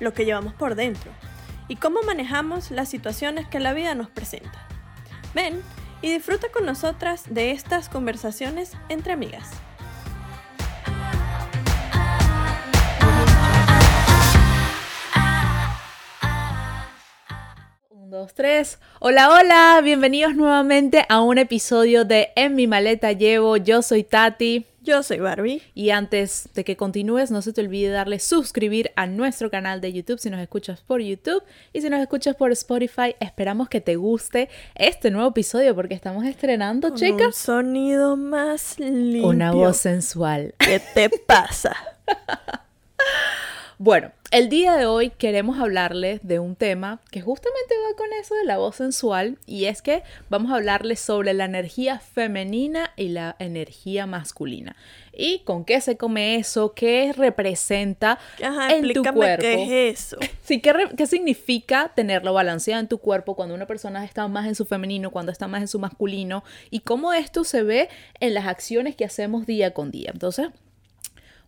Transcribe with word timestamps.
lo 0.00 0.12
que 0.12 0.24
llevamos 0.24 0.54
por 0.54 0.74
dentro 0.74 1.12
y 1.68 1.76
cómo 1.76 2.02
manejamos 2.02 2.72
las 2.72 2.88
situaciones 2.88 3.46
que 3.46 3.60
la 3.60 3.72
vida 3.72 3.94
nos 3.94 4.10
presenta. 4.10 4.66
Ven 5.34 5.62
y 6.02 6.12
disfruta 6.12 6.48
con 6.50 6.66
nosotras 6.66 7.24
de 7.32 7.52
estas 7.52 7.88
conversaciones 7.88 8.72
entre 8.88 9.12
amigas. 9.12 9.50
Dos, 18.10 18.34
tres. 18.34 18.80
Hola, 18.98 19.30
hola, 19.30 19.80
bienvenidos 19.84 20.34
nuevamente 20.34 21.06
a 21.08 21.20
un 21.20 21.38
episodio 21.38 22.04
de 22.04 22.30
En 22.34 22.56
mi 22.56 22.66
maleta 22.66 23.12
llevo. 23.12 23.56
Yo 23.56 23.82
soy 23.82 24.02
Tati. 24.02 24.66
Yo 24.82 25.04
soy 25.04 25.20
Barbie. 25.20 25.62
Y 25.74 25.90
antes 25.90 26.48
de 26.54 26.64
que 26.64 26.76
continúes, 26.76 27.30
no 27.30 27.40
se 27.40 27.52
te 27.52 27.60
olvide 27.60 27.90
darle 27.90 28.18
suscribir 28.18 28.90
a 28.96 29.06
nuestro 29.06 29.48
canal 29.48 29.80
de 29.80 29.92
YouTube 29.92 30.18
si 30.18 30.28
nos 30.28 30.40
escuchas 30.40 30.80
por 30.80 31.00
YouTube 31.00 31.42
y 31.72 31.82
si 31.82 31.88
nos 31.88 32.00
escuchas 32.00 32.34
por 32.34 32.50
Spotify. 32.50 33.14
Esperamos 33.20 33.68
que 33.68 33.80
te 33.80 33.94
guste 33.94 34.48
este 34.74 35.12
nuevo 35.12 35.28
episodio 35.28 35.76
porque 35.76 35.94
estamos 35.94 36.24
estrenando, 36.24 36.92
chicas. 36.96 37.26
Un 37.26 37.32
sonido 37.32 38.16
más 38.16 38.76
limpio. 38.80 39.28
Una 39.28 39.52
voz 39.52 39.76
sensual. 39.76 40.54
¿Qué 40.58 40.82
te 40.94 41.10
pasa? 41.10 41.76
Bueno, 43.82 44.12
el 44.30 44.50
día 44.50 44.76
de 44.76 44.84
hoy 44.84 45.08
queremos 45.08 45.58
hablarles 45.58 46.20
de 46.22 46.38
un 46.38 46.54
tema 46.54 47.00
que 47.10 47.22
justamente 47.22 47.74
va 47.78 47.96
con 47.96 48.12
eso 48.12 48.34
de 48.34 48.44
la 48.44 48.58
voz 48.58 48.76
sensual 48.76 49.38
y 49.46 49.64
es 49.64 49.80
que 49.80 50.02
vamos 50.28 50.52
a 50.52 50.56
hablarles 50.56 51.00
sobre 51.00 51.32
la 51.32 51.46
energía 51.46 51.98
femenina 51.98 52.90
y 52.98 53.08
la 53.08 53.36
energía 53.38 54.04
masculina. 54.04 54.76
¿Y 55.14 55.38
con 55.44 55.64
qué 55.64 55.80
se 55.80 55.96
come 55.96 56.36
eso? 56.36 56.74
¿Qué 56.74 57.14
representa 57.16 58.18
en 58.38 58.92
tu 58.92 59.02
cuerpo? 59.02 59.40
¿Qué 59.40 59.88
es 59.88 59.98
eso? 59.98 60.18
Sí, 60.44 60.60
¿qué, 60.60 60.74
¿qué 60.94 61.06
significa 61.06 61.90
tenerlo 61.96 62.34
balanceado 62.34 62.82
en 62.82 62.88
tu 62.88 62.98
cuerpo 62.98 63.34
cuando 63.34 63.54
una 63.54 63.66
persona 63.66 64.04
está 64.04 64.28
más 64.28 64.46
en 64.46 64.56
su 64.56 64.66
femenino, 64.66 65.10
cuando 65.10 65.32
está 65.32 65.48
más 65.48 65.62
en 65.62 65.68
su 65.68 65.78
masculino? 65.78 66.44
Y 66.68 66.80
cómo 66.80 67.14
esto 67.14 67.44
se 67.44 67.62
ve 67.62 67.88
en 68.18 68.34
las 68.34 68.46
acciones 68.46 68.94
que 68.94 69.06
hacemos 69.06 69.46
día 69.46 69.72
con 69.72 69.90
día. 69.90 70.10
Entonces, 70.12 70.48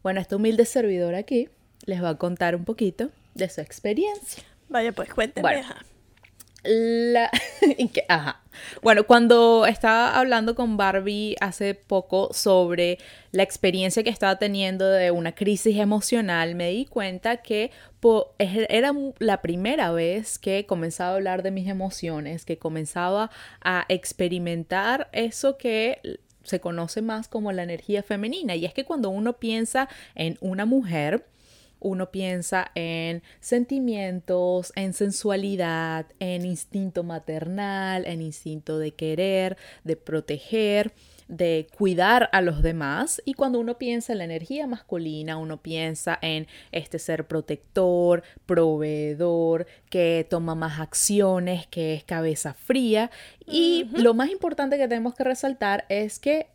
bueno, 0.02 0.18
este 0.18 0.36
humilde 0.36 0.64
servidor 0.64 1.14
aquí 1.14 1.50
les 1.84 2.02
va 2.02 2.10
a 2.10 2.18
contar 2.18 2.56
un 2.56 2.64
poquito 2.64 3.10
de 3.34 3.48
su 3.48 3.60
experiencia. 3.60 4.42
Vaya, 4.68 4.92
pues 4.92 5.12
cuénteme. 5.12 5.42
Bueno, 5.42 5.68
la... 6.64 7.30
Ajá. 8.08 8.40
Bueno, 8.82 9.04
cuando 9.04 9.66
estaba 9.66 10.16
hablando 10.18 10.54
con 10.54 10.76
Barbie 10.76 11.36
hace 11.40 11.74
poco 11.74 12.32
sobre 12.32 12.98
la 13.32 13.42
experiencia 13.42 14.02
que 14.02 14.10
estaba 14.10 14.36
teniendo 14.36 14.88
de 14.88 15.10
una 15.10 15.32
crisis 15.32 15.78
emocional, 15.78 16.54
me 16.54 16.70
di 16.70 16.86
cuenta 16.86 17.38
que 17.38 17.70
era 18.38 18.92
la 19.18 19.42
primera 19.42 19.92
vez 19.92 20.38
que 20.38 20.66
comenzaba 20.66 21.12
a 21.12 21.14
hablar 21.14 21.42
de 21.42 21.50
mis 21.50 21.68
emociones, 21.68 22.44
que 22.44 22.58
comenzaba 22.58 23.30
a 23.62 23.84
experimentar 23.88 25.08
eso 25.12 25.56
que 25.56 26.18
se 26.44 26.60
conoce 26.60 27.02
más 27.02 27.28
como 27.28 27.52
la 27.52 27.62
energía 27.62 28.02
femenina. 28.02 28.54
Y 28.56 28.64
es 28.64 28.74
que 28.74 28.84
cuando 28.84 29.10
uno 29.10 29.34
piensa 29.34 29.88
en 30.14 30.36
una 30.40 30.66
mujer, 30.66 31.24
uno 31.82 32.10
piensa 32.10 32.70
en 32.74 33.22
sentimientos, 33.40 34.72
en 34.76 34.92
sensualidad, 34.92 36.06
en 36.20 36.46
instinto 36.46 37.02
maternal, 37.02 38.06
en 38.06 38.22
instinto 38.22 38.78
de 38.78 38.92
querer, 38.92 39.56
de 39.84 39.96
proteger, 39.96 40.92
de 41.28 41.66
cuidar 41.76 42.28
a 42.32 42.40
los 42.40 42.62
demás. 42.62 43.22
Y 43.24 43.34
cuando 43.34 43.58
uno 43.58 43.78
piensa 43.78 44.12
en 44.12 44.18
la 44.18 44.24
energía 44.24 44.66
masculina, 44.66 45.38
uno 45.38 45.62
piensa 45.62 46.18
en 46.20 46.46
este 46.72 46.98
ser 46.98 47.26
protector, 47.26 48.22
proveedor, 48.46 49.66
que 49.90 50.26
toma 50.28 50.54
más 50.54 50.78
acciones, 50.78 51.66
que 51.66 51.94
es 51.94 52.04
cabeza 52.04 52.54
fría. 52.54 53.10
Y 53.46 53.88
lo 53.92 54.14
más 54.14 54.30
importante 54.30 54.78
que 54.78 54.88
tenemos 54.88 55.14
que 55.14 55.24
resaltar 55.24 55.84
es 55.88 56.18
que 56.18 56.48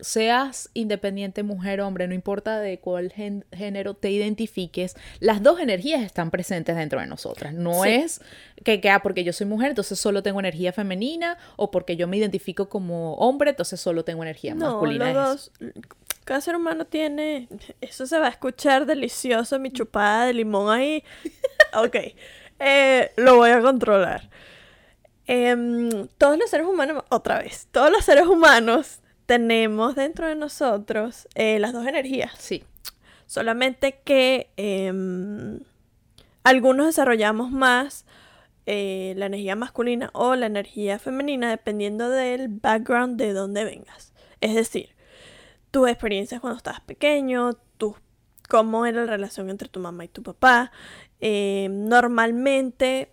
seas 0.00 0.70
independiente, 0.74 1.42
mujer, 1.42 1.80
hombre, 1.80 2.08
no 2.08 2.14
importa 2.14 2.60
de 2.60 2.78
cuál 2.78 3.12
género 3.12 3.94
te 3.94 4.10
identifiques, 4.10 4.96
las 5.20 5.42
dos 5.42 5.60
energías 5.60 6.02
están 6.02 6.30
presentes 6.30 6.76
dentro 6.76 7.00
de 7.00 7.06
nosotras. 7.06 7.54
No 7.54 7.84
es 7.84 8.20
que, 8.64 8.80
que 8.80 8.90
ah, 8.90 9.02
porque 9.02 9.24
yo 9.24 9.32
soy 9.32 9.46
mujer, 9.46 9.70
entonces 9.70 9.98
solo 9.98 10.22
tengo 10.22 10.40
energía 10.40 10.72
femenina, 10.72 11.38
o 11.56 11.70
porque 11.70 11.96
yo 11.96 12.08
me 12.08 12.16
identifico 12.16 12.68
como 12.68 13.14
hombre, 13.14 13.50
entonces 13.50 13.80
solo 13.80 14.04
tengo 14.04 14.22
energía 14.22 14.54
no, 14.54 14.72
masculina. 14.72 15.12
Los 15.12 15.14
dos, 15.14 15.52
cada 16.24 16.40
ser 16.40 16.56
humano 16.56 16.86
tiene, 16.86 17.48
eso 17.80 18.06
se 18.06 18.18
va 18.18 18.26
a 18.26 18.30
escuchar 18.30 18.86
delicioso, 18.86 19.58
mi 19.58 19.70
chupada 19.70 20.26
de 20.26 20.34
limón 20.34 20.74
ahí. 20.74 21.04
ok, 21.74 21.96
eh, 22.58 23.12
lo 23.16 23.36
voy 23.36 23.50
a 23.50 23.60
controlar. 23.60 24.28
Em, 25.26 26.08
todos 26.18 26.38
los 26.38 26.50
seres 26.50 26.66
humanos, 26.66 27.04
otra 27.08 27.38
vez, 27.38 27.68
todos 27.70 27.90
los 27.90 28.04
seres 28.04 28.26
humanos 28.26 29.00
tenemos 29.26 29.94
dentro 29.94 30.26
de 30.26 30.34
nosotros 30.34 31.28
eh, 31.34 31.58
las 31.58 31.72
dos 31.72 31.86
energías. 31.86 32.32
Sí. 32.38 32.64
Solamente 33.26 34.00
que 34.04 34.50
em, 34.56 35.60
algunos 36.42 36.86
desarrollamos 36.86 37.50
más 37.50 38.04
eh, 38.66 39.14
la 39.16 39.26
energía 39.26 39.56
masculina 39.56 40.10
o 40.12 40.34
la 40.36 40.46
energía 40.46 40.98
femenina 40.98 41.50
dependiendo 41.50 42.08
del 42.10 42.48
background 42.48 43.18
de 43.18 43.32
donde 43.32 43.64
vengas. 43.64 44.12
Es 44.40 44.54
decir, 44.54 44.90
tus 45.70 45.88
experiencias 45.88 46.40
cuando 46.40 46.58
estabas 46.58 46.80
pequeño, 46.80 47.54
tu, 47.78 47.96
cómo 48.48 48.86
era 48.86 49.04
la 49.04 49.10
relación 49.10 49.50
entre 49.50 49.68
tu 49.68 49.80
mamá 49.80 50.04
y 50.04 50.08
tu 50.08 50.22
papá. 50.22 50.70
Em, 51.20 51.88
normalmente, 51.88 53.10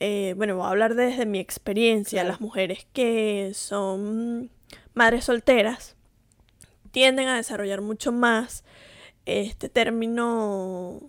eh, 0.00 0.34
bueno, 0.36 0.56
voy 0.56 0.66
a 0.66 0.70
hablar 0.70 0.94
desde 0.94 1.26
mi 1.26 1.38
experiencia, 1.38 2.22
las 2.24 2.40
mujeres 2.40 2.86
que 2.92 3.52
son 3.54 4.50
madres 4.94 5.24
solteras 5.24 5.96
tienden 6.90 7.28
a 7.28 7.36
desarrollar 7.36 7.80
mucho 7.80 8.12
más 8.12 8.64
este 9.26 9.68
término, 9.68 11.00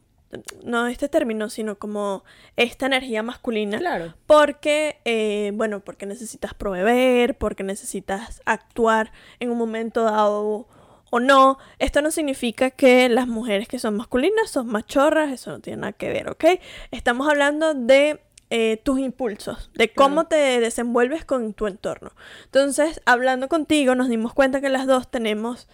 no 0.63 0.88
este 0.88 1.09
término, 1.09 1.50
sino 1.50 1.78
como 1.78 2.24
esta 2.56 2.88
energía 2.88 3.22
masculina. 3.22 3.78
Claro. 3.78 4.16
Porque, 4.25 5.00
eh, 5.06 5.51
bueno, 5.53 5.81
porque 5.81 6.06
necesitas 6.06 6.53
proveer, 6.56 7.38
porque 7.38 7.63
necesitas 7.63 8.41
actuar 8.45 9.12
en 9.40 9.51
un 9.51 9.57
momento 9.57 10.03
dado 10.03 10.68
o 11.12 11.19
no. 11.19 11.59
Esto 11.78 12.01
no 12.01 12.09
significa 12.09 12.72
que 12.72 13.07
las 13.09 13.28
mujeres 13.28 13.68
que 13.68 13.78
son 13.78 13.95
masculinas 13.95 14.50
son 14.50 14.68
machorras, 14.68 15.31
eso 15.31 15.51
no 15.51 15.59
tiene 15.59 15.81
nada 15.81 15.94
que 15.94 16.09
ver, 16.09 16.29
¿ok? 16.29 16.45
Estamos 16.90 17.29
hablando 17.29 17.75
de 17.75 18.25
eh, 18.50 18.79
tus 18.83 19.00
impulsos, 19.00 19.72
de 19.73 19.91
cómo 19.91 20.25
te 20.28 20.59
desenvuelves 20.59 21.25
con 21.25 21.53
tu 21.53 21.67
entorno. 21.67 22.11
Entonces, 22.45 23.01
hablando 23.06 23.47
contigo, 23.47 23.95
nos 23.95 24.07
dimos 24.07 24.33
cuenta 24.33 24.61
que 24.61 24.69
las 24.69 24.85
dos 24.85 25.09
tenemos 25.09 25.67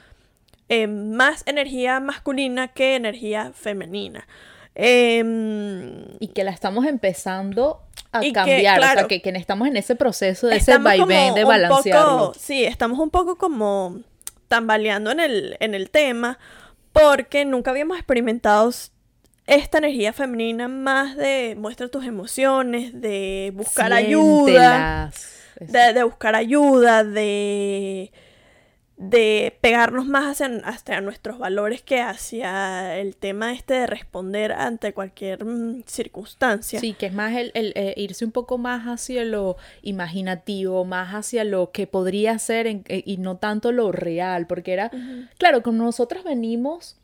eh, 0.69 0.87
más 0.87 1.43
energía 1.47 1.99
masculina 1.99 2.69
que 2.69 2.95
energía 2.95 3.51
femenina. 3.53 4.25
Em, 4.73 6.05
y 6.21 6.29
que 6.29 6.45
la 6.45 6.51
estamos 6.51 6.85
empezando 6.85 7.81
a 8.13 8.21
cambiar, 8.31 8.79
o 8.79 8.83
sea, 8.83 9.07
que, 9.07 9.21
estamos 9.35 9.67
en 9.67 9.75
ese 9.75 9.97
proceso 9.97 10.47
de 10.47 10.55
ese 10.55 10.77
vaivén 10.77 11.33
de 11.33 11.43
balancearlo. 11.43 12.33
sí, 12.39 12.63
estamos 12.63 12.99
un 12.99 13.09
poco 13.09 13.37
como 13.37 13.99
tambaleando 14.47 15.11
en 15.11 15.19
el, 15.19 15.57
en 15.59 15.75
el 15.75 15.89
tema 15.89 16.39
porque 16.93 17.43
nunca 17.43 17.71
habíamos 17.71 17.97
experimentado 17.97 18.71
esta 19.51 19.79
energía 19.79 20.13
femenina 20.13 20.69
más 20.69 21.17
de 21.17 21.55
muestra 21.57 21.89
tus 21.89 22.05
emociones, 22.05 23.01
de 23.01 23.51
buscar 23.53 23.91
ayuda, 23.91 25.11
de, 25.59 26.03
buscar 26.03 26.35
ayuda, 26.35 27.03
de, 27.03 28.13
de 28.95 29.57
pegarnos 29.59 30.05
más 30.07 30.41
hacia, 30.41 31.01
nuestros 31.01 31.37
valores 31.37 31.81
que 31.81 31.99
hacia 31.99 32.97
el 32.97 33.17
tema 33.17 33.51
este 33.51 33.73
de 33.73 33.87
responder 33.87 34.53
ante 34.53 34.93
cualquier 34.93 35.43
mm, 35.43 35.83
circunstancia. 35.85 36.79
Sí, 36.79 36.93
que 36.93 37.07
es 37.07 37.13
más 37.13 37.35
el, 37.35 37.51
eh, 37.53 37.93
irse 37.97 38.23
un 38.23 38.31
poco 38.31 38.57
más 38.57 38.85
hacia 38.85 39.25
lo 39.25 39.57
imaginativo, 39.81 40.85
más 40.85 41.13
hacia 41.13 41.43
lo 41.43 41.71
que 41.71 41.87
podría 41.87 42.39
ser 42.39 42.67
eh, 42.67 43.03
y 43.05 43.17
no 43.17 43.35
tanto 43.35 43.73
lo 43.73 43.91
real, 43.91 44.47
porque 44.47 44.71
era, 44.71 44.91
claro, 45.37 45.61
como 45.61 45.83
nosotros 45.83 46.23
venimos 46.23 47.00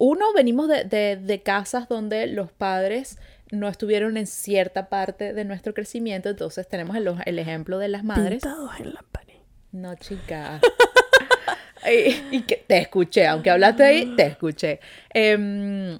uno, 0.00 0.32
venimos 0.32 0.66
de, 0.66 1.42
casas 1.44 1.86
donde 1.86 2.26
los 2.26 2.50
padres 2.50 3.18
no 3.50 3.68
estuvieron 3.68 4.16
en 4.16 4.26
cierta 4.26 4.88
parte 4.88 5.34
de 5.34 5.44
nuestro 5.44 5.74
crecimiento. 5.74 6.30
Entonces 6.30 6.66
tenemos 6.66 6.96
el, 6.96 7.06
el 7.26 7.38
ejemplo 7.38 7.78
de 7.78 7.88
las 7.88 8.02
madres. 8.02 8.42
Pintados 8.42 8.70
en 8.80 8.94
la 8.94 9.04
pared. 9.12 9.34
No, 9.72 9.94
chica. 9.96 10.58
y, 11.86 12.36
y 12.36 12.42
que 12.42 12.64
te 12.66 12.78
escuché, 12.78 13.26
aunque 13.26 13.50
hablaste 13.50 13.82
ahí, 13.82 14.14
te 14.16 14.26
escuché. 14.28 14.80
Em, 15.10 15.98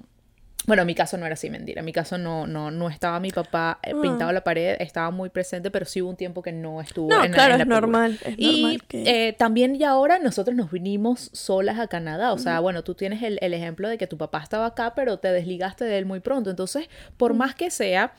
bueno, 0.67 0.83
en 0.83 0.87
mi 0.87 0.95
caso 0.95 1.17
no 1.17 1.25
era 1.25 1.33
así, 1.33 1.49
mentira. 1.49 1.79
En 1.79 1.85
mi 1.85 1.93
caso 1.93 2.17
no, 2.17 2.45
no, 2.47 2.69
no 2.71 2.89
estaba 2.89 3.19
mi 3.19 3.31
papá 3.31 3.79
eh, 3.83 3.95
pintado 3.95 4.29
en 4.31 4.35
la 4.35 4.43
pared, 4.43 4.75
estaba 4.79 5.09
muy 5.11 5.29
presente, 5.29 5.71
pero 5.71 5.85
sí 5.85 6.01
hubo 6.01 6.09
un 6.11 6.17
tiempo 6.17 6.41
que 6.43 6.51
no 6.51 6.81
estuvo 6.81 7.09
No, 7.09 7.19
en, 7.23 7.31
la- 7.31 7.39
claro, 7.39 7.53
en 7.53 7.57
la 7.57 7.65
es 7.65 7.67
película. 7.67 7.99
normal. 7.99 8.19
Es 8.21 8.37
Y 8.37 8.41
normal 8.41 8.83
que... 8.87 9.01
eh, 9.03 9.33
también 9.39 9.75
y 9.75 9.83
ahora 9.83 10.19
nosotros 10.19 10.55
nos 10.55 10.71
vinimos 10.71 11.29
solas 11.33 11.79
a 11.79 11.87
Canadá. 11.87 12.31
O 12.33 12.37
sea, 12.37 12.59
bueno, 12.59 12.83
tú 12.83 12.93
tienes 12.95 13.23
el, 13.23 13.39
el 13.41 13.53
ejemplo 13.55 13.89
de 13.89 13.97
que 13.97 14.07
tu 14.07 14.17
papá 14.17 14.41
estaba 14.43 14.67
acá, 14.67 14.93
pero 14.95 15.17
te 15.19 15.29
desligaste 15.31 15.85
de 15.85 15.97
él 15.97 16.05
muy 16.05 16.19
pronto. 16.19 16.49
Entonces, 16.51 16.89
por 17.17 17.33
más 17.33 17.55
que 17.55 17.71
sea, 17.71 18.13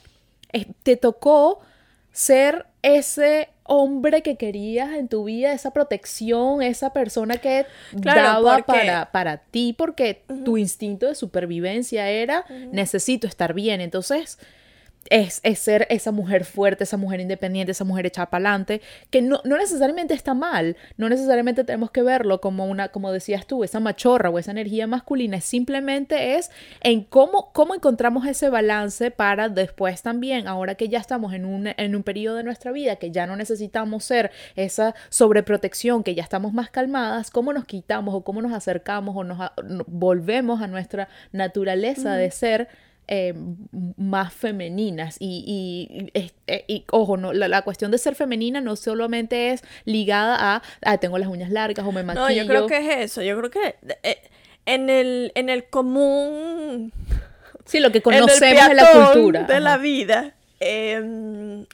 te 0.82 0.96
tocó 0.96 1.60
ser 2.12 2.66
ese 2.82 3.50
hombre 3.64 4.22
que 4.22 4.36
querías 4.36 4.90
en 4.94 5.08
tu 5.08 5.24
vida, 5.24 5.52
esa 5.52 5.70
protección, 5.72 6.62
esa 6.62 6.92
persona 6.92 7.36
que 7.36 7.66
Claro, 8.00 8.20
daba 8.22 8.56
porque- 8.56 8.72
para, 8.72 9.12
para 9.12 9.36
ti, 9.38 9.74
porque 9.76 10.22
tu 10.44 10.56
instinto 10.58 11.06
de 11.06 11.14
supervivencia 11.14 12.08
era 12.08 12.44
necesito 12.72 13.26
estar 13.26 13.54
bien. 13.54 13.80
Entonces, 13.80 14.38
es, 15.10 15.40
es 15.42 15.58
ser 15.58 15.86
esa 15.90 16.12
mujer 16.12 16.44
fuerte, 16.44 16.84
esa 16.84 16.96
mujer 16.96 17.20
independiente, 17.20 17.72
esa 17.72 17.84
mujer 17.84 18.06
echada 18.06 18.30
para 18.30 18.50
adelante, 18.50 18.80
que 19.10 19.22
no, 19.22 19.40
no 19.44 19.56
necesariamente 19.56 20.14
está 20.14 20.34
mal, 20.34 20.76
no 20.96 21.08
necesariamente 21.08 21.64
tenemos 21.64 21.90
que 21.90 22.02
verlo 22.02 22.40
como 22.40 22.66
una, 22.66 22.88
como 22.88 23.12
decías 23.12 23.46
tú, 23.46 23.64
esa 23.64 23.80
machorra 23.80 24.30
o 24.30 24.38
esa 24.38 24.50
energía 24.50 24.86
masculina, 24.86 25.40
simplemente 25.40 26.36
es 26.36 26.50
en 26.80 27.04
cómo, 27.04 27.52
cómo 27.52 27.74
encontramos 27.74 28.26
ese 28.26 28.48
balance 28.48 29.10
para 29.10 29.48
después 29.48 30.02
también, 30.02 30.46
ahora 30.46 30.74
que 30.74 30.88
ya 30.88 30.98
estamos 30.98 31.32
en 31.32 31.44
un, 31.44 31.68
en 31.76 31.96
un 31.96 32.02
periodo 32.02 32.36
de 32.36 32.44
nuestra 32.44 32.72
vida, 32.72 32.96
que 32.96 33.10
ya 33.10 33.26
no 33.26 33.36
necesitamos 33.36 34.04
ser 34.04 34.30
esa 34.56 34.94
sobreprotección, 35.08 36.02
que 36.02 36.14
ya 36.14 36.22
estamos 36.22 36.52
más 36.52 36.70
calmadas, 36.70 37.30
cómo 37.30 37.52
nos 37.52 37.64
quitamos 37.64 38.14
o 38.14 38.22
cómo 38.22 38.42
nos 38.42 38.52
acercamos 38.52 39.16
o 39.16 39.24
nos 39.24 39.50
volvemos 39.86 40.62
a 40.62 40.66
nuestra 40.66 41.08
naturaleza 41.32 42.14
de 42.14 42.30
ser 42.30 42.68
eh, 43.08 43.34
más 43.96 44.32
femeninas 44.32 45.16
y, 45.18 45.44
y, 45.46 46.10
es- 46.14 46.34
eh, 46.46 46.64
y, 46.68 46.84
ojo, 46.90 47.16
no, 47.16 47.32
la, 47.32 47.48
la 47.48 47.62
cuestión 47.62 47.90
de 47.90 47.98
ser 47.98 48.14
femenina 48.14 48.60
no 48.60 48.76
solamente 48.76 49.50
es 49.50 49.62
ligada 49.84 50.36
a, 50.56 50.62
ah, 50.84 50.98
tengo 50.98 51.18
las 51.18 51.28
uñas 51.28 51.50
largas 51.50 51.84
o 51.86 51.92
me 51.92 52.02
maquillo. 52.02 52.26
No, 52.26 52.32
yo 52.32 52.46
creo 52.46 52.66
que 52.66 52.78
es 52.78 53.10
eso. 53.10 53.22
Yo 53.22 53.36
creo 53.38 53.50
que 53.50 53.74
eh, 54.02 54.18
en 54.66 54.88
el, 54.90 55.32
en 55.34 55.48
el 55.48 55.64
común 55.64 56.92
Sí, 57.64 57.80
lo 57.80 57.90
que 57.92 58.02
conocemos 58.02 58.42
en 58.42 58.76
la 58.76 58.90
cultura. 59.12 59.42
de 59.44 59.60
la 59.60 59.76
vida, 59.78 60.34
em, 60.60 61.64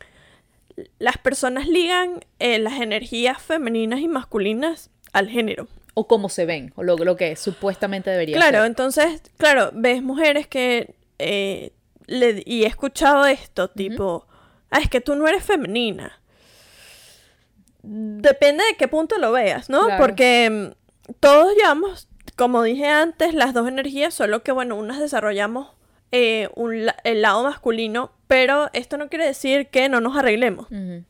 las 0.98 1.19
personas 1.19 1.66
ligan 1.69 2.20
eh, 2.38 2.58
las 2.58 2.81
energías 2.81 3.40
femeninas 3.40 4.00
y 4.00 4.08
masculinas 4.08 4.90
al 5.12 5.28
género. 5.28 5.66
O 5.94 6.06
cómo 6.06 6.28
se 6.28 6.44
ven, 6.46 6.72
o 6.76 6.82
lo, 6.84 6.96
lo 6.96 7.16
que 7.16 7.34
supuestamente 7.36 8.10
debería 8.10 8.36
Claro, 8.36 8.58
ser. 8.58 8.66
entonces, 8.66 9.22
claro, 9.36 9.70
ves 9.74 10.02
mujeres 10.02 10.46
que, 10.46 10.94
eh, 11.19 11.73
le- 12.06 12.43
y 12.47 12.65
he 12.65 12.67
escuchado 12.67 13.26
esto, 13.26 13.69
tipo, 13.69 14.26
ah, 14.70 14.79
es 14.81 14.88
que 14.88 15.00
tú 15.00 15.15
no 15.15 15.26
eres 15.29 15.43
femenina. 15.44 16.20
Depende 17.82 18.65
de 18.65 18.76
qué 18.76 18.88
punto 18.88 19.19
lo 19.19 19.32
veas, 19.32 19.70
¿no? 19.70 19.85
Claro. 19.87 20.05
Porque 20.05 20.50
mm, 21.09 21.12
todos 21.20 21.55
llevamos, 21.55 22.09
como 22.37 22.62
dije 22.62 22.87
antes, 22.87 23.35
las 23.35 23.55
dos 23.55 23.69
energías, 23.69 24.12
solo 24.15 24.43
que, 24.43 24.53
bueno, 24.53 24.76
unas 24.76 24.99
desarrollamos 24.99 25.69
eh, 26.11 26.49
un 26.56 26.87
el 27.05 27.23
lado 27.23 27.44
masculino, 27.44 28.12
pero 28.26 28.69
esto 28.73 28.97
no 28.97 29.09
quiere 29.09 29.26
decir 29.26 29.69
que 29.69 29.88
no 29.88 30.00
nos 30.00 30.17
arreglemos. 30.17 30.67
Ujú. 30.70 31.05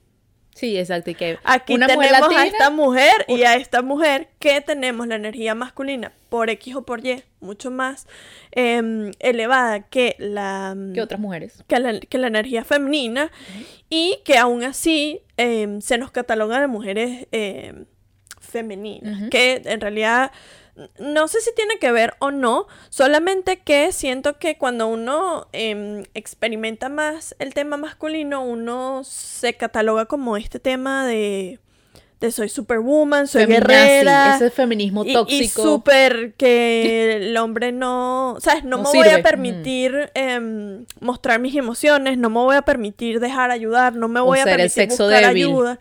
Sí, 0.59 0.77
exacto. 0.77 1.11
Y 1.11 1.15
que 1.15 1.39
Aquí 1.45 1.75
una 1.75 1.87
mujer 1.87 2.11
tenemos 2.11 2.37
a 2.37 2.47
esta 2.47 2.71
mujer 2.71 3.25
y 3.29 3.43
a 3.45 3.55
esta 3.55 3.81
mujer 3.81 4.29
que 4.41 4.61
tenemos 4.61 5.07
la 5.07 5.15
energía 5.15 5.55
masculina 5.55 6.11
por 6.29 6.51
X 6.51 6.75
o 6.75 6.83
por 6.83 7.07
Y 7.07 7.23
mucho 7.39 7.71
más 7.71 8.09
em, 8.51 9.13
elevada 9.21 9.83
que 9.83 10.17
la, 10.19 10.77
que 10.93 11.01
otras 11.01 11.21
mujeres. 11.21 11.63
que 11.69 11.79
la, 11.79 12.01
que 12.01 12.19
la 12.19 12.27
energía 12.27 12.65
femenina 12.65 13.31
y 13.89 14.19
que 14.25 14.37
aún 14.37 14.65
así 14.65 15.21
em, 15.37 15.81
se 15.81 15.97
nos 15.97 16.11
cataloga 16.11 16.61
de 16.61 16.67
mujeres 16.67 17.29
em, 17.31 17.85
femeninas, 18.41 19.31
que 19.31 19.63
en 19.65 19.81
realidad 19.81 20.33
no 20.99 21.29
sé 21.29 21.41
si 21.41 21.55
tiene 21.55 21.79
que 21.79 21.91
ver 21.93 22.15
o 22.21 22.31
no, 22.31 22.67
solamente 22.89 23.59
que 23.61 23.93
siento 23.93 24.39
que 24.39 24.57
cuando 24.59 24.87
uno 24.89 25.49
em, 25.53 26.05
experimenta 26.15 26.89
más 26.89 27.35
el 27.39 27.55
tema 27.55 27.77
masculino, 27.77 28.43
uno 28.45 29.03
se 29.05 29.55
cataloga 29.55 30.07
como 30.07 30.37
este 30.37 30.61
tema 30.61 31.07
de, 31.07 31.59
de 32.21 32.31
soy 32.31 32.49
superwoman, 32.49 33.27
soy 33.27 33.43
Feminazi, 33.47 33.67
guerrera. 33.69 34.37
ese 34.37 34.51
feminismo 34.51 35.05
Y, 35.05 35.11
y 35.11 35.13
tóxico. 35.15 35.63
súper 35.63 36.35
que 36.35 37.17
el 37.29 37.37
hombre 37.37 37.73
no, 37.73 38.37
¿sabes? 38.41 38.65
No, 38.65 38.77
No 38.79 38.83
me 38.85 38.99
voy 38.99 39.09
a 39.09 39.23
permitir 39.23 40.11
em, 40.15 40.85
mostrar 41.01 41.41
mis 41.41 41.55
emociones, 41.57 42.19
no 42.19 42.31
me 42.31 42.39
voy 42.41 42.57
a 42.57 42.63
permitir 42.63 43.21
dejar 43.21 43.51
ayudar, 43.51 43.95
no 43.95 44.09
me 44.09 44.21
O 44.21 44.25
voy 44.27 44.39
a 44.39 44.43
el 44.43 44.49
permitir 44.49 44.71
sexo 44.71 45.05
buscar 45.05 45.25
débil. 45.27 45.45
ayuda. 45.47 45.81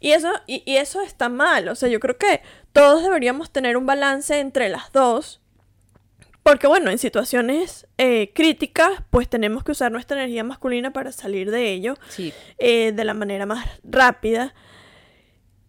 Y 0.00 0.10
eso, 0.12 0.30
y, 0.46 0.62
y 0.66 0.76
eso 0.76 1.00
está 1.00 1.28
mal. 1.30 1.68
O 1.68 1.74
sea, 1.74 1.88
yo 1.88 1.98
creo 1.98 2.18
que 2.18 2.42
todos 2.74 3.02
deberíamos 3.02 3.50
tener 3.50 3.78
un 3.78 3.86
balance 3.86 4.38
entre 4.38 4.68
las 4.68 4.92
dos. 4.92 5.40
Porque 6.42 6.66
bueno, 6.66 6.90
en 6.90 6.98
situaciones 6.98 7.86
eh, 7.96 8.32
críticas, 8.34 8.90
pues 9.08 9.30
tenemos 9.30 9.64
que 9.64 9.72
usar 9.72 9.90
nuestra 9.90 10.18
energía 10.18 10.44
masculina 10.44 10.92
para 10.92 11.10
salir 11.10 11.50
de 11.50 11.72
ello 11.72 11.94
Sí. 12.10 12.34
eh, 12.58 12.92
de 12.92 13.04
la 13.06 13.14
manera 13.14 13.46
más 13.46 13.64
rápida. 13.82 14.54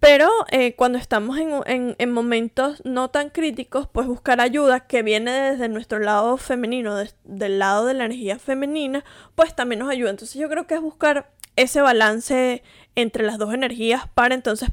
Pero 0.02 0.30
eh, 0.52 0.76
cuando 0.76 0.98
estamos 0.98 1.38
en, 1.38 1.52
en- 1.66 1.96
en 1.98 2.12
momentos 2.12 2.82
no 2.84 3.10
tan 3.10 3.30
críticos, 3.30 3.88
pues 3.88 4.06
buscar 4.06 4.42
ayuda 4.42 4.82
que 4.82 5.02
viene 5.02 5.32
desde 5.32 5.70
nuestro 5.70 6.00
lado 6.00 6.36
femenino, 6.38 6.96
del 7.24 7.60
lado 7.60 7.86
de 7.86 7.94
la 7.94 8.04
energía 8.06 8.38
femenina, 8.38 9.06
pues 9.36 9.56
también 9.56 9.80
nos 9.80 9.90
ayuda. 9.90 10.10
Entonces 10.10 10.36
yo 10.36 10.50
creo 10.50 10.68
que 10.68 10.76
es 10.76 10.82
buscar 10.82 11.32
ese 11.56 11.82
balance 11.82 12.62
entre 12.96 13.24
las 13.24 13.38
dos 13.38 13.54
energías 13.54 14.10
para 14.14 14.36
entonces 14.36 14.70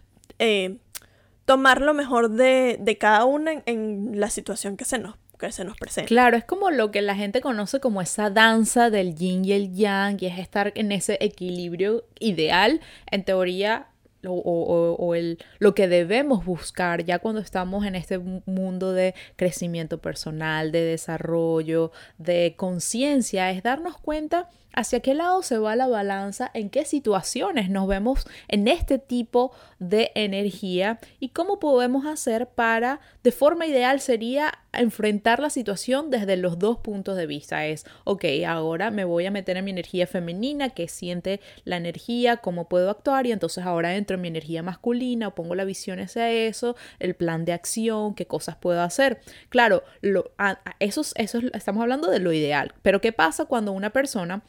tomar 1.44 1.80
lo 1.80 1.94
mejor 1.94 2.30
de, 2.30 2.78
de 2.80 2.98
cada 2.98 3.24
una 3.24 3.62
en, 3.66 4.12
la 4.20 4.30
situación 4.30 4.76
que 4.76 4.84
se 4.84 4.98
nos, 4.98 5.16
que 5.38 5.50
se 5.52 5.64
nos 5.64 5.76
presenta. 5.76 6.08
Claro, 6.08 6.36
es 6.36 6.44
como 6.44 6.70
lo 6.70 6.90
que 6.90 7.02
la 7.02 7.14
gente 7.16 7.40
conoce 7.40 7.80
como 7.80 8.00
esa 8.00 8.30
danza 8.30 8.90
del 8.90 9.14
yin 9.14 9.44
y 9.44 9.52
el 9.52 9.74
yang, 9.74 10.16
y 10.20 10.26
es 10.26 10.38
estar 10.38 10.72
en 10.76 10.92
ese 10.92 11.18
equilibrio 11.20 12.04
ideal, 12.20 12.80
en 13.10 13.24
teoría, 13.24 13.88
o, 14.24 14.30
o- 14.34 14.94
o- 14.94 15.14
el, 15.16 15.38
lo 15.58 15.74
que 15.74 15.88
debemos 15.88 16.44
buscar 16.44 17.04
ya 17.04 17.18
cuando 17.18 17.40
estamos 17.40 17.84
en 17.84 17.96
este 17.96 18.20
mu- 18.20 18.42
mundo 18.46 18.92
de 18.92 19.14
crecimiento 19.34 19.98
personal, 20.00 20.70
de 20.70 20.80
desarrollo, 20.82 21.90
de 22.18 22.54
conciencia, 22.56 23.50
es 23.50 23.64
darnos 23.64 23.98
cuenta 23.98 24.48
hacia 24.74 25.00
qué 25.00 25.14
lado 25.14 25.42
se 25.42 25.58
va 25.58 25.76
la 25.76 25.86
balanza, 25.88 26.50
en 26.54 26.70
qué 26.70 26.84
situaciones 26.84 27.70
nos 27.70 27.86
vemos 27.88 28.26
en 28.48 28.68
este 28.68 28.98
tipo 28.98 29.52
de 29.78 30.10
energía 30.14 30.98
y 31.20 31.30
cómo 31.30 31.58
podemos 31.58 32.06
hacer 32.06 32.46
para, 32.48 33.00
de 33.22 33.32
forma 33.32 33.66
ideal 33.66 34.00
sería 34.00 34.52
enfrentar 34.72 35.38
la 35.40 35.50
situación 35.50 36.08
desde 36.10 36.36
los 36.36 36.58
dos 36.58 36.78
puntos 36.78 37.16
de 37.16 37.26
vista. 37.26 37.66
Es, 37.66 37.84
ok, 38.04 38.24
ahora 38.46 38.90
me 38.90 39.04
voy 39.04 39.26
a 39.26 39.30
meter 39.30 39.56
en 39.58 39.64
mi 39.64 39.70
energía 39.70 40.06
femenina, 40.06 40.70
que 40.70 40.88
siente 40.88 41.40
la 41.64 41.76
energía, 41.76 42.38
cómo 42.38 42.68
puedo 42.68 42.88
actuar 42.90 43.26
y 43.26 43.32
entonces 43.32 43.64
ahora 43.64 43.96
entro 43.96 44.14
en 44.14 44.22
mi 44.22 44.28
energía 44.28 44.62
masculina, 44.62 45.34
pongo 45.34 45.54
la 45.54 45.64
visión 45.64 46.00
hacia 46.00 46.30
eso, 46.30 46.74
el 47.00 47.14
plan 47.14 47.44
de 47.44 47.52
acción, 47.52 48.14
qué 48.14 48.26
cosas 48.26 48.56
puedo 48.56 48.80
hacer. 48.80 49.20
Claro, 49.50 49.82
lo, 50.00 50.30
a- 50.38 50.60
a- 50.64 50.76
eso, 50.80 51.02
es- 51.02 51.12
eso 51.16 51.38
es- 51.38 51.50
estamos 51.52 51.82
hablando 51.82 52.10
de 52.10 52.18
lo 52.20 52.32
ideal, 52.32 52.72
pero 52.82 53.00
¿qué 53.00 53.12
pasa 53.12 53.44
cuando 53.44 53.72
una 53.72 53.90
persona 53.90 54.42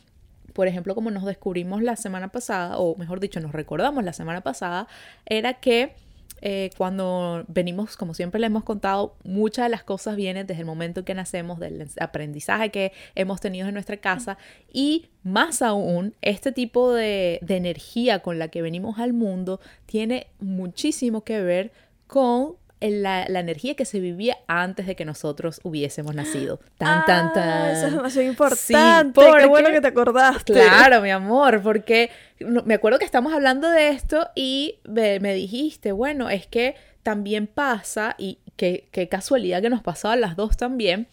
por 0.53 0.67
ejemplo, 0.67 0.95
como 0.95 1.11
nos 1.11 1.25
descubrimos 1.25 1.81
la 1.81 1.95
semana 1.95 2.29
pasada, 2.29 2.77
o 2.77 2.95
mejor 2.95 3.19
dicho, 3.19 3.39
nos 3.39 3.51
recordamos 3.51 4.03
la 4.03 4.13
semana 4.13 4.41
pasada, 4.41 4.87
era 5.25 5.55
que 5.55 5.93
eh, 6.45 6.71
cuando 6.77 7.45
venimos, 7.47 7.95
como 7.95 8.13
siempre 8.13 8.39
le 8.39 8.47
hemos 8.47 8.65
contado, 8.65 9.15
muchas 9.23 9.65
de 9.65 9.69
las 9.69 9.83
cosas 9.83 10.17
vienen 10.17 10.45
desde 10.45 10.59
el 10.59 10.65
momento 10.65 10.99
en 10.99 11.05
que 11.05 11.13
nacemos, 11.13 11.57
del 11.57 11.87
aprendizaje 12.01 12.69
que 12.69 12.91
hemos 13.15 13.39
tenido 13.39 13.69
en 13.69 13.73
nuestra 13.73 13.95
casa 13.95 14.37
y 14.71 15.05
más 15.23 15.61
aún, 15.61 16.15
este 16.21 16.51
tipo 16.51 16.91
de, 16.91 17.39
de 17.41 17.55
energía 17.55 18.19
con 18.19 18.39
la 18.39 18.49
que 18.49 18.61
venimos 18.61 18.99
al 18.99 19.13
mundo 19.13 19.61
tiene 19.85 20.27
muchísimo 20.41 21.23
que 21.23 21.41
ver 21.41 21.71
con 22.07 22.57
la, 22.91 23.25
la 23.29 23.39
energía 23.39 23.75
que 23.75 23.85
se 23.85 23.99
vivía 23.99 24.37
antes 24.47 24.85
de 24.87 24.95
que 24.95 25.05
nosotros 25.05 25.61
hubiésemos 25.63 26.13
nacido. 26.15 26.59
Tan, 26.77 27.05
tan, 27.05 27.27
Ah, 27.27 27.31
tan. 27.33 27.69
Eso 27.71 27.87
es 27.87 27.93
demasiado 27.93 28.23
Sí, 28.25 28.29
importante. 28.31 29.21
Qué 29.21 29.27
bueno 29.47 29.49
porque- 29.67 29.71
que 29.73 29.81
te 29.81 29.87
acordaste. 29.87 30.53
Claro, 30.53 31.01
mi 31.01 31.11
amor, 31.11 31.61
porque 31.61 32.09
me 32.65 32.73
acuerdo 32.73 32.99
que 32.99 33.05
estamos 33.05 33.33
hablando 33.33 33.69
de 33.69 33.89
esto 33.89 34.27
y 34.35 34.79
me, 34.83 35.19
me 35.19 35.33
dijiste, 35.33 35.91
bueno, 35.91 36.29
es 36.29 36.47
que 36.47 36.75
también 37.03 37.47
pasa, 37.47 38.15
y 38.17 38.39
qué 38.55 38.87
qué 38.91 39.07
casualidad 39.09 39.61
que 39.61 39.69
nos 39.69 39.81
pasaba 39.81 40.13
a 40.13 40.17
las 40.17 40.35
dos 40.35 40.57
también. 40.57 41.07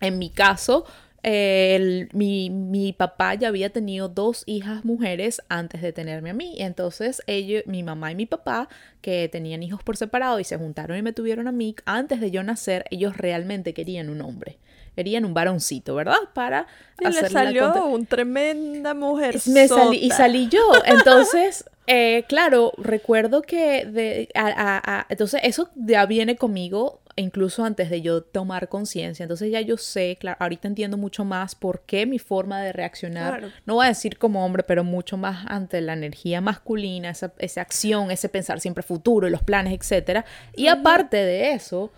En 0.00 0.18
mi 0.18 0.28
caso, 0.30 0.84
el- 1.24 2.08
mi, 2.12 2.50
mi 2.50 2.92
papá 2.92 3.34
ya 3.34 3.48
había 3.48 3.70
tenido 3.70 4.08
dos 4.08 4.42
hijas 4.46 4.84
mujeres 4.84 5.42
antes 5.48 5.80
de 5.82 5.92
tenerme 5.92 6.30
a 6.30 6.34
mí. 6.34 6.54
Entonces, 6.58 7.22
ellos, 7.26 7.62
mi 7.66 7.82
mamá 7.82 8.12
y 8.12 8.14
mi 8.14 8.26
papá, 8.26 8.68
que 9.00 9.28
tenían 9.28 9.62
hijos 9.62 9.82
por 9.82 9.96
separado 9.96 10.38
y 10.38 10.44
se 10.44 10.56
juntaron 10.56 10.96
y 10.98 11.02
me 11.02 11.12
tuvieron 11.12 11.48
a 11.48 11.52
mí, 11.52 11.74
antes 11.86 12.20
de 12.20 12.30
yo 12.30 12.42
nacer, 12.42 12.84
ellos 12.90 13.16
realmente 13.16 13.72
querían 13.74 14.10
un 14.10 14.20
hombre. 14.20 14.58
Querían 14.94 15.24
un 15.24 15.34
varoncito, 15.34 15.94
¿verdad? 15.96 16.14
Para 16.34 16.66
Y 17.00 17.04
le 17.06 17.22
la 17.22 17.28
salió 17.28 17.62
contra- 17.64 17.82
un 17.82 18.06
tremenda 18.06 18.94
mujer. 18.94 19.40
me 19.46 19.66
salí, 19.66 19.96
y 19.96 20.10
salí 20.10 20.48
yo. 20.48 20.60
Entonces, 20.84 21.64
eh, 21.88 22.24
claro, 22.28 22.72
recuerdo 22.78 23.42
que 23.42 23.86
de, 23.86 24.28
a- 24.34 24.46
a- 24.46 25.00
a- 25.00 25.06
entonces 25.08 25.40
eso 25.42 25.68
ya 25.74 26.06
viene 26.06 26.36
conmigo 26.36 27.00
incluso 27.16 27.64
antes 27.64 27.90
de 27.90 28.02
yo 28.02 28.22
tomar 28.22 28.68
conciencia. 28.68 29.22
Entonces 29.22 29.50
ya 29.50 29.60
yo 29.60 29.76
sé, 29.76 30.16
claro, 30.18 30.36
ahorita 30.40 30.66
entiendo 30.68 30.96
mucho 30.96 31.24
más 31.24 31.54
por 31.54 31.82
qué 31.82 32.06
mi 32.06 32.18
forma 32.18 32.60
de 32.62 32.72
reaccionar, 32.72 33.38
Claro. 33.38 33.52
no 33.66 33.74
voy 33.74 33.86
a 33.86 33.88
decir 33.90 34.18
como 34.18 34.44
hombre, 34.44 34.62
pero 34.64 34.82
mucho 34.84 35.16
más 35.16 35.44
ante 35.48 35.80
la 35.80 35.92
energía 35.92 36.40
masculina, 36.40 37.10
esa, 37.10 37.32
esa 37.38 37.60
acción, 37.60 38.10
ese 38.10 38.28
pensar 38.28 38.60
siempre 38.60 38.82
futuro, 38.82 39.28
los 39.30 39.42
planes, 39.42 39.72
etcétera. 39.72 40.24
Y 40.56 40.66
aparte 40.66 41.16
de 41.18 41.52
eso, 41.52 41.92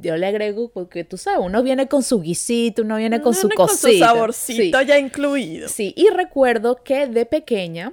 yo 0.00 0.16
le 0.16 0.26
agrego, 0.26 0.68
porque 0.70 1.04
tú 1.04 1.16
sabes, 1.16 1.40
uno 1.44 1.62
viene 1.62 1.86
con 1.86 2.02
su 2.02 2.20
guisito, 2.20 2.82
uno 2.82 2.96
viene 2.96 3.20
con 3.20 3.34
su 3.34 3.42
Viene 3.48 3.54
con 3.56 3.66
cosita. 3.68 3.88
su 3.92 3.98
saborcito 3.98 4.78
Sí. 4.80 4.86
ya 4.86 4.98
incluido. 4.98 5.68
Sí, 5.68 5.94
y 5.96 6.08
recuerdo 6.08 6.82
que 6.82 7.06
de 7.06 7.24
pequeña 7.24 7.92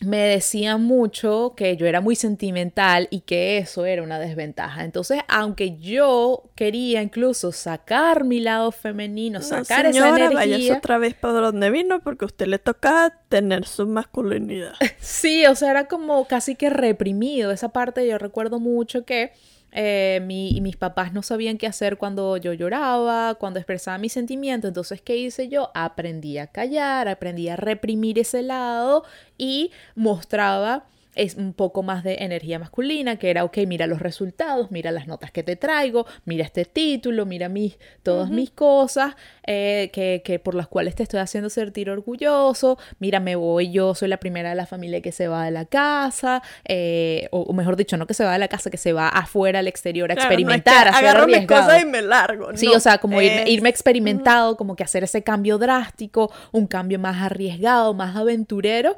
me 0.00 0.18
decían 0.18 0.82
mucho 0.82 1.52
que 1.54 1.76
yo 1.76 1.86
era 1.86 2.00
muy 2.00 2.16
sentimental 2.16 3.06
y 3.10 3.20
que 3.20 3.58
eso 3.58 3.84
era 3.84 4.02
una 4.02 4.18
desventaja. 4.18 4.84
Entonces, 4.84 5.20
aunque 5.28 5.76
yo 5.78 6.50
quería 6.54 7.02
incluso 7.02 7.52
sacar 7.52 8.24
mi 8.24 8.40
lado 8.40 8.72
femenino, 8.72 9.40
No, 9.40 9.44
sacar 9.44 9.84
esa 9.84 9.92
señora, 9.92 10.30
váyase 10.30 10.44
energía, 10.44 10.78
otra 10.78 10.96
vez 10.96 11.14
para 11.14 11.40
donde 11.40 11.70
vino 11.70 12.00
porque 12.00 12.24
a 12.24 12.26
usted 12.26 12.46
le 12.46 12.58
toca 12.58 13.20
tener 13.28 13.66
su 13.66 13.86
masculinidad. 13.86 14.72
Sí, 15.00 15.44
o 15.46 15.54
sea, 15.54 15.70
era 15.70 15.86
como 15.88 16.26
casi 16.26 16.54
que 16.54 16.70
reprimido. 16.70 17.50
Esa 17.50 17.70
parte 17.70 18.06
yo 18.06 18.16
recuerdo 18.18 18.58
mucho 18.58 19.04
que 19.04 19.32
eh, 19.72 20.20
mi- 20.24 20.50
y 20.56 20.60
mis 20.60 20.76
papás 20.76 21.12
no 21.12 21.22
sabían 21.22 21.58
qué 21.58 21.66
hacer 21.66 21.96
cuando 21.96 22.36
yo 22.36 22.52
lloraba, 22.52 23.34
cuando 23.36 23.58
expresaba 23.60 23.98
mis 23.98 24.12
sentimientos. 24.12 24.68
Entonces, 24.68 25.00
¿qué 25.02 25.16
hice 25.16 25.48
yo? 25.48 25.70
Aprendí 25.74 26.38
a 26.38 26.46
callar, 26.48 27.08
aprendí 27.08 27.48
a 27.48 27.56
reprimir 27.56 28.18
ese 28.18 28.42
lado 28.42 29.04
y 29.38 29.70
mostraba 29.94 30.86
es 31.22 31.34
un 31.36 31.52
poco 31.52 31.82
más 31.82 32.02
de 32.04 32.14
energía 32.20 32.58
masculina, 32.58 33.16
que 33.16 33.30
era, 33.30 33.44
ok, 33.44 33.58
mira 33.66 33.86
los 33.86 34.00
resultados, 34.00 34.70
mira 34.70 34.90
las 34.90 35.06
notas 35.06 35.30
que 35.30 35.42
te 35.42 35.56
traigo, 35.56 36.06
mira 36.24 36.44
este 36.44 36.64
título, 36.64 37.26
mira 37.26 37.48
mis, 37.48 37.78
todas 38.02 38.30
mis 38.30 38.50
cosas 38.50 39.14
eh, 39.46 39.90
que, 39.92 40.22
que 40.24 40.38
por 40.38 40.54
las 40.54 40.66
cuales 40.68 40.94
te 40.94 41.02
estoy 41.02 41.20
haciendo 41.20 41.50
sentir 41.50 41.90
orgulloso, 41.90 42.78
mira, 42.98 43.20
me 43.20 43.36
voy, 43.36 43.70
yo 43.70 43.94
soy 43.94 44.08
la 44.08 44.16
primera 44.18 44.50
de 44.50 44.54
la 44.56 44.66
familia 44.66 45.00
que 45.00 45.12
se 45.12 45.28
va 45.28 45.44
de 45.44 45.50
la 45.50 45.64
casa, 45.66 46.42
eh, 46.64 47.28
o, 47.32 47.40
o 47.42 47.52
mejor 47.52 47.76
dicho, 47.76 47.96
no 47.96 48.06
que 48.06 48.14
se 48.14 48.24
va 48.24 48.32
de 48.32 48.38
la 48.38 48.48
casa, 48.48 48.70
que 48.70 48.76
se 48.78 48.92
va 48.92 49.08
afuera 49.08 49.58
al 49.58 49.68
exterior 49.68 50.10
a 50.10 50.14
Claro, 50.14 50.28
no 50.30 50.34
es 50.34 50.36
que 50.36 50.42
experimentar, 50.70 50.88
agarro 50.88 51.26
mis 51.26 51.46
cosas 51.46 51.82
y 51.82 51.84
me 51.86 52.02
largo. 52.02 52.56
Sí, 52.56 52.66
no, 52.66 52.72
o 52.72 52.80
sea, 52.80 52.98
como 52.98 53.20
irme, 53.20 53.42
es- 53.42 53.48
irme 53.50 53.68
experimentado, 53.68 54.56
como 54.56 54.76
que 54.76 54.84
hacer 54.84 55.04
ese 55.04 55.22
cambio 55.22 55.58
drástico, 55.58 56.32
un 56.52 56.66
cambio 56.66 56.98
más 56.98 57.20
arriesgado, 57.22 57.94
más 57.94 58.16
aventurero. 58.16 58.96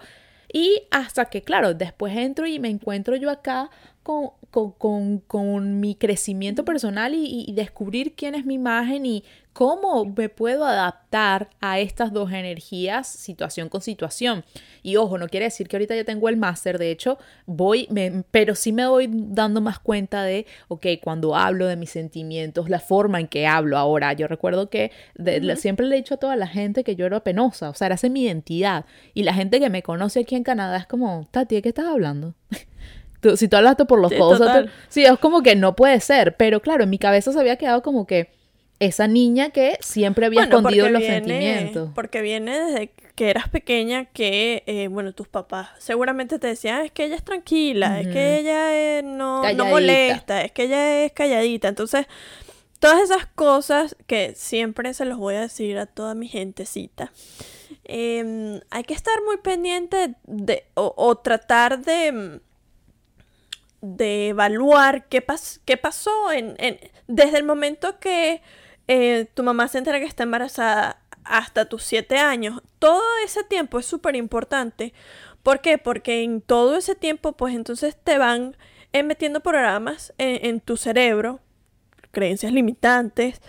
Y 0.53 0.83
hasta 0.91 1.27
que, 1.27 1.43
claro, 1.43 1.75
después 1.75 2.17
entro 2.17 2.47
y 2.47 2.59
me 2.59 2.69
encuentro 2.69 3.17
yo 3.17 3.31
acá 3.31 3.71
con, 4.03 4.31
con, 4.53 4.71
con- 4.73 5.19
con 5.19 5.81
mi 5.81 5.97
crecimiento 5.97 6.65
personal 6.65 7.15
y, 7.15 7.45
y 7.49 7.53
descubrir 7.55 8.15
quién 8.15 8.37
es 8.37 8.45
mi 8.47 8.55
imagen 8.55 9.05
y 9.07 9.25
cómo 9.53 10.05
me 10.07 10.29
puedo 10.29 10.65
adaptar 10.65 11.51
a 11.61 11.79
estas 11.79 12.13
dos 12.13 12.33
energías, 12.33 13.07
situación 13.09 13.69
con 13.69 13.81
situación. 13.83 14.45
Y 14.83 14.97
ojo, 14.97 15.19
no 15.19 15.29
quiere 15.29 15.45
decir 15.47 15.69
que 15.69 15.77
ahorita 15.77 15.95
ya 15.97 16.05
tengo 16.05 16.29
el 16.29 16.37
máster, 16.37 16.79
de 16.79 16.91
hecho, 16.91 17.19
voy, 17.47 17.87
me- 17.91 18.25
pero 18.31 18.55
sí 18.55 18.73
me 18.73 18.87
voy 18.87 19.09
dando 19.11 19.61
más 19.61 19.79
cuenta 19.79 20.23
de, 20.23 20.47
ok, 20.69 20.87
cuando 21.03 21.35
hablo 21.37 21.67
de 21.67 21.77
mis 21.77 21.91
sentimientos, 21.91 22.71
la 22.71 22.79
forma 22.81 23.21
en 23.21 23.29
que 23.29 23.47
hablo 23.47 23.77
ahora. 23.79 24.13
Yo 24.15 24.27
recuerdo 24.29 24.71
que 24.71 24.91
de- 25.17 25.57
siempre 25.57 25.87
le 25.87 25.97
he 25.97 25.99
dicho 25.99 26.15
a 26.15 26.19
toda 26.19 26.37
la 26.37 26.47
gente 26.47 26.85
que 26.85 26.95
yo 26.97 27.05
era 27.07 27.21
penosa, 27.25 27.71
o 27.71 27.75
sea, 27.75 27.87
era 27.87 27.95
esa 27.97 28.09
mi 28.09 28.23
identidad. 28.25 28.85
Y 29.15 29.23
la 29.25 29.35
gente 29.35 29.61
que 29.61 29.71
me 29.71 29.83
conoce 29.83 30.21
aquí 30.21 30.35
en 30.35 30.45
Canadá 30.45 30.77
es 30.79 30.87
como, 30.87 31.27
Tati, 31.31 31.57
¿de 31.57 31.63
qué 31.63 31.69
estás 31.71 31.87
hablando? 31.87 32.35
Tú- 33.23 33.37
si 33.39 33.49
tú 33.49 33.57
hablaste 33.57 33.87
por 33.87 33.99
los 34.01 34.11
Sí, 34.13 34.19
codos, 34.19 34.39
tú- 34.41 34.69
sí, 34.91 35.05
es 35.07 35.19
como 35.19 35.43
que 35.43 35.57
no 35.57 35.75
puede 35.75 35.99
ser, 36.01 36.37
pero 36.37 36.61
claro, 36.61 36.85
en 36.85 36.91
mi 36.91 36.99
cabeza 36.99 37.33
se 37.33 37.41
había 37.41 37.57
quedado 37.57 37.81
como 37.83 38.07
que 38.07 38.31
esa 38.81 39.07
niña 39.07 39.51
que 39.51 39.79
siempre 39.81 40.27
había 40.27 40.41
Bueno, 40.41 40.57
escondido 40.59 40.89
los 40.91 41.01
viene- 41.01 41.15
sentimientos. 41.15 41.91
Porque 41.95 42.21
viene 42.21 42.59
desde 42.59 42.91
que 43.15 43.31
eras 43.31 43.49
pequeña 43.49 44.07
que, 44.07 44.65
eh, 44.67 44.89
bueno, 44.89 45.13
tus 45.13 45.29
papás 45.29 45.69
seguramente 45.79 46.41
te 46.41 46.49
decían, 46.49 46.81
"Ah, 46.81 46.85
es 46.85 46.91
que 46.91 47.05
ella 47.05 47.15
es 47.15 47.23
tranquila, 47.23 48.01
es 48.01 48.09
que 48.09 48.39
ella 48.41 48.75
eh, 48.75 49.03
no, 49.05 49.43
no 49.55 49.67
molesta, 49.67 50.43
es 50.43 50.51
que 50.51 50.65
ella 50.65 51.05
es 51.05 51.13
calladita. 51.13 51.69
Entonces, 51.69 52.07
todas 52.81 53.01
esas 53.03 53.27
cosas 53.27 53.95
que 54.09 54.33
siempre 54.35 54.93
se 54.95 55.05
los 55.05 55.17
voy 55.17 55.37
a 55.37 55.43
decir 55.43 55.79
a 55.79 55.87
toda 55.87 56.17
mi 56.17 56.27
gentecita. 56.27 57.13
em, 57.85 58.61
hay 58.71 58.85
que 58.85 58.95
estar 58.95 59.15
muy 59.25 59.37
pendiente 59.39 60.15
de, 60.25 60.65
o, 60.75 60.93
o 60.97 61.17
tratar 61.19 61.81
de, 61.85 62.13
mm, 62.13 62.41
de 63.83 64.29
evaluar 64.29 65.07
qué, 65.09 65.25
pas- 65.27 65.61
qué 65.67 65.77
pasó 65.77 66.33
en, 66.33 66.55
en- 66.59 66.79
desde 67.09 67.37
el 67.37 67.45
momento 67.45 67.99
que 67.99 68.41
eh, 68.89 69.27
tu 69.35 69.43
mamá 69.43 69.69
se 69.69 69.79
entera 69.79 69.99
que 70.01 70.07
está 70.07 70.23
embarazada 70.23 71.01
hasta 71.25 71.67
tus 71.69 71.83
siete 71.85 72.17
años. 72.19 72.63
Todo 72.79 73.03
ese 73.25 73.45
tiempo 73.45 73.79
es 73.79 73.87
súper 73.87 74.17
importante. 74.17 74.95
¿Por 75.43 75.61
qué? 75.61 75.77
Porque 75.79 76.23
en 76.23 76.41
todo 76.41 76.77
ese 76.77 76.95
tiempo, 76.95 77.33
pues 77.33 77.55
entonces 77.55 77.97
te 78.03 78.17
van 78.19 78.57
eh, 78.93 79.03
metiendo 79.03 79.41
programas 79.41 80.13
en, 80.19 80.47
en 80.47 80.61
tu 80.61 80.77
cerebro, 80.77 81.41
creencias 82.13 82.53
limitantes, 82.53 83.41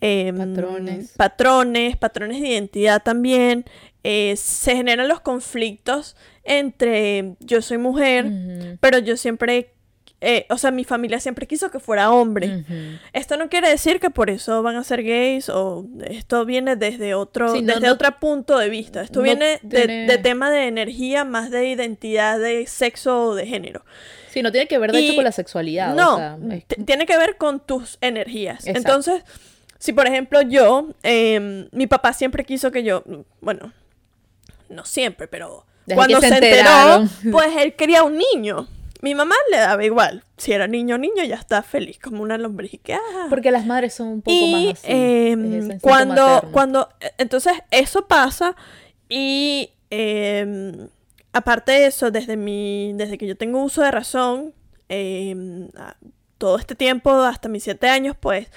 em, 0.00 0.36
Patrones. 0.36 1.12
patrones, 1.16 1.96
patrones 1.96 2.40
de 2.40 2.48
identidad 2.48 3.02
también. 3.02 3.64
eh, 4.04 4.34
se 4.36 4.74
generan 4.76 5.06
los 5.08 5.20
conflictos 5.20 6.16
entre 6.44 7.36
yo 7.40 7.62
soy 7.62 7.78
mujer, 7.78 8.26
pero 8.80 8.98
yo 8.98 9.16
siempre, 9.16 9.74
eh, 10.24 10.46
o 10.50 10.56
sea, 10.56 10.70
mi 10.70 10.84
familia 10.84 11.18
siempre 11.20 11.46
quiso 11.48 11.70
que 11.70 11.80
fuera 11.80 12.10
hombre. 12.12 12.64
Esto 13.12 13.36
no 13.36 13.48
quiere 13.48 13.68
decir 13.68 13.98
que 14.00 14.08
por 14.08 14.30
eso 14.30 14.62
van 14.62 14.76
a 14.76 14.84
ser 14.84 15.02
gays 15.02 15.48
o 15.48 15.84
esto 16.04 16.44
viene 16.46 16.76
desde 16.76 17.14
otro, 17.14 17.52
Sí, 17.52 17.60
no- 17.60 17.74
desde 17.74 17.88
no- 17.88 17.92
otro 17.94 18.08
punto 18.20 18.56
de 18.56 18.68
vista. 18.68 19.02
Esto 19.02 19.18
no 19.18 19.24
viene 19.24 19.58
de, 19.62 19.78
tiene- 19.84 20.06
de 20.06 20.18
tema 20.18 20.50
de 20.50 20.68
energía 20.68 21.24
más 21.24 21.50
de 21.50 21.68
identidad 21.68 22.38
de 22.38 22.66
sexo 22.66 23.20
o 23.30 23.34
de 23.34 23.46
género. 23.46 23.84
Sí, 24.30 24.42
no 24.42 24.50
tiene 24.52 24.66
que 24.68 24.78
ver 24.78 24.92
de 24.92 24.98
hecho 25.00 25.14
con 25.16 25.24
la 25.24 25.32
sexualidad. 25.32 25.94
No, 25.94 26.14
o 26.14 26.16
sea, 26.16 26.38
es- 26.52 26.64
t- 26.66 26.82
tiene 26.84 27.04
que 27.04 27.18
ver 27.18 27.36
con 27.36 27.60
tus 27.60 27.98
energías. 28.00 28.66
Exacto. 28.66 28.78
Entonces, 28.78 29.24
si 29.78 29.92
por 29.92 30.06
ejemplo 30.06 30.40
yo, 30.42 30.88
em, 31.02 31.68
mi 31.72 31.86
papá 31.88 32.12
siempre 32.12 32.44
quiso 32.44 32.70
que 32.70 32.84
yo, 32.84 33.02
bueno, 33.40 33.72
no 34.68 34.84
siempre, 34.84 35.26
pero 35.28 35.66
Desde 35.84 35.96
cuando 35.96 36.20
se, 36.20 36.28
se 36.28 36.34
enteró, 36.34 37.04
pues 37.32 37.48
él 37.58 37.74
quería 37.74 38.04
un 38.04 38.16
niño. 38.16 38.68
Mi 39.02 39.14
mamá 39.14 39.34
le 39.50 39.58
daba 39.58 39.84
igual. 39.84 40.24
Si 40.38 40.52
era 40.52 40.66
niño 40.68 40.94
o 40.94 40.98
niño, 40.98 41.24
ya 41.24 41.34
está 41.34 41.62
feliz, 41.62 41.98
como 41.98 42.22
una 42.22 42.38
lombriz. 42.38 42.80
que, 42.82 42.94
ah. 42.94 43.26
porque 43.28 43.50
las 43.50 43.66
madres 43.66 43.94
son 43.94 44.08
un 44.08 44.22
poco 44.22 44.34
Y 44.34 44.68
más 44.68 44.78
así. 44.78 44.92
instinto 44.92 45.76
cuando, 45.82 46.26
materno. 46.26 46.52
cuando, 46.52 46.88
eh, 47.00 47.10
entonces 47.18 47.52
eso 47.70 48.06
pasa 48.06 48.56
y 49.08 49.70
em, 49.90 50.88
aparte 51.32 51.72
de 51.72 51.86
eso, 51.86 52.10
desde 52.10 52.36
mi, 52.36 52.92
desde 52.94 53.18
que 53.18 53.26
yo 53.26 53.36
tengo 53.36 53.62
uso 53.62 53.82
de 53.82 53.90
razón, 53.90 54.54
em, 54.88 55.68
todo 56.38 56.56
este 56.58 56.74
tiempo, 56.74 57.10
hasta 57.10 57.48
mis 57.48 57.64
siete 57.64 57.88
años, 57.88 58.16
pues 58.18 58.48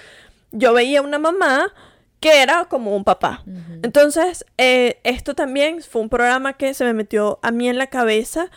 yo 0.52 0.72
veía 0.72 1.02
una 1.02 1.18
mamá 1.18 1.72
que 2.20 2.40
era 2.42 2.64
como 2.66 2.96
un 2.96 3.04
papá. 3.04 3.44
Entonces, 3.82 4.44
eh, 4.58 5.00
esto 5.04 5.34
también 5.34 5.82
fue 5.82 6.02
un 6.02 6.08
programa 6.08 6.54
que 6.54 6.72
se 6.72 6.84
me 6.84 6.94
metió 6.94 7.38
a 7.42 7.50
mí 7.50 7.68
en 7.68 7.78
la 7.78 7.88
cabeza. 7.88 8.50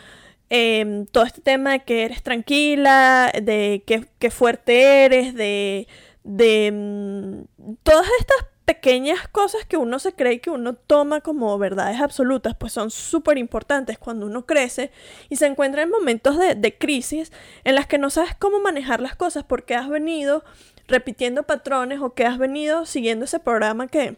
Em, 0.49 1.05
todo 1.05 1.23
este 1.23 1.41
tema 1.41 1.71
de 1.71 1.79
que 1.83 2.03
eres 2.03 2.23
tranquila, 2.23 3.31
de 3.41 3.83
que, 3.85 4.31
fuerte 4.31 5.05
eres, 5.05 5.33
de, 5.33 5.87
de 6.23 6.71
mm, 6.71 7.73
todas 7.83 8.07
estas 8.19 8.45
pequeñas 8.65 9.27
cosas 9.27 9.65
que 9.65 9.77
uno 9.77 9.97
se 9.97 10.13
cree 10.13 10.41
que 10.41 10.51
uno 10.51 10.75
toma 10.75 11.21
como 11.21 11.57
verdades 11.57 11.99
absolutas, 11.99 12.55
pues 12.55 12.71
son 12.71 12.91
súper 12.91 13.39
importantes 13.39 13.97
cuando 13.97 14.27
uno 14.27 14.45
crece 14.45 14.91
y 15.27 15.37
se 15.37 15.47
encuentra 15.47 15.81
en 15.81 15.89
momentos 15.89 16.37
de, 16.37 16.53
de 16.53 16.77
crisis 16.77 17.31
en 17.63 17.73
las 17.73 17.87
que 17.87 17.97
no 17.97 18.11
sabes 18.11 18.35
cómo 18.37 18.59
manejar 18.59 19.01
las 19.01 19.15
cosas 19.15 19.43
porque 19.43 19.73
has 19.73 19.89
venido 19.89 20.43
repitiendo 20.87 21.43
patrones 21.43 21.99
o 22.01 22.13
que 22.13 22.25
has 22.25 22.37
venido 22.37 22.85
siguiendo 22.85 23.25
ese 23.25 23.39
programa 23.39 23.87
que, 23.87 24.17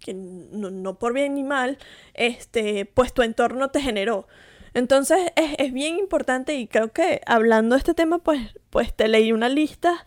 que 0.00 0.14
no, 0.14 0.70
no 0.70 0.98
por 0.98 1.12
bien 1.12 1.34
ni 1.34 1.44
mal, 1.44 1.78
este, 2.14 2.86
pues 2.86 3.12
tu 3.14 3.22
entorno 3.22 3.70
te 3.70 3.80
generó. 3.80 4.26
Entonces 4.74 5.18
es, 5.36 5.54
es 5.58 5.72
bien 5.72 5.98
importante 5.98 6.54
y 6.54 6.66
creo 6.66 6.92
que 6.92 7.20
hablando 7.26 7.74
de 7.74 7.78
este 7.80 7.94
tema, 7.94 8.18
pues, 8.18 8.40
pues 8.70 8.94
te 8.94 9.08
leí 9.08 9.32
una 9.32 9.48
lista 9.48 10.06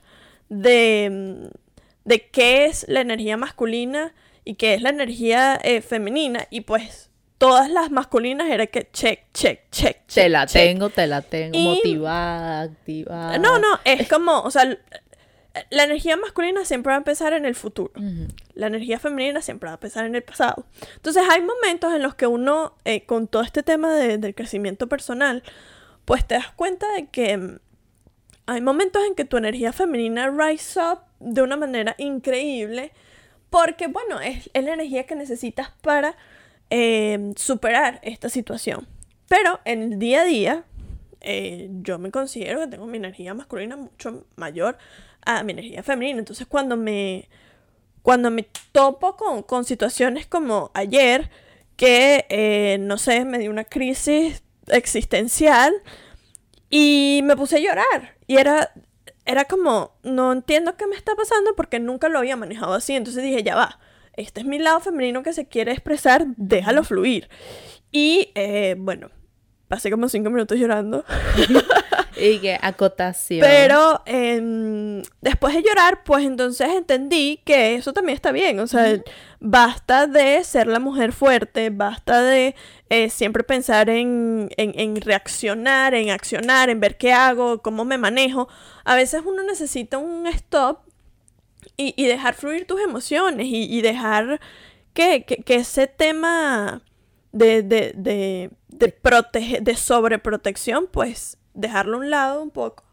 de, 0.50 1.10
mm, 1.12 1.48
de 2.06 2.28
qué 2.30 2.66
es 2.66 2.86
la 2.88 3.02
energía 3.02 3.38
masculina 3.38 4.14
y 4.44 4.56
qué 4.56 4.74
es 4.76 4.82
la 4.82 4.90
energía 4.90 5.60
eh, 5.64 5.82
femenina. 5.82 6.48
Y 6.50 6.62
pues 6.62 7.10
todas 7.38 7.70
las 7.70 7.92
masculinas 7.92 8.50
era 8.50 8.66
que 8.68 8.88
check, 8.92 9.20
check, 9.34 9.60
check. 9.72 9.98
te 10.08 10.30
la 10.30 10.46
check. 10.46 10.62
tengo, 10.64 10.90
te 10.90 11.06
la 11.08 11.22
tengo, 11.22 11.58
Y- 11.58 11.64
motivada, 11.66 12.62
activada. 12.62 13.38
No, 13.38 13.60
no, 13.60 13.80
es 13.84 14.08
como, 14.08 14.40
o 14.42 14.52
sea, 14.52 14.78
la 15.70 15.84
energía 15.84 16.18
masculina 16.18 16.66
siempre 16.66 16.90
va 16.92 16.96
a 16.96 16.98
empezar 16.98 17.34
en 17.34 17.46
el 17.46 17.56
futuro. 17.56 17.92
La 18.54 18.68
energía 18.68 19.00
femenina 19.00 19.42
siempre 19.42 19.68
va 19.68 19.74
a 19.74 19.76
empezar 19.76 20.06
en 20.06 20.16
el 20.16 20.24
pasado. 20.24 20.66
Entonces 20.96 21.24
hay 21.30 21.42
momentos 21.42 21.94
en 21.94 22.02
los 22.02 22.16
que 22.16 22.28
uno, 22.28 22.76
eh, 22.86 23.06
con 23.06 23.28
todo 23.28 23.42
este 23.44 23.64
tema 23.64 23.94
de- 23.96 24.18
del 24.18 24.36
crecimiento 24.36 24.88
personal, 24.88 25.44
pues 26.06 26.26
te 26.28 26.36
das 26.36 26.52
cuenta 26.52 26.92
de 26.94 27.08
que 27.08 27.38
mm, 27.38 27.60
hay 28.48 28.62
momentos 28.62 29.02
en 29.08 29.16
que 29.16 29.26
tu 29.26 29.38
energía 29.38 29.72
femenina 29.74 30.30
rise 30.30 30.80
up 30.80 31.00
de 31.20 31.42
una 31.42 31.58
manera 31.58 31.96
increíble, 31.98 32.92
porque 33.50 33.88
bueno, 33.88 34.20
es, 34.20 34.50
es 34.54 34.64
la 34.64 34.74
energía 34.74 35.06
que 35.06 35.16
necesitas 35.16 35.70
para 35.82 36.16
eh, 36.70 37.34
superar 37.38 38.00
esta 38.04 38.30
situación. 38.30 38.88
Pero 39.30 39.60
en 39.66 39.82
el 39.94 40.00
día 40.00 40.22
a 40.22 40.26
día, 40.26 40.64
eh, 41.22 41.70
yo 41.82 41.98
me 41.98 42.12
considero 42.12 42.60
que 42.60 42.68
tengo 42.68 42.86
mi 42.86 42.98
energía 42.98 43.34
masculina 43.34 43.76
mucho 43.76 44.26
mayor 44.36 44.78
a 45.26 45.44
mi 45.44 45.52
energía 45.54 45.84
femenina. 45.84 46.20
Entonces 46.20 46.48
cuando 46.48 46.78
me, 46.78 47.28
cuando 48.02 48.32
me 48.32 48.48
topo 48.72 49.16
con, 49.18 49.44
con 49.44 49.66
situaciones 49.66 50.28
como 50.28 50.72
ayer, 50.74 51.30
que, 51.76 52.26
eh, 52.30 52.78
no 52.80 52.98
sé, 52.98 53.26
me 53.26 53.40
dio 53.40 53.52
una 53.52 53.66
crisis 53.66 54.44
existencial 54.68 55.74
y 56.70 57.22
me 57.24 57.36
puse 57.36 57.58
a 57.58 57.60
llorar. 57.60 58.16
Y 58.28 58.38
era, 58.38 58.72
era 59.26 59.46
como, 59.46 59.92
no 60.04 60.32
entiendo 60.32 60.78
qué 60.78 60.88
me 60.88 60.96
está 60.96 61.16
pasando 61.16 61.56
porque 61.56 61.80
nunca 61.80 62.10
lo 62.10 62.20
había 62.20 62.36
manejado 62.36 62.74
así. 62.74 62.94
Entonces 62.94 63.24
dije, 63.24 63.44
ya 63.44 63.56
va, 63.56 63.80
este 64.14 64.42
es 64.42 64.46
mi 64.46 64.60
lado 64.60 64.80
femenino 64.80 65.24
que 65.24 65.34
se 65.34 65.48
quiere 65.48 65.72
expresar, 65.72 66.26
déjalo 66.38 66.84
fluir. 66.84 67.30
Y 67.92 68.32
eh, 68.36 68.76
bueno, 68.78 69.10
pasé 69.68 69.92
como 69.92 70.10
cinco 70.10 70.30
minutos 70.30 70.58
llorando. 70.58 71.04
Y 72.18 72.40
que 72.40 72.58
acotación. 72.62 73.42
Pero 73.42 74.02
em, 74.06 75.02
después 75.22 75.54
de 75.56 75.64
llorar, 75.64 76.04
pues 76.04 76.26
entonces 76.26 76.70
entendí 76.70 77.42
que 77.46 77.76
eso 77.76 77.94
también 77.94 78.16
está 78.16 78.32
bien. 78.32 78.60
O 78.60 78.68
sea, 78.68 79.02
basta 79.40 80.08
de 80.08 80.44
ser 80.44 80.68
la 80.68 80.80
mujer 80.80 81.12
fuerte, 81.12 81.70
basta 81.70 82.22
de 82.22 82.56
eh, 82.90 83.10
siempre 83.10 83.44
pensar 83.44 83.90
en, 83.90 84.50
en, 84.58 84.74
en 84.80 84.96
reaccionar, 85.02 85.94
en 85.94 86.10
accionar, 86.10 86.70
en 86.70 86.80
ver 86.80 86.98
qué 86.98 87.12
hago, 87.14 87.62
cómo 87.62 87.86
me 87.86 87.98
manejo. 87.98 88.48
A 88.84 88.96
veces 88.96 89.22
uno 89.26 89.44
necesita 89.44 89.98
un 89.98 90.28
stop 90.28 90.80
y, 91.78 91.94
y 91.98 92.06
dejar 92.08 92.36
fluir 92.36 92.66
tus 92.68 92.80
emociones 92.82 93.48
y, 93.48 93.64
y 93.66 93.82
dejar 93.82 94.40
que, 94.94 95.26
que- 95.26 95.38
que 95.38 95.56
ese 95.56 95.88
tema 95.88 96.82
de, 97.32 97.64
de, 97.64 97.92
de, 97.96 98.52
de, 98.70 99.02
protege- 99.02 99.60
de 99.62 99.76
sobreprotección, 99.76 100.88
pues 100.92 101.38
dejarlo 101.56 101.98
a 101.98 102.00
un 102.02 102.10
lado 102.10 102.42
un 102.44 102.52
poco 102.52 102.84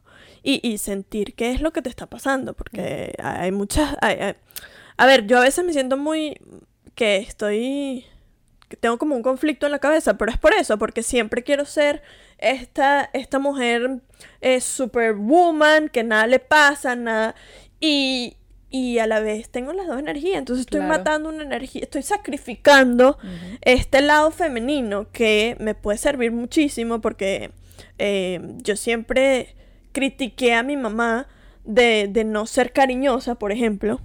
y, 0.42 0.66
y 0.66 0.78
sentir 0.78 1.35
qué 1.35 1.50
es 1.52 1.61
lo 1.61 1.73
que 1.73 1.83
te 1.83 1.88
está 1.90 2.07
pasando, 2.07 2.54
porque 2.54 3.14
hay 3.23 3.52
muchas... 3.52 3.97
hay- 4.00 4.19
hay- 4.21 4.35
A 4.97 5.07
ver, 5.07 5.26
yo 5.26 5.38
a 5.38 5.42
veces 5.42 5.64
me 5.64 5.73
siento 5.73 5.97
muy... 5.97 6.38
que 6.95 7.16
estoy... 7.19 8.04
que 8.69 8.76
tengo 8.76 8.99
como 8.99 9.14
un 9.16 9.23
conflicto 9.23 9.66
en 9.66 9.73
la 9.73 9.78
cabeza, 9.78 10.16
pero 10.19 10.31
es 10.33 10.38
por 10.38 10.52
eso, 10.54 10.78
porque 10.78 11.02
siempre 11.02 11.42
quiero 11.42 11.64
ser 11.64 12.02
esta, 12.38 13.09
esta 13.12 13.38
mujer 13.38 14.00
eh, 14.40 14.61
superwoman, 14.61 15.88
que 15.88 16.02
nada 16.04 16.26
le 16.26 16.38
pasa, 16.38 16.97
nada... 16.97 17.35
Y, 17.81 18.37
y 18.71 18.99
a 18.99 19.07
la 19.07 19.21
vez 19.21 19.49
tengo 19.50 19.73
las 19.73 19.87
dos 19.87 19.99
energías, 19.99 20.38
entonces 20.38 20.62
estoy 20.66 20.81
Claro. 20.81 20.95
matando 20.99 21.28
una 21.28 21.42
energía, 21.42 21.83
estoy 21.83 22.02
sacrificando 22.02 23.19
este 23.61 24.00
lado 24.00 24.31
femenino 24.31 25.09
que 25.12 25.57
me 25.61 25.75
puede 25.75 25.98
servir 25.98 26.33
muchísimo 26.33 27.01
porque 27.01 27.51
eh, 28.05 28.41
yo 28.65 28.75
siempre 28.75 29.55
critiqué 29.93 30.55
a 30.55 30.65
mi 30.65 30.77
mamá 30.77 31.29
de, 31.65 32.09
de 32.11 32.25
no 32.25 32.47
ser 32.47 32.73
cariñosa, 32.73 33.37
por 33.37 33.53
ejemplo, 33.53 34.01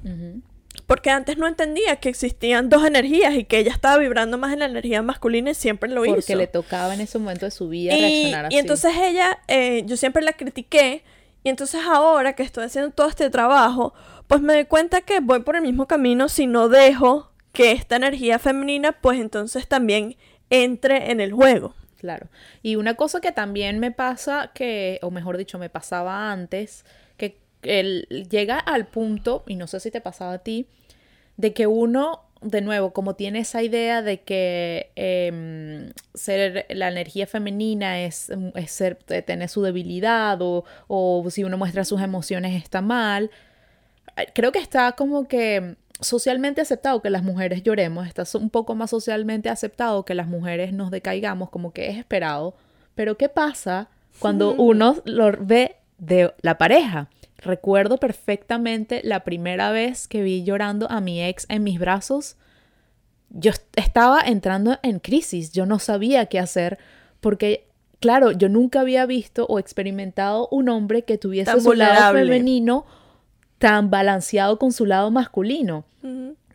porque 0.86 1.10
antes 1.10 1.38
no 1.38 1.48
entendía 1.48 1.96
que 1.96 2.08
existían 2.10 2.70
dos 2.70 2.86
energías 2.86 3.34
y 3.34 3.44
que 3.44 3.58
ella 3.58 3.72
estaba 3.72 3.98
vibrando 3.98 4.38
más 4.38 4.54
en 4.54 4.60
la 4.60 4.66
energía 4.66 5.02
masculina 5.02 5.50
y 5.50 5.56
siempre 5.56 5.90
lo 5.90 6.04
Porque 6.04 6.20
hizo. 6.20 6.36
le 6.36 6.46
tocaba 6.46 6.94
en 6.94 7.02
ese 7.02 7.18
momento 7.18 7.46
de 7.46 7.52
su 7.52 7.68
vida 7.70 7.96
Y, 7.96 8.00
reaccionar 8.02 8.46
así. 8.46 8.56
y 8.56 8.60
entonces 8.60 8.92
ella, 9.02 9.40
eh, 9.48 9.84
yo 9.88 9.98
siempre 9.98 10.22
la 10.24 10.34
critiqué. 10.34 11.04
Y 11.44 11.50
entonces 11.50 11.82
ahora 11.84 12.34
que 12.34 12.44
estoy 12.44 12.66
haciendo 12.66 12.92
todo 12.92 13.08
este 13.10 13.30
trabajo, 13.30 13.94
pues 14.28 14.42
me 14.42 14.54
doy 14.54 14.66
cuenta 14.66 15.02
que 15.02 15.20
voy 15.22 15.40
por 15.42 15.56
el 15.56 15.64
mismo 15.64 15.88
camino 15.88 16.30
si 16.30 16.46
no 16.46 16.70
dejo 16.70 17.32
que 17.52 17.72
esta 17.72 17.96
energía 17.96 18.38
femenina, 18.38 18.92
pues 18.92 19.20
entonces 19.20 19.68
también 19.68 20.16
entre 20.52 21.10
en 21.12 21.20
el 21.22 21.32
juego. 21.34 21.74
Claro. 21.98 22.28
Y 22.62 22.76
una 22.76 22.96
cosa 22.96 23.22
que 23.22 23.32
también 23.32 23.80
me 23.80 23.92
pasa, 23.92 24.52
que, 24.54 25.00
o 25.02 25.12
mejor 25.12 25.38
dicho, 25.38 25.58
me 25.60 25.70
pasaba 25.70 26.32
antes, 26.32 26.86
que 27.18 27.40
el, 27.64 28.08
llega 28.30 28.60
al 28.60 28.88
punto, 28.88 29.44
y 29.48 29.56
no 29.56 29.68
sé 29.68 29.80
si 29.80 29.92
te 29.92 30.02
pasaba 30.02 30.34
a 30.34 30.38
ti, 30.40 30.68
de 31.38 31.54
que 31.54 31.68
uno, 31.68 32.24
de 32.42 32.62
nuevo, 32.62 32.94
como 32.94 33.16
tiene 33.16 33.40
esa 33.40 33.64
idea 33.64 34.02
de 34.04 34.22
que 34.22 34.92
em, 34.96 35.92
ser 36.14 36.68
la 36.70 36.90
energía 36.90 37.26
femenina 37.26 38.02
es, 38.02 38.32
es 38.56 38.72
ser, 38.72 39.00
de 39.08 39.24
tener 39.24 39.50
su 39.50 39.64
debilidad, 39.64 40.40
o, 40.42 40.66
o 40.88 41.26
si 41.32 41.44
uno 41.44 41.58
muestra 41.58 41.84
sus 41.84 42.02
emociones 42.02 42.62
está 42.62 42.82
mal, 42.82 43.32
creo 44.34 44.52
que 44.52 44.60
está 44.60 44.94
como 44.94 45.28
que 45.28 45.76
socialmente 46.02 46.62
aceptado 46.62 47.02
que 47.02 47.10
las 47.10 47.24
mujeres 47.24 47.64
lloremos, 47.64 48.08
está 48.08 48.24
un 48.38 48.50
poco 48.50 48.76
más 48.76 48.90
socialmente 48.92 49.50
aceptado 49.50 50.06
que 50.06 50.14
las 50.16 50.28
mujeres 50.28 50.74
nos 50.74 50.92
decaigamos, 50.92 51.50
como 51.50 51.72
que 51.74 51.90
es 51.90 51.98
esperado. 51.98 52.56
Pero 52.96 53.18
¿qué 53.18 53.30
pasa 53.30 53.90
cuando 54.20 54.54
uno 54.54 54.96
lo 55.06 55.32
ve 55.40 55.76
de 55.98 56.34
la 56.42 56.58
pareja? 56.58 57.10
Recuerdo 57.38 57.98
perfectamente 57.98 59.02
la 59.04 59.24
primera 59.24 59.72
vez 59.72 60.08
que 60.08 60.22
vi 60.24 60.44
llorando 60.44 60.90
a 60.90 61.02
mi 61.02 61.24
ex 61.24 61.46
en 61.50 61.64
mis 61.64 61.80
brazos. 61.80 62.36
Yo 63.30 63.52
est- 63.52 63.66
estaba 63.76 64.22
entrando 64.22 64.78
en 64.84 65.00
crisis, 65.00 65.52
yo 65.52 65.66
no 65.66 65.80
sabía 65.80 66.26
qué 66.28 66.40
hacer 66.40 66.78
porque, 67.20 67.68
claro, 68.00 68.32
yo 68.32 68.50
nunca 68.50 68.80
había 68.82 69.06
visto 69.06 69.46
o 69.48 69.60
experimentado 69.60 70.48
un 70.52 70.70
hombre 70.70 71.04
que 71.04 71.18
tuviese 71.18 71.52
Tan 71.52 71.62
su 71.62 71.74
lado 71.74 72.14
femenino 72.14 72.86
tan 73.58 73.89
balanceado 73.89 74.60
con 74.60 74.72
su 74.72 74.86
lado 74.86 75.12
masculino. 75.12 75.86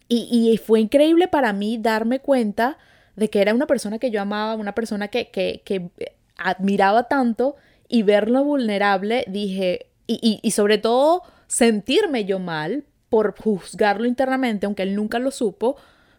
Y, 0.08 0.28
y 0.30 0.56
fue 0.58 0.80
increíble 0.80 1.28
para 1.28 1.52
mí 1.52 1.78
darme 1.78 2.20
cuenta 2.20 2.78
de 3.16 3.28
que 3.30 3.40
era 3.40 3.54
una 3.54 3.66
persona 3.66 3.98
que 3.98 4.10
yo 4.10 4.20
amaba, 4.20 4.54
una 4.54 4.74
persona 4.74 5.08
que, 5.08 5.30
que, 5.30 5.62
que 5.64 5.90
admiraba 6.36 7.04
tanto 7.04 7.56
y 7.88 8.02
verlo 8.02 8.44
vulnerable, 8.44 9.24
dije, 9.28 9.86
y, 10.06 10.18
y, 10.22 10.40
y 10.46 10.50
sobre 10.52 10.78
todo 10.78 11.22
sentirme 11.46 12.24
yo 12.24 12.38
mal 12.38 12.84
por 13.08 13.38
juzgarlo 13.38 14.06
internamente, 14.06 14.64
aunque 14.64 14.82
él 14.82 14.96
nunca 14.96 15.18
lo 15.18 15.30
supo, 15.30 15.76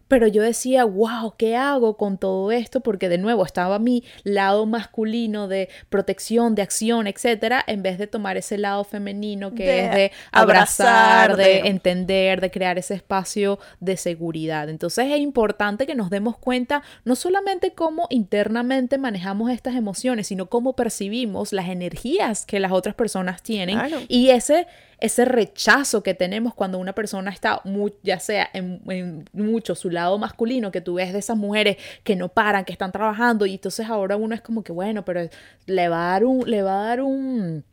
pero 0.08 0.26
yo 0.26 0.42
decía, 0.42 0.84
wow, 0.84 1.34
¿qué 1.36 1.56
hago 1.56 1.96
con 1.96 2.18
todo 2.18 2.52
esto? 2.52 2.80
Porque 2.80 3.08
de 3.08 3.18
nuevo 3.18 3.44
estaba 3.44 3.78
mi 3.78 4.04
lado 4.22 4.66
masculino 4.66 5.48
de 5.48 5.68
protección, 5.88 6.54
de 6.54 6.62
acción, 6.62 7.06
etcétera, 7.06 7.64
en 7.66 7.82
vez 7.82 7.98
de 7.98 8.06
tomar 8.06 8.36
ese 8.36 8.58
lado 8.58 8.84
femenino 8.84 9.54
que 9.54 9.64
De 9.64 9.84
es 9.86 9.90
de 9.92 10.12
abrazar, 10.32 11.30
abrazar, 11.30 11.36
de 11.36 11.44
de- 11.44 11.68
entender, 11.68 12.40
de 12.40 12.50
crear 12.50 12.78
ese 12.78 12.94
espacio 12.94 13.58
de 13.80 13.96
seguridad. 13.96 14.68
Entonces 14.68 15.06
es 15.10 15.18
importante 15.18 15.86
que 15.86 15.94
nos 15.94 16.10
demos 16.10 16.36
cuenta 16.36 16.82
no 17.04 17.16
solamente 17.16 17.72
cómo 17.72 18.06
internamente 18.10 18.98
manejamos 18.98 19.50
estas 19.50 19.74
emociones, 19.74 20.26
sino 20.26 20.46
cómo 20.46 20.74
percibimos 20.76 21.52
las 21.52 21.68
energías 21.68 22.44
que 22.46 22.60
las 22.60 22.72
otras 22.72 22.94
personas 22.94 23.42
tienen 23.42 23.78
Claro. 23.78 23.98
y 24.08 24.30
ese 24.30 24.66
ese 25.00 25.24
rechazo 25.26 26.02
que 26.02 26.14
tenemos 26.14 26.54
cuando 26.54 26.78
una 26.78 26.94
persona 26.94 27.30
está, 27.30 27.60
mu- 27.64 27.90
ya 28.02 28.20
sea 28.20 28.48
en, 28.54 28.80
en 28.88 29.28
mucho 29.32 29.74
su 29.74 29.90
lado 29.90 30.03
masculino, 30.18 30.70
que 30.70 30.80
tú 30.80 30.94
ves 30.94 31.12
de 31.12 31.18
esas 31.18 31.36
mujeres 31.36 31.76
que 32.02 32.16
no 32.16 32.28
paran, 32.28 32.64
que 32.64 32.72
están 32.72 32.92
trabajando, 32.92 33.46
y 33.46 33.54
entonces 33.54 33.88
ahora 33.88 34.16
uno 34.16 34.34
es 34.34 34.40
como 34.40 34.62
que, 34.62 34.72
bueno, 34.72 35.04
pero 35.04 35.28
le 35.66 35.88
va 35.88 36.08
a 36.08 36.10
dar 36.12 36.24
un, 36.24 36.48
le 36.50 36.62
va 36.62 36.80
a 36.80 36.88
dar 36.88 37.00
un, 37.00 37.64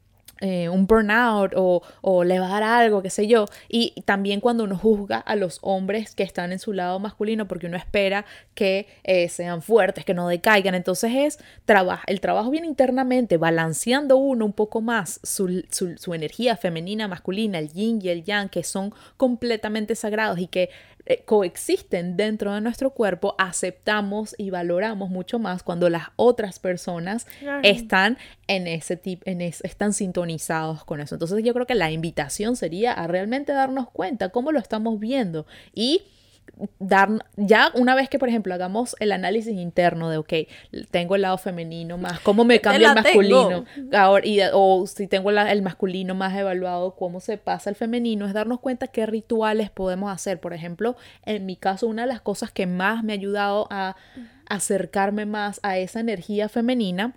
eh, 0.43 0.69
un 0.69 0.87
burnout 0.87 1.53
o, 1.55 1.83
o 2.01 2.23
le 2.23 2.39
va 2.39 2.47
a 2.47 2.59
dar 2.59 2.63
algo, 2.63 3.03
qué 3.03 3.11
sé 3.11 3.27
yo. 3.27 3.45
Y 3.69 3.93
también 4.05 4.41
cuando 4.41 4.63
uno 4.63 4.75
juzga 4.75 5.19
a 5.19 5.35
los 5.35 5.59
hombres 5.61 6.15
que 6.15 6.23
están 6.23 6.51
en 6.51 6.57
su 6.57 6.73
lado 6.73 6.97
masculino 6.99 7.47
porque 7.47 7.67
uno 7.67 7.77
espera 7.77 8.25
que 8.55 8.87
eh, 9.03 9.29
sean 9.29 9.61
fuertes, 9.61 10.03
que 10.03 10.15
no 10.15 10.27
decaigan. 10.27 10.73
Entonces 10.73 11.11
es 11.13 11.39
el 12.07 12.21
trabajo 12.21 12.49
viene 12.49 12.65
internamente, 12.65 13.37
balanceando 13.37 14.17
uno 14.17 14.45
un 14.45 14.53
poco 14.53 14.81
más 14.81 15.19
su, 15.21 15.63
su 15.69 16.13
energía 16.15 16.57
femenina, 16.57 17.07
masculina, 17.07 17.59
el 17.59 17.71
yin 17.71 17.99
y 18.01 18.09
el 18.09 18.23
yang, 18.23 18.49
que 18.49 18.63
son 18.63 18.95
completamente 19.17 19.93
sagrados 19.93 20.39
y 20.39 20.47
que 20.47 20.71
eh, 21.05 21.23
coexisten 21.25 22.17
dentro 22.17 22.53
de 22.53 22.61
nuestro 22.61 22.91
cuerpo, 22.91 23.35
aceptamos 23.37 24.35
y 24.37 24.49
valoramos 24.49 25.09
mucho 25.09 25.39
más 25.39 25.63
cuando 25.63 25.89
las 25.89 26.09
otras 26.15 26.59
personas 26.59 27.27
están 27.63 28.17
en 28.47 28.67
ese 28.67 28.97
tipo, 28.97 29.23
en 29.25 29.41
están 29.41 29.93
sintonizados 29.93 30.83
con 30.85 31.01
eso. 31.01 31.15
Entonces 31.15 31.43
yo 31.43 31.53
creo 31.53 31.65
que 31.65 31.75
la 31.75 31.91
invitación 31.91 32.55
sería 32.55 32.93
a 32.93 33.07
realmente 33.07 33.51
darnos 33.51 33.89
cuenta 33.89 34.29
cómo 34.29 34.51
lo 34.51 34.59
estamos 34.59 34.99
viendo 34.99 35.45
y 35.73 36.03
dar, 36.79 37.09
ya 37.37 37.71
una 37.75 37.95
vez 37.95 38.09
que, 38.09 38.19
por 38.19 38.29
ejemplo, 38.29 38.53
hagamos 38.53 38.95
el 38.99 39.11
análisis 39.11 39.53
interno 39.53 40.09
de, 40.09 40.17
ok, 40.17 40.33
tengo 40.91 41.15
el 41.15 41.23
lado 41.23 41.37
femenino 41.37 41.97
más, 41.97 42.19
¿cómo 42.19 42.43
me 42.43 42.59
cambia 42.61 42.89
el 42.89 42.95
masculino? 42.95 43.65
Ahora, 43.93 44.25
y, 44.25 44.39
o 44.53 44.85
si 44.87 45.07
tengo 45.07 45.31
el 45.31 45.61
masculino 45.61 46.15
más 46.15 46.35
evaluado, 46.35 46.95
¿cómo 46.95 47.19
se 47.19 47.37
pasa 47.37 47.69
el 47.69 47.75
femenino? 47.75 48.25
Es 48.25 48.33
darnos 48.33 48.59
cuenta 48.59 48.87
qué 48.87 49.05
rituales 49.05 49.69
podemos 49.69 50.11
hacer. 50.11 50.39
Por 50.39 50.53
ejemplo, 50.53 50.95
en 51.25 51.45
mi 51.45 51.55
caso, 51.55 51.87
una 51.87 52.03
de 52.03 52.07
las 52.07 52.21
cosas 52.21 52.51
que 52.51 52.67
más 52.67 53.03
me 53.03 53.13
ha 53.13 53.15
ayudado 53.15 53.67
a 53.69 53.95
acercarme 54.47 55.25
más 55.25 55.59
a 55.63 55.77
esa 55.77 55.99
energía 55.99 56.49
femenina 56.49 57.15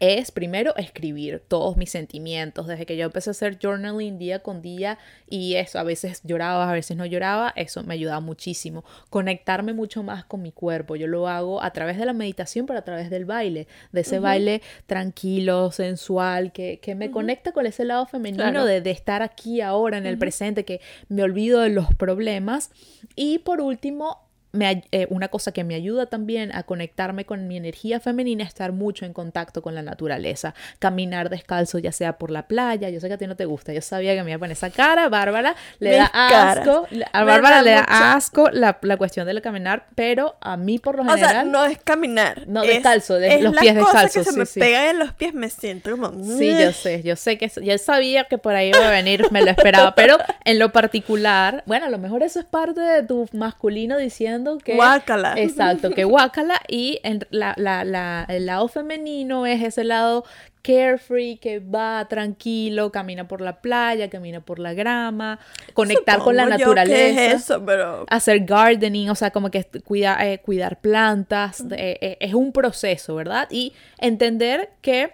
es 0.00 0.30
primero 0.30 0.76
escribir 0.76 1.42
todos 1.46 1.76
mis 1.76 1.90
sentimientos. 1.90 2.66
Desde 2.66 2.86
que 2.86 2.96
yo 2.96 3.06
empecé 3.06 3.30
a 3.30 3.32
hacer 3.32 3.58
journaling 3.60 4.18
día 4.18 4.40
con 4.40 4.62
día 4.62 4.98
y 5.28 5.54
eso, 5.54 5.78
a 5.78 5.82
veces 5.82 6.20
lloraba, 6.24 6.70
a 6.70 6.72
veces 6.72 6.96
no 6.96 7.06
lloraba, 7.06 7.52
eso 7.56 7.82
me 7.82 7.94
ayuda 7.94 8.20
muchísimo. 8.20 8.84
Conectarme 9.10 9.72
mucho 9.72 10.02
más 10.02 10.24
con 10.24 10.42
mi 10.42 10.52
cuerpo. 10.52 10.96
Yo 10.96 11.06
lo 11.06 11.28
hago 11.28 11.62
a 11.62 11.70
través 11.72 11.98
de 11.98 12.06
la 12.06 12.12
meditación, 12.12 12.66
pero 12.66 12.78
a 12.78 12.82
través 12.82 13.10
del 13.10 13.24
baile, 13.24 13.66
de 13.92 14.00
ese 14.00 14.18
baile 14.18 14.62
tranquilo, 14.86 15.70
sensual, 15.72 16.52
que, 16.52 16.78
que 16.80 16.94
me 16.94 17.10
conecta 17.10 17.52
con 17.52 17.66
ese 17.66 17.84
lado 17.84 18.06
femenino 18.06 18.64
de, 18.64 18.80
de, 18.80 18.90
estar 18.90 19.22
aquí 19.22 19.60
ahora 19.60 19.98
en 19.98 20.06
el 20.06 20.18
presente, 20.18 20.64
que 20.64 20.80
me 21.08 21.22
olvido 21.22 21.60
de 21.60 21.70
los 21.70 21.94
problemas. 21.94 22.70
Y 23.14 23.38
por 23.38 23.60
último, 23.60 24.25
eh, 24.60 25.06
una 25.10 25.28
cosa 25.28 25.52
que 25.52 25.64
me 25.64 25.74
ayuda 25.74 26.06
también 26.06 26.54
a 26.54 26.62
conectarme 26.62 27.26
con 27.26 27.46
mi 27.46 27.56
energía 27.56 28.00
femenina 28.00 28.44
es 28.44 28.48
estar 28.48 28.72
mucho 28.72 29.04
en 29.04 29.12
contacto 29.12 29.60
con 29.62 29.74
la 29.74 29.82
naturaleza. 29.82 30.54
Caminar 30.78 31.28
descalzo, 31.28 31.78
ya 31.78 31.92
sea 31.92 32.18
por 32.18 32.30
la 32.30 32.46
playa. 32.46 32.88
Yo 32.88 33.00
sé 33.00 33.08
que 33.08 33.14
a 33.14 33.18
ti 33.18 33.26
no 33.26 33.36
te 33.36 33.44
gusta. 33.44 33.72
Yo 33.72 33.82
sabía 33.82 34.14
que 34.14 34.22
me 34.22 34.30
iba 34.30 34.36
a 34.36 34.38
poner 34.38 34.52
esa 34.52 34.70
cara. 34.70 35.08
Bárbara 35.08 35.54
le 35.78 35.92
da 35.92 36.10
asco. 36.12 36.86
A 37.12 37.24
Bárbara 37.24 37.62
le 37.62 37.72
da 37.72 38.14
asco 38.14 38.50
la, 38.50 38.78
la, 38.82 38.96
cuestión 38.96 39.26
del 39.26 39.42
caminar, 39.42 39.86
pero 39.94 40.36
a 40.40 40.56
mí 40.56 40.78
por 40.78 40.96
lo 40.96 41.04
general. 41.04 41.26
O 41.26 41.30
sea, 41.30 41.44
no 41.44 41.64
es 41.64 41.78
caminar. 41.78 42.48
No, 42.48 42.62
descalzo, 42.62 43.14
de, 43.14 43.42
los 43.42 43.56
pies 43.56 43.74
descalzos. 43.74 44.24
Que 44.26 44.32
se 44.32 44.38
me 44.38 44.46
pegan 44.46 44.88
en 44.88 44.98
los 45.00 45.12
pies, 45.12 45.34
me 45.34 45.50
siento 45.50 45.90
como. 45.90 46.12
Sí, 46.38 46.50
yo 46.58 46.72
sé. 46.72 47.02
Yo 47.02 47.16
sé 47.16 47.36
que. 47.36 47.50
Ya 47.62 47.76
sabía 47.78 48.24
que 48.24 48.38
por 48.38 48.54
ahí 48.54 48.68
iba 48.68 48.88
a 48.88 48.90
venir, 48.90 49.26
me 49.30 49.42
lo 49.42 49.50
esperaba. 49.50 49.94
pero 49.94 50.16
en 50.44 50.58
lo 50.58 50.72
particular, 50.72 51.62
bueno, 51.66 51.86
a 51.86 51.90
lo 51.90 51.98
mejor 51.98 52.22
eso 52.22 52.40
es 52.40 52.46
parte 52.46 52.80
de 52.80 53.02
tu 53.02 53.28
masculino 53.32 53.98
diciendo 53.98 54.45
que... 54.58 54.76
Guácala. 54.76 55.34
Exacto, 55.36 55.90
que 55.90 56.04
guácala 56.04 56.60
y 56.68 57.00
en 57.02 57.26
la, 57.30 57.54
la, 57.56 58.26
el 58.28 58.46
lado 58.46 58.68
femenino 58.68 59.46
es 59.46 59.62
ese 59.62 59.84
lado 59.84 60.24
carefree 60.66 61.38
que 61.38 61.60
va 61.60 62.06
tranquilo, 62.08 62.90
camina 62.90 63.28
por 63.28 63.40
la 63.40 63.60
playa, 63.60 64.10
camina 64.10 64.40
por 64.40 64.58
la 64.58 64.74
grama, 64.74 65.38
conectar 65.74 66.18
con 66.18 66.36
la 66.36 66.46
naturaleza. 66.46 67.26
eso, 67.26 67.64
pero... 67.64 68.04
Hacer 68.08 68.40
gardening, 68.44 69.08
o 69.10 69.14
sea, 69.14 69.30
como 69.30 69.50
que 69.50 69.64
cuida, 69.84 70.18
eh, 70.26 70.40
cuidar 70.40 70.80
plantas, 70.80 71.60
eh, 71.70 71.98
eh, 72.00 72.16
es 72.20 72.34
un 72.34 72.52
proceso, 72.52 73.14
¿verdad? 73.14 73.46
Y 73.50 73.74
entender 73.98 74.70
que 74.80 75.12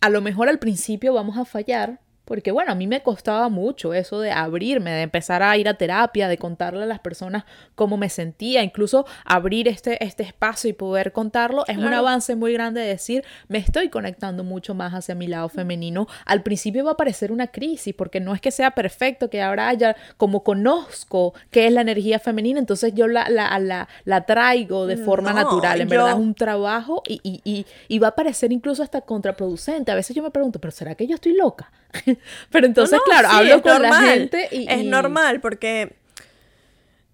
a 0.00 0.10
lo 0.10 0.20
mejor 0.20 0.48
al 0.48 0.60
principio 0.60 1.12
vamos 1.12 1.36
a 1.38 1.44
fallar, 1.44 1.98
porque 2.28 2.52
bueno, 2.52 2.72
a 2.72 2.74
mí 2.74 2.86
me 2.86 3.02
costaba 3.02 3.48
mucho 3.48 3.94
eso 3.94 4.20
de 4.20 4.30
abrirme, 4.30 4.90
de 4.90 5.00
empezar 5.00 5.42
a 5.42 5.56
ir 5.56 5.66
a 5.66 5.78
terapia, 5.78 6.28
de 6.28 6.36
contarle 6.36 6.82
a 6.82 6.86
las 6.86 6.98
personas 6.98 7.44
cómo 7.74 7.96
me 7.96 8.10
sentía, 8.10 8.62
incluso 8.62 9.06
abrir 9.24 9.66
este, 9.66 10.04
este 10.04 10.24
espacio 10.24 10.68
y 10.68 10.74
poder 10.74 11.12
contarlo, 11.12 11.64
es 11.68 11.78
un 11.78 11.94
avance 11.94 12.36
muy 12.36 12.52
grande 12.52 12.82
de 12.82 12.88
decir, 12.88 13.24
me 13.48 13.56
estoy 13.56 13.88
conectando 13.88 14.44
mucho 14.44 14.74
más 14.74 14.92
hacia 14.92 15.14
mi 15.14 15.26
lado 15.26 15.48
femenino. 15.48 16.06
Al 16.26 16.42
principio 16.42 16.84
va 16.84 16.90
a 16.90 16.96
parecer 16.98 17.32
una 17.32 17.46
crisis, 17.46 17.94
porque 17.94 18.20
no 18.20 18.34
es 18.34 18.42
que 18.42 18.50
sea 18.50 18.72
perfecto, 18.72 19.30
que 19.30 19.40
ahora 19.40 19.68
haya, 19.68 19.96
como 20.18 20.44
conozco 20.44 21.32
qué 21.50 21.66
es 21.66 21.72
la 21.72 21.80
energía 21.80 22.18
femenina, 22.18 22.58
entonces 22.58 22.92
yo 22.94 23.08
la, 23.08 23.30
la, 23.30 23.88
la, 24.04 24.26
traigo 24.26 24.86
de 24.86 24.98
forma 24.98 25.32
natural, 25.32 25.80
en 25.80 25.88
verdad 25.88 26.10
es 26.10 26.16
un 26.16 26.34
trabajo 26.34 27.02
y, 27.08 27.20
y, 27.22 27.40
y, 27.42 27.64
y 27.88 27.98
va 27.98 28.08
a 28.08 28.14
parecer 28.14 28.52
incluso 28.52 28.82
hasta 28.82 29.00
contraproducente. 29.00 29.92
A 29.92 29.94
veces 29.94 30.14
yo 30.14 30.22
me 30.22 30.30
pregunto, 30.30 30.60
pero 30.60 30.72
¿será 30.72 30.94
que 30.94 31.06
yo 31.06 31.14
estoy 31.14 31.32
loca? 31.32 31.72
Pero 32.50 32.66
entonces, 32.66 32.98
claro, 33.04 33.28
hablo 33.28 33.62
con 33.62 33.82
la 33.82 34.00
gente 34.00 34.48
y, 34.50 34.66
Es 34.68 34.84
normal 34.84 35.40
porque, 35.40 35.96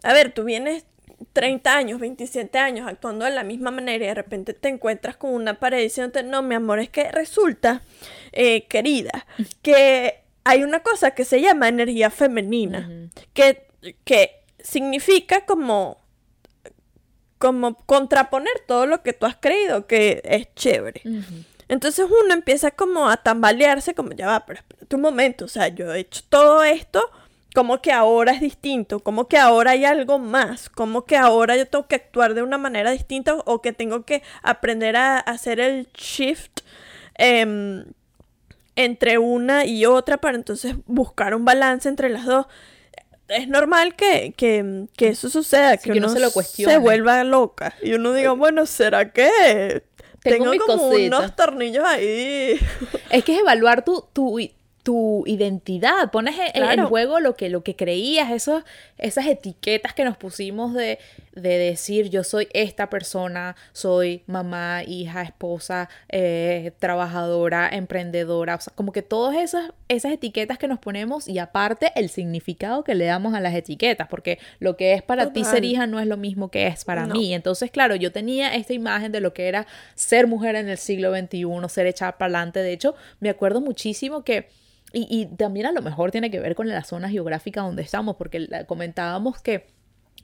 a 0.03 0.13
ver, 0.13 0.33
tú 0.33 0.45
vienes 0.45 0.85
30 1.33 1.77
años, 1.77 2.01
27 2.01 2.59
años 2.59 2.89
actuando 2.89 3.25
de 3.25 3.31
la 3.31 3.45
misma 3.45 3.71
manera 3.71 4.05
y 4.05 4.09
de 4.09 4.15
repente 4.15 4.55
te 4.55 4.69
encuentras 4.69 5.17
con 5.17 5.33
una 5.35 5.59
pared 5.59 5.83
diciéndote, 5.83 6.23
no, 6.23 6.43
mi 6.43 6.55
amor, 6.55 6.79
es 6.79 6.91
que 6.91 7.11
resulta, 7.11 7.83
eh, 8.33 8.67
querida, 8.67 9.27
que 9.63 10.21
hay 10.45 10.63
una 10.63 10.81
cosa 10.81 11.13
que 11.13 11.25
se 11.25 11.41
llama 11.41 11.69
energía 11.69 12.11
femenina, 12.11 12.89
que, 13.33 13.67
que 14.05 14.43
significa 14.59 15.45
como 15.45 16.05
como 17.45 17.75
contraponer 17.85 18.55
todo 18.67 18.87
lo 18.87 19.03
que 19.03 19.13
tú 19.13 19.27
has 19.27 19.37
creído 19.37 19.87
que 19.87 20.23
es 20.25 20.55
chévere. 20.55 21.03
Entonces 21.69 22.07
uno 22.07 22.35
empieza 22.35 22.71
como 22.71 23.09
a 23.09 23.17
tambalearse, 23.17 23.95
como 23.95 24.13
ya 24.13 24.27
va, 24.27 24.47
pero 24.47 24.61
espérate 24.61 24.97
un 24.97 25.03
momento, 25.03 25.45
o 25.47 25.49
sea, 25.49 25.69
yo 25.69 25.93
he 25.95 26.01
hecho 26.01 26.23
todo 26.29 26.63
esto, 26.63 27.11
como 27.55 27.81
que 27.81 27.93
ahora 27.93 28.33
es 28.33 28.41
distinto, 28.41 28.99
como 29.01 29.29
que 29.29 29.39
ahora 29.39 29.71
hay 29.71 29.85
algo 29.85 30.19
más, 30.19 30.69
como 30.69 31.05
que 31.05 31.17
ahora 31.17 31.57
yo 31.57 31.67
tengo 31.67 31.87
que 31.87 31.95
actuar 31.95 32.35
de 32.35 32.43
una 32.43 32.59
manera 32.59 32.91
distinta 32.91 33.35
o 33.35 33.63
que 33.63 33.73
tengo 33.73 34.05
que 34.05 34.23
aprender 34.43 34.97
a 34.97 35.19
hacer 35.19 35.61
el 35.61 35.87
shift 35.93 36.61
em, 37.17 37.85
entre 38.75 39.19
una 39.19 39.65
y 39.65 39.87
otra 39.87 40.19
para 40.19 40.37
entonces 40.37 40.75
buscar 40.87 41.35
un 41.35 41.45
balance 41.45 41.89
entre 41.89 42.09
las 42.09 42.27
dos. 42.27 42.47
Es 43.29 43.49
normal 43.49 43.95
que, 43.95 44.35
que, 44.37 44.87
que 44.97 45.09
eso 45.09 45.31
suceda, 45.31 45.77
que, 45.77 45.93
uno 45.93 46.09
se, 46.09 46.21
lo 46.21 46.31
se 46.31 46.77
vuelva 46.79 47.23
loca 47.25 47.75
y 47.83 47.95
uno 47.95 48.13
diga, 48.13 48.33
bueno, 48.33 48.67
¿será 48.67 49.13
que 49.13 49.83
tengo, 50.31 50.53
como 50.67 50.89
unos 50.89 51.37
tornillos 51.37 51.85
ahí. 51.85 52.59
Es 53.11 53.25
que 53.25 53.35
es 53.35 53.41
evaluar 53.41 53.85
tu, 53.85 54.05
tu, 54.13 54.41
tu 54.83 55.25
identidad, 55.27 56.11
pones 56.11 56.35
en, 56.55 56.85
juego 56.87 57.21
lo 57.21 57.37
que, 57.37 57.49
lo 57.49 57.63
que 57.63 57.77
creías, 57.77 58.31
esos, 58.31 58.65
esas 58.99 59.27
etiquetas 59.27 59.95
que 59.95 60.05
nos 60.05 60.17
pusimos 60.17 60.75
de, 60.75 60.99
de, 61.35 61.59
decir 61.59 62.11
yo 62.11 62.25
soy 62.25 62.49
esta 62.53 62.91
persona, 62.91 63.57
soy 63.73 64.23
mamá, 64.27 64.83
hija, 64.85 65.23
esposa, 65.23 65.89
eh, 66.09 66.73
trabajadora, 66.79 67.69
emprendedora, 67.71 68.57
o 68.57 68.61
sea, 68.61 68.73
como 68.75 68.93
que 68.93 69.03
todas 69.03 69.37
esas, 69.37 69.73
esas 69.89 70.13
etiquetas 70.13 70.59
que 70.59 70.69
nos 70.69 70.79
ponemos 70.79 71.29
y 71.29 71.39
aparte 71.39 71.93
el 71.97 72.09
significado 72.09 72.85
que 72.85 72.95
le 72.95 73.05
damos 73.05 73.35
a 73.35 73.41
las 73.41 73.55
etiquetas, 73.55 74.09
porque 74.09 74.39
lo 74.59 74.77
que 74.77 74.95
es 74.95 75.03
para 75.03 75.33
ti 75.33 75.45
ser 75.45 75.65
hija 75.65 75.87
no 75.87 76.01
es 76.01 76.07
lo 76.07 76.17
mismo 76.17 76.51
que 76.51 76.67
es 76.67 76.85
para 76.85 77.07
mí. 77.07 77.35
Entonces, 77.35 77.71
claro, 77.71 77.97
yo 77.97 78.13
tenía 78.13 78.55
esta 78.55 78.73
imagen 78.73 79.13
de 79.13 79.21
lo 79.21 79.35
que 79.35 79.49
era 79.49 79.67
ser 79.95 80.27
mujer 80.27 80.57
en 80.57 80.69
el 80.69 80.79
siglo 80.79 81.15
XXI, 81.15 81.47
ser 81.69 81.87
echada 81.87 82.19
para 82.19 82.27
adelante. 82.27 82.61
De 82.61 82.73
hecho, 82.73 82.95
me 83.21 83.31
acuerdo 83.31 83.61
muchísimo 83.61 84.25
que 84.25 84.49
y, 84.97 85.27
también 85.27 85.67
a 85.67 85.73
lo 85.73 85.83
mejor 85.83 86.13
tiene 86.13 86.31
que 86.31 86.39
ver 86.39 86.55
con 86.55 86.69
la 86.69 86.85
zona 86.85 87.09
geográfica 87.09 87.63
donde 87.63 87.83
estamos, 87.83 88.15
porque 88.17 88.47
comentábamos 88.69 89.43
que 89.43 89.74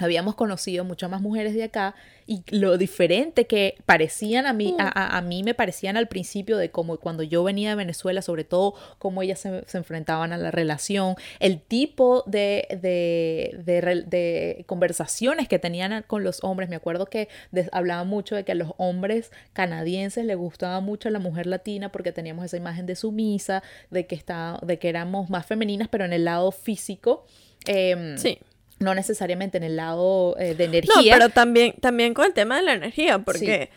habíamos 0.00 0.34
conocido 0.34 0.84
muchas 0.84 1.10
más 1.10 1.20
mujeres 1.20 1.54
de 1.54 1.64
acá 1.64 1.94
y 2.26 2.44
lo 2.50 2.78
diferente 2.78 3.46
que 3.46 3.76
parecían 3.86 4.46
a 4.46 4.52
mí, 4.52 4.72
mm. 4.72 4.76
a, 4.78 5.20
mí 5.20 5.42
me 5.42 5.52
parecían 5.52 5.96
al 5.96 6.06
principio 6.06 6.56
de 6.58 6.70
cómo 6.70 6.96
cuando 6.98 7.24
yo 7.24 7.42
venía 7.42 7.70
de 7.70 7.74
Venezuela, 7.74 8.22
sobre 8.22 8.44
todo 8.44 8.74
cómo 8.98 9.22
ellas 9.22 9.40
se, 9.40 9.64
enfrentaban 9.76 10.32
a 10.32 10.38
la 10.38 10.52
relación, 10.52 11.16
el 11.40 11.60
tipo 11.60 12.22
de, 12.26 12.68
de, 12.80 14.64
conversaciones 14.66 15.48
que 15.48 15.58
tenían 15.58 16.04
con 16.06 16.22
los 16.22 16.44
hombres. 16.44 16.68
Me 16.68 16.76
acuerdo 16.76 17.06
que 17.06 17.28
hablaban 17.72 18.06
mucho 18.06 18.36
de 18.36 18.44
que 18.44 18.52
a 18.52 18.54
los 18.54 18.74
hombres 18.76 19.32
canadienses 19.52 20.24
les 20.24 20.36
gustaba 20.36 20.80
mucho 20.80 21.10
la 21.10 21.18
mujer 21.18 21.46
latina 21.46 21.90
porque 21.90 22.12
teníamos 22.12 22.44
esa 22.44 22.56
imagen 22.56 22.86
de 22.86 22.94
sumisa, 22.94 23.64
de 23.90 24.06
que, 24.06 24.14
está, 24.14 24.60
de 24.62 24.78
que 24.78 24.88
éramos 24.88 25.30
más 25.30 25.46
femeninas, 25.46 25.88
pero 25.88 26.04
en 26.04 26.12
el 26.12 26.24
lado 26.26 26.52
físico. 26.52 27.26
Em, 27.66 28.16
sí 28.16 28.38
no 28.80 28.94
necesariamente 28.94 29.58
en 29.58 29.64
el 29.64 29.76
lado 29.76 30.36
eh, 30.38 30.54
de 30.54 30.64
energía. 30.64 30.94
No, 30.96 31.02
pero 31.18 31.28
también, 31.28 31.74
también 31.80 32.14
con 32.14 32.24
el 32.24 32.32
tema 32.32 32.56
de 32.56 32.62
la 32.62 32.72
energía, 32.72 33.18
porque, 33.20 33.70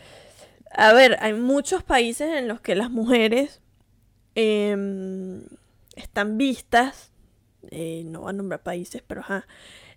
a 0.70 0.92
ver, 0.94 1.18
hay 1.20 1.34
muchos 1.34 1.82
países 1.82 2.28
en 2.28 2.48
los 2.48 2.60
que 2.62 2.74
las 2.74 2.90
mujeres 2.90 3.60
em, 4.34 5.42
están 5.94 6.38
vistas, 6.38 7.12
eh, 7.70 8.02
no 8.06 8.22
voy 8.22 8.30
a 8.30 8.32
nombrar 8.32 8.62
países, 8.62 9.02
pero 9.06 9.20
ajá, 9.20 9.46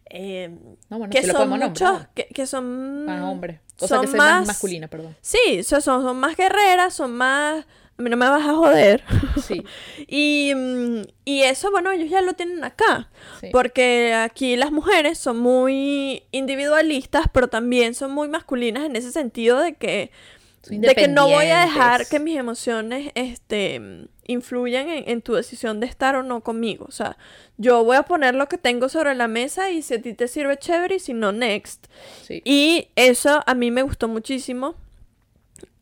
em, 0.06 0.60
no, 0.90 0.98
bueno, 1.00 1.12
que, 1.12 1.24
son 1.24 1.50
muchos, 1.50 2.08
que, 2.14 2.28
que, 2.28 2.46
son 2.46 3.06
más 3.06 3.24
hombres, 3.24 3.62
o 3.80 3.88
sea, 3.88 4.02
que 4.02 4.08
más 4.08 4.46
masculina, 4.46 4.90
perdón. 4.90 5.16
Sí, 5.22 5.64
son, 5.64 5.82
son 5.82 6.18
más 6.18 6.36
guerreras, 6.36 6.94
son 6.94 7.14
más 7.14 7.66
no 7.98 8.18
me 8.18 8.30
vas 8.30 8.46
a 8.46 8.54
joder. 8.54 9.04
Sí. 9.42 9.64
y, 10.08 10.54
mm, 10.56 11.02
y 11.26 11.44
eso, 11.44 11.72
bueno, 11.72 11.92
ellos 11.92 12.10
ya 12.10 12.22
lo 12.22 12.34
tienen 12.34 12.64
acá. 12.64 13.10
Sí. 13.40 13.50
Porque 13.52 14.14
aquí 14.14 14.56
las 14.56 14.72
mujeres 14.72 15.18
son 15.18 15.38
muy 15.38 16.24
individualistas, 16.32 17.28
pero 17.32 17.48
también 17.48 17.94
son 17.94 18.12
muy 18.12 18.28
masculinas 18.28 18.86
en 18.86 18.96
ese 18.96 19.12
sentido 19.12 19.60
de 19.60 19.76
que, 19.76 20.12
de 20.70 20.96
que 20.96 21.08
no 21.08 21.30
voy 21.30 21.46
a 21.46 21.62
dejar 21.62 22.08
que 22.08 22.20
mis 22.20 22.38
emociones 22.38 23.12
este, 23.16 24.10
influyan 24.26 24.90
en, 24.90 25.10
en 25.10 25.22
tu 25.22 25.34
decisión 25.34 25.80
de 25.80 25.88
estar 25.88 26.16
o 26.16 26.24
no 26.24 26.42
conmigo. 26.42 26.86
O 26.90 26.92
sea, 26.92 27.18
yo 27.58 27.84
voy 27.84 27.96
a 27.96 28.04
poner 28.04 28.36
lo 28.36 28.48
que 28.48 28.58
tengo 28.58 28.90
sobre 28.90 29.16
la 29.16 29.28
mesa 29.28 29.72
y 29.72 29.82
si 29.82 29.94
a 29.94 30.02
ti 30.02 30.14
te 30.14 30.28
sirve 30.28 30.58
chévere 30.58 30.96
y 30.96 31.00
si 31.00 31.14
no, 31.14 31.32
next. 31.32 31.88
Sí. 32.24 32.42
Y 32.44 32.90
eso 32.96 33.44
a 33.46 33.54
mí 33.54 33.72
me 33.72 33.84
gustó 33.84 34.08
muchísimo. 34.08 34.76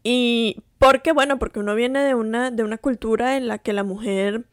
Y 0.03 0.61
porque, 0.85 1.11
bueno, 1.11 1.39
porque 1.39 1.59
uno 1.59 1.75
viene 1.75 1.99
de 2.03 2.15
una, 2.15 2.51
de 2.51 2.63
una 2.63 2.77
cultura 2.77 3.37
en 3.37 3.47
la 3.47 3.57
que 3.57 3.73
la 3.73 3.83
mujer 3.83 4.43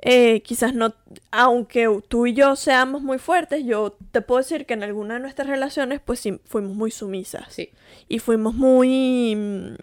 eh, 0.00 0.42
quizás 0.42 0.74
no, 0.74 0.94
aunque 1.32 1.88
tú 2.08 2.26
y 2.26 2.32
yo 2.34 2.54
seamos 2.56 3.02
muy 3.02 3.18
fuertes, 3.18 3.64
yo 3.64 3.96
te 4.12 4.20
puedo 4.20 4.38
decir 4.38 4.64
que 4.64 4.74
en 4.74 4.82
alguna 4.84 5.14
de 5.14 5.20
nuestras 5.20 5.48
relaciones 5.48 6.00
pues 6.04 6.20
sí, 6.20 6.40
fuimos 6.44 6.74
muy 6.76 6.90
sumisas. 6.90 7.46
Sí. 7.52 7.70
Y 8.08 8.18
fuimos 8.20 8.54
muy... 8.54 9.34
mm, 9.36 9.74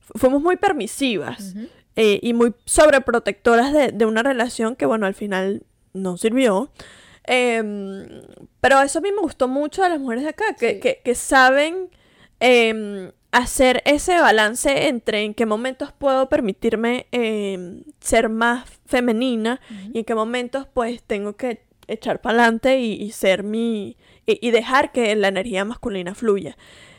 fu- 0.00 0.18
Fuimos 0.18 0.42
muy 0.42 0.56
permisivas 0.56 1.54
eh, 1.96 2.20
y 2.22 2.32
muy 2.32 2.54
sobreprotectoras 2.64 3.72
de, 3.72 3.92
de 3.92 4.06
una 4.06 4.22
relación 4.22 4.76
que, 4.76 4.86
bueno, 4.86 5.06
al 5.06 5.14
final 5.14 5.62
no 5.94 6.16
sirvió. 6.16 6.70
Em, 7.24 8.06
pero 8.60 8.80
eso 8.82 8.98
a 8.98 9.02
mí 9.02 9.10
me 9.12 9.20
gustó 9.22 9.46
mucho 9.48 9.82
de 9.82 9.88
las 9.90 10.00
mujeres 10.00 10.24
de 10.24 10.30
acá, 10.30 10.54
que, 10.58 10.74
Sí. 10.74 10.80
que, 10.80 11.00
que 11.04 11.14
saben 11.14 11.88
em, 12.40 13.10
hacer 13.32 13.82
ese 13.86 14.20
balance 14.20 14.88
entre 14.88 15.22
en 15.22 15.34
qué 15.34 15.46
momentos 15.46 15.92
puedo 15.92 16.28
permitirme 16.28 17.06
em, 17.10 17.82
ser 18.00 18.28
más 18.28 18.68
femenina 18.86 19.60
y 19.92 20.00
en 20.00 20.04
qué 20.04 20.14
momentos 20.14 20.66
pues 20.72 21.02
tengo 21.02 21.34
que 21.34 21.64
echar 21.88 22.20
para 22.20 22.38
adelante 22.38 22.78
y, 22.78 22.92
y 22.92 23.10
ser 23.10 23.42
mi... 23.42 23.96
Y, 24.24 24.38
y 24.46 24.52
dejar 24.52 24.92
que 24.92 25.16
la 25.16 25.28
energía 25.28 25.64
masculina 25.64 26.14
fluya. 26.14 26.56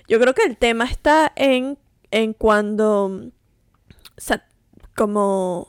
Yo 0.10 0.20
creo 0.20 0.34
que 0.34 0.44
el 0.44 0.58
tema 0.58 0.84
está 0.84 1.32
en, 1.36 1.78
en 2.12 2.34
cuando 2.34 3.32
como 4.96 5.68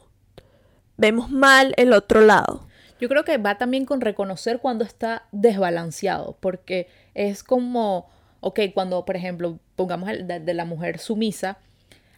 vemos 0.97 1.31
mal 1.31 1.75
el 1.77 1.93
otro 1.93 2.21
lado. 2.21 2.67
Yo 3.01 3.09
creo 3.09 3.25
que 3.25 3.39
va 3.39 3.59
también 3.59 3.85
con 3.85 4.01
reconocer 4.01 4.61
cuando 4.61 4.85
está 4.85 5.27
desbalanceado, 5.33 6.37
porque 6.41 6.89
es 7.15 7.43
como, 7.43 8.09
ok, 8.41 8.61
cuando, 8.73 9.05
por 9.05 9.17
ejemplo, 9.17 9.59
pongamos 9.77 10.09
el 10.09 10.27
de, 10.27 10.41
de 10.41 10.55
la 10.55 10.65
mujer 10.65 10.99
sumisa, 10.99 11.59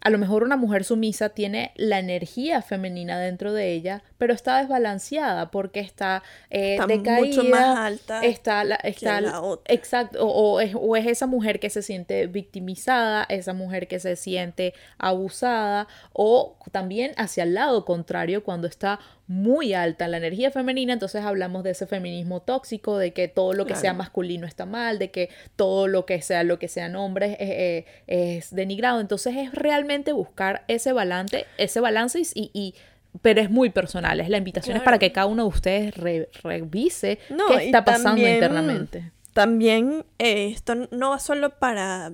a 0.07 0.11
lo 0.11 0.19
mejor 0.19 0.45
una 0.45 0.57
mujer 0.57 0.85
sumisa 0.85 1.31
tiene 1.31 1.73
la 1.75 1.99
energía 1.99 2.63
femenina 2.63 3.19
dentro 3.19 3.53
de 3.53 3.73
ella, 3.73 4.03
pero 4.19 4.33
está 4.33 4.59
desbalanceada 4.61 5.51
porque 5.51 5.81
está, 5.81 6.23
eh, 6.51 6.75
Está 6.75 6.87
decaída, 6.87 7.27
mucho 7.27 7.43
más 7.45 7.77
alta 7.77 8.25
está 8.25 8.63
la, 8.63 8.77
está 8.77 9.21
la 9.21 9.31
la- 9.33 9.41
otra. 9.41 9.75
exacto, 9.75 10.25
o, 10.25 10.53
o 10.55 10.61
es, 10.61 10.75
o 10.79 10.97
es 10.97 11.07
esa 11.07 11.27
mujer 11.27 11.59
que 11.59 11.71
se 11.71 11.83
siente 11.83 12.27
victimizada, 12.29 13.25
esa 13.29 13.53
mujer 13.53 13.89
que 13.89 13.99
se 13.99 14.15
siente 14.17 14.75
abusada, 14.99 15.89
o 16.13 16.57
también 16.73 17.13
hacia 17.17 17.43
el 17.43 17.55
lado 17.55 17.85
contrario, 17.85 18.45
cuando 18.45 18.69
está 18.69 19.01
muy 19.29 19.75
alta 19.75 20.07
la 20.07 20.19
energía 20.19 20.53
femenina, 20.53 20.93
entonces 20.93 21.25
hablamos 21.25 21.65
de 21.65 21.71
ese 21.71 21.87
feminismo 21.89 22.43
tóxico, 22.43 22.97
de 22.97 23.13
que 23.13 23.27
todo 23.27 23.55
lo 23.55 23.65
que 23.65 23.71
Claro. 23.73 23.81
sea 23.81 23.93
masculino 23.93 24.47
está 24.47 24.67
mal, 24.67 25.01
de 25.01 25.11
que 25.11 25.31
todo 25.57 25.89
lo 25.89 26.07
que 26.07 26.23
sea 26.23 26.45
lo 26.45 26.61
que 26.61 26.69
sean 26.69 26.95
hombres 26.95 27.33
es, 27.41 27.51
eh, 27.51 27.87
es 28.07 28.55
denigrado. 28.55 29.01
Entonces 29.01 29.35
es 29.37 29.53
realmente 29.53 29.96
buscar 30.13 30.65
ese 30.69 30.93
balance, 30.93 31.47
ese 31.59 31.81
balance 31.81 32.21
y, 32.35 32.51
y- 32.53 32.75
pero 33.23 33.41
es 33.41 33.51
muy 33.51 33.71
personal. 33.71 34.21
Es 34.21 34.29
la 34.29 34.37
invitación 34.39 34.77
es 34.77 34.83
para 34.83 34.99
Claro. 34.99 35.09
que 35.09 35.13
cada 35.13 35.27
uno 35.27 35.45
de 35.45 35.49
ustedes 35.49 35.97
re- 35.97 36.29
revise 36.43 37.19
No, 37.31 37.47
qué 37.49 37.67
está 37.67 37.85
pasando 37.85 38.11
también- 38.11 38.35
internamente. 38.35 39.13
También 39.33 40.05
eh, 40.19 40.49
esto 40.53 40.75
no 40.91 41.11
va 41.11 41.19
solo 41.19 41.51
para, 41.59 42.11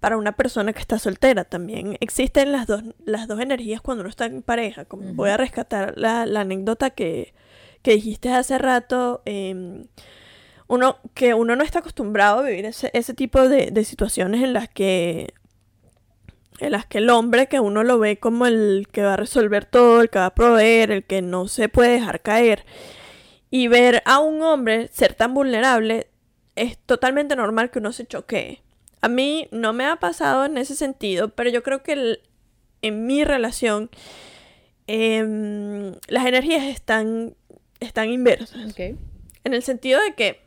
para 0.00 0.16
una 0.16 0.32
persona 0.32 0.72
que 0.72 0.80
está 0.80 0.98
soltera, 0.98 1.44
también 1.44 1.96
existen 2.00 2.52
las 2.52 2.66
dos, 2.66 2.82
las 3.04 3.26
dos 3.28 3.40
energías 3.40 3.80
cuando 3.80 4.02
uno 4.02 4.10
está 4.10 4.26
en 4.26 4.42
pareja. 4.42 4.84
Como 4.84 5.12
Voy 5.14 5.30
a 5.30 5.36
rescatar 5.36 5.94
la, 5.96 6.24
la 6.26 6.40
anécdota 6.42 6.90
que, 6.90 7.34
que 7.82 7.92
dijiste 7.92 8.30
hace 8.30 8.58
rato. 8.58 9.22
em, 9.24 9.86
uno, 10.68 10.98
que 11.14 11.34
uno 11.34 11.54
no 11.54 11.62
está 11.62 11.78
acostumbrado 11.78 12.40
a 12.40 12.42
vivir 12.42 12.64
ese, 12.64 12.90
ese 12.92 13.14
tipo 13.14 13.48
de, 13.48 13.70
de 13.70 13.84
situaciones 13.84 14.42
en 14.42 14.52
las 14.52 14.68
que 14.68 15.32
en 16.60 16.72
las 16.72 16.86
que 16.86 16.98
el 16.98 17.10
hombre 17.10 17.48
que 17.48 17.60
uno 17.60 17.84
lo 17.84 17.98
ve 17.98 18.18
como 18.18 18.46
el 18.46 18.88
que 18.90 19.02
va 19.02 19.14
a 19.14 19.16
resolver 19.16 19.64
todo, 19.66 20.00
el 20.00 20.10
que 20.10 20.18
va 20.18 20.26
a 20.26 20.34
proveer, 20.34 20.90
el 20.90 21.04
que 21.04 21.20
no 21.22 21.48
se 21.48 21.68
puede 21.68 21.90
dejar 21.92 22.22
caer, 22.22 22.64
y 23.50 23.68
ver 23.68 24.02
a 24.06 24.18
un 24.18 24.42
hombre 24.42 24.88
ser 24.92 25.14
tan 25.14 25.34
vulnerable, 25.34 26.08
es 26.56 26.78
totalmente 26.78 27.36
normal 27.36 27.70
que 27.70 27.78
uno 27.78 27.92
se 27.92 28.06
choquee. 28.06 28.62
A 29.02 29.08
mí 29.08 29.48
no 29.52 29.72
me 29.72 29.84
ha 29.84 29.96
pasado 29.96 30.46
en 30.46 30.56
ese 30.58 30.74
sentido, 30.74 31.28
pero 31.28 31.50
yo 31.50 31.62
creo 31.62 31.82
que 31.82 31.92
el- 31.92 32.20
en 32.82 33.06
mi 33.06 33.24
relación 33.24 33.90
em, 34.86 35.94
las 36.08 36.26
energías 36.26 36.64
están, 36.64 37.34
están 37.80 38.08
inversas. 38.10 38.54
En 39.44 39.54
el 39.54 39.62
sentido 39.62 40.00
de 40.00 40.14
que 40.14 40.45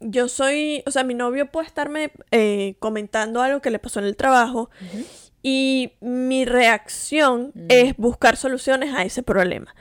yo 0.00 0.28
soy, 0.28 0.82
o 0.86 0.90
sea, 0.90 1.04
mi 1.04 1.14
novio 1.14 1.50
puede 1.50 1.66
estarme 1.66 2.12
eh, 2.30 2.74
comentando 2.78 3.42
algo 3.42 3.60
que 3.60 3.70
le 3.70 3.78
pasó 3.78 4.00
en 4.00 4.06
el 4.06 4.16
trabajo 4.16 4.70
y 5.42 5.92
mi 6.00 6.44
reacción 6.44 7.52
es 7.68 7.96
buscar 7.96 8.36
soluciones 8.36 8.94
a 8.94 9.04
ese 9.04 9.22
problema. 9.22 9.74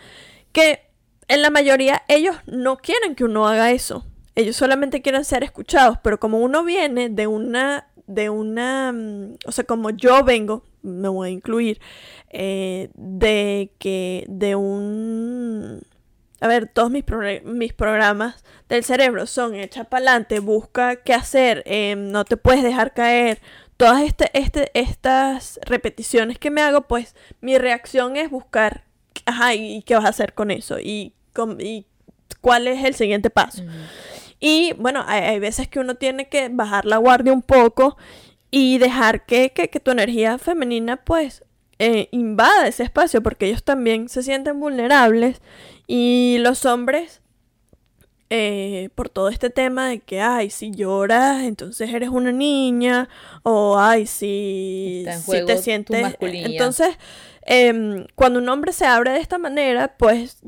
Que 0.52 0.90
en 1.28 1.42
la 1.42 1.50
mayoría 1.50 2.04
ellos 2.08 2.36
no 2.48 2.78
quieren 2.78 3.16
que 3.16 3.24
uno 3.24 3.48
haga 3.48 3.72
eso. 3.72 4.06
Ellos 4.36 4.56
solamente 4.56 5.02
quieren 5.02 5.26
ser 5.26 5.44
escuchados, 5.44 5.98
pero 6.04 6.20
como 6.20 6.40
uno 6.40 6.64
viene 6.64 7.10
de 7.10 7.28
una, 7.28 7.88
de 8.08 8.30
una, 8.30 8.92
mm, 8.94 9.38
o 9.46 9.52
sea, 9.52 9.64
como 9.66 9.90
yo 9.90 10.24
vengo, 10.24 10.64
me 10.82 11.10
voy 11.10 11.30
a 11.30 11.32
incluir, 11.32 11.80
eh, 12.30 12.90
de 12.96 13.72
que, 13.80 14.26
de 14.28 14.56
un, 14.56 15.82
a 16.42 16.48
ver, 16.48 16.68
todos 16.68 16.90
mis, 16.92 17.04
mis 17.44 17.74
programas 17.74 18.44
del 18.70 18.84
cerebro 18.84 19.26
son 19.28 19.56
echa 19.56 19.84
para 19.86 20.04
adelante, 20.12 20.40
busca 20.40 20.98
qué 20.98 21.14
hacer, 21.14 21.64
eh, 21.66 21.96
no 21.98 22.26
te 22.26 22.38
puedes 22.38 22.64
dejar 22.64 22.94
caer. 22.94 23.42
Todas 23.78 24.02
este, 24.04 24.30
este, 24.38 24.72
estas 24.74 25.60
repeticiones 25.66 26.38
que 26.38 26.52
me 26.52 26.62
hago, 26.62 26.82
pues 26.82 27.16
mi 27.42 27.58
reacción 27.58 28.18
es 28.18 28.30
buscar, 28.30 28.84
ajá, 29.26 29.54
¿y 29.56 29.82
qué 29.84 29.96
vas 29.96 30.06
a 30.06 30.10
hacer 30.10 30.34
con 30.34 30.52
eso? 30.52 30.80
¿Y, 30.80 31.14
con- 31.34 31.60
y 31.62 31.86
cuál 32.42 32.68
es 32.68 32.84
el 32.84 32.94
siguiente 32.94 33.30
paso? 33.30 33.64
Y 34.42 34.74
bueno, 34.78 35.04
hay, 35.08 35.22
hay 35.24 35.40
veces 35.40 35.68
que 35.68 35.80
uno 35.80 35.96
tiene 35.96 36.28
que 36.30 36.50
bajar 36.50 36.86
la 36.86 36.98
guardia 36.98 37.32
un 37.34 37.42
poco 37.42 37.98
y 38.52 38.78
dejar 38.80 39.26
que, 39.26 39.52
que, 39.52 39.70
que 39.70 39.80
tu 39.80 39.92
energía 39.92 40.38
femenina 40.38 40.98
pues 40.98 41.44
eh, 41.78 42.08
invada 42.12 42.68
ese 42.68 42.84
espacio 42.84 43.22
porque 43.24 43.46
ellos 43.48 43.64
también 43.64 44.10
se 44.10 44.24
sienten 44.24 44.60
vulnerables 44.60 45.42
y 45.92 46.38
los 46.40 46.66
hombres 46.66 47.22
eh, 48.30 48.90
por 48.94 49.10
todo 49.10 49.30
este 49.30 49.50
tema 49.50 49.90
de 49.90 50.02
que 50.02 50.22
ay 50.22 50.52
si 50.52 50.70
lloras 50.70 51.42
entonces 51.42 51.90
eres 51.92 52.10
una 52.10 52.32
niña 52.32 53.10
o 53.42 53.80
ay 53.80 54.06
si, 54.06 55.04
si 55.26 55.46
te 55.46 55.58
sientes 55.58 56.00
masculinidad. 56.00 56.52
entonces 56.52 56.96
em, 57.42 58.06
cuando 58.14 58.38
un 58.38 58.48
hombre 58.50 58.72
se 58.72 58.86
abre 58.86 59.14
de 59.14 59.20
esta 59.20 59.40
manera 59.40 59.96
pues 59.98 60.44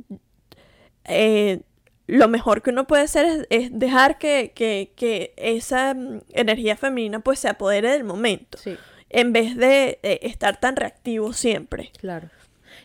eh, 1.05 1.61
lo 2.05 2.27
mejor 2.27 2.61
que 2.61 2.69
uno 2.69 2.85
puede 2.85 3.01
hacer 3.03 3.25
es, 3.25 3.47
es 3.49 3.69
dejar 3.73 4.19
que, 4.19 4.51
que, 4.53 4.93
que 4.95 5.33
esa 5.37 5.95
mm, 5.95 6.19
energía 6.33 6.75
femenina 6.77 7.19
pues 7.21 7.39
se 7.39 7.47
apodere 7.49 7.89
del 7.91 8.03
momento 8.03 8.59
Sí. 8.59 8.77
en 9.09 9.33
vez 9.33 9.55
de 9.57 9.97
eh, 10.03 10.19
estar 10.21 10.59
tan 10.59 10.75
reactivo 10.75 11.33
siempre. 11.33 11.91
Claro. 11.97 12.29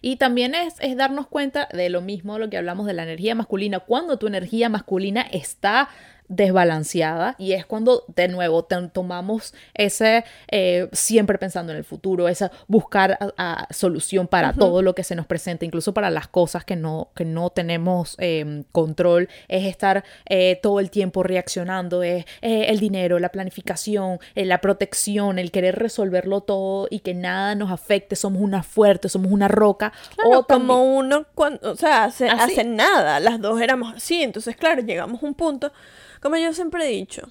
Y 0.06 0.18
también 0.18 0.54
es, 0.54 0.76
es 0.78 0.96
darnos 0.96 1.26
cuenta 1.26 1.68
de 1.72 1.90
lo 1.90 2.00
mismo, 2.00 2.38
lo 2.38 2.48
que 2.48 2.56
hablamos 2.56 2.86
de 2.86 2.92
la 2.92 3.02
energía 3.02 3.34
masculina, 3.34 3.80
cuando 3.80 4.20
tu 4.20 4.28
energía 4.28 4.68
masculina 4.68 5.22
está 5.22 5.88
desbalanceada 6.28 7.34
y 7.38 7.52
es 7.52 7.66
cuando 7.66 8.04
de 8.14 8.28
nuevo 8.28 8.64
tomamos 8.92 9.54
ese 9.74 10.24
eh, 10.50 10.88
siempre 10.92 11.38
pensando 11.38 11.72
en 11.72 11.78
el 11.78 11.84
futuro, 11.84 12.28
esa 12.28 12.50
buscar 12.66 13.18
a- 13.20 13.32
a 13.36 13.72
solución 13.72 14.26
para 14.26 14.52
todo 14.52 14.82
lo 14.82 14.94
que 14.94 15.04
se 15.04 15.14
nos 15.14 15.26
presenta, 15.26 15.64
incluso 15.64 15.92
para 15.94 16.10
las 16.10 16.28
cosas 16.28 16.64
que 16.64 16.76
no, 16.76 17.10
que 17.14 17.24
no 17.24 17.50
tenemos 17.50 18.16
eh, 18.18 18.64
control, 18.72 19.28
es 19.48 19.64
estar 19.66 20.04
eh, 20.28 20.58
todo 20.62 20.80
el 20.80 20.90
tiempo 20.90 21.22
reaccionando, 21.22 22.02
es 22.02 22.24
eh, 22.42 22.66
el 22.68 22.78
dinero, 22.80 23.18
la 23.18 23.30
planificación, 23.30 24.18
eh, 24.34 24.44
la 24.44 24.60
protección, 24.60 25.38
el 25.38 25.50
querer 25.50 25.76
resolverlo 25.76 26.40
todo 26.42 26.86
y 26.90 27.00
que 27.00 27.14
nada 27.14 27.54
nos 27.54 27.70
afecte, 27.70 28.16
somos 28.16 28.40
una 28.42 28.62
fuerte, 28.62 29.08
somos 29.08 29.30
una 29.32 29.48
roca. 29.48 29.92
Claro, 30.14 30.40
o 30.40 30.42
también- 30.44 30.68
como 30.68 30.96
uno 30.96 31.26
cuando, 31.34 31.72
o 31.72 31.76
sea, 31.76 32.04
hace, 32.04 32.28
hace 32.28 32.64
nada, 32.64 33.20
las 33.20 33.40
dos 33.40 33.60
éramos 33.60 33.94
así, 33.94 34.22
entonces 34.22 34.56
claro, 34.56 34.82
llegamos 34.82 35.22
a 35.22 35.26
un 35.26 35.34
punto, 35.34 35.72
como 36.20 36.36
yo 36.36 36.52
siempre 36.52 36.84
he 36.84 36.90
dicho, 36.90 37.28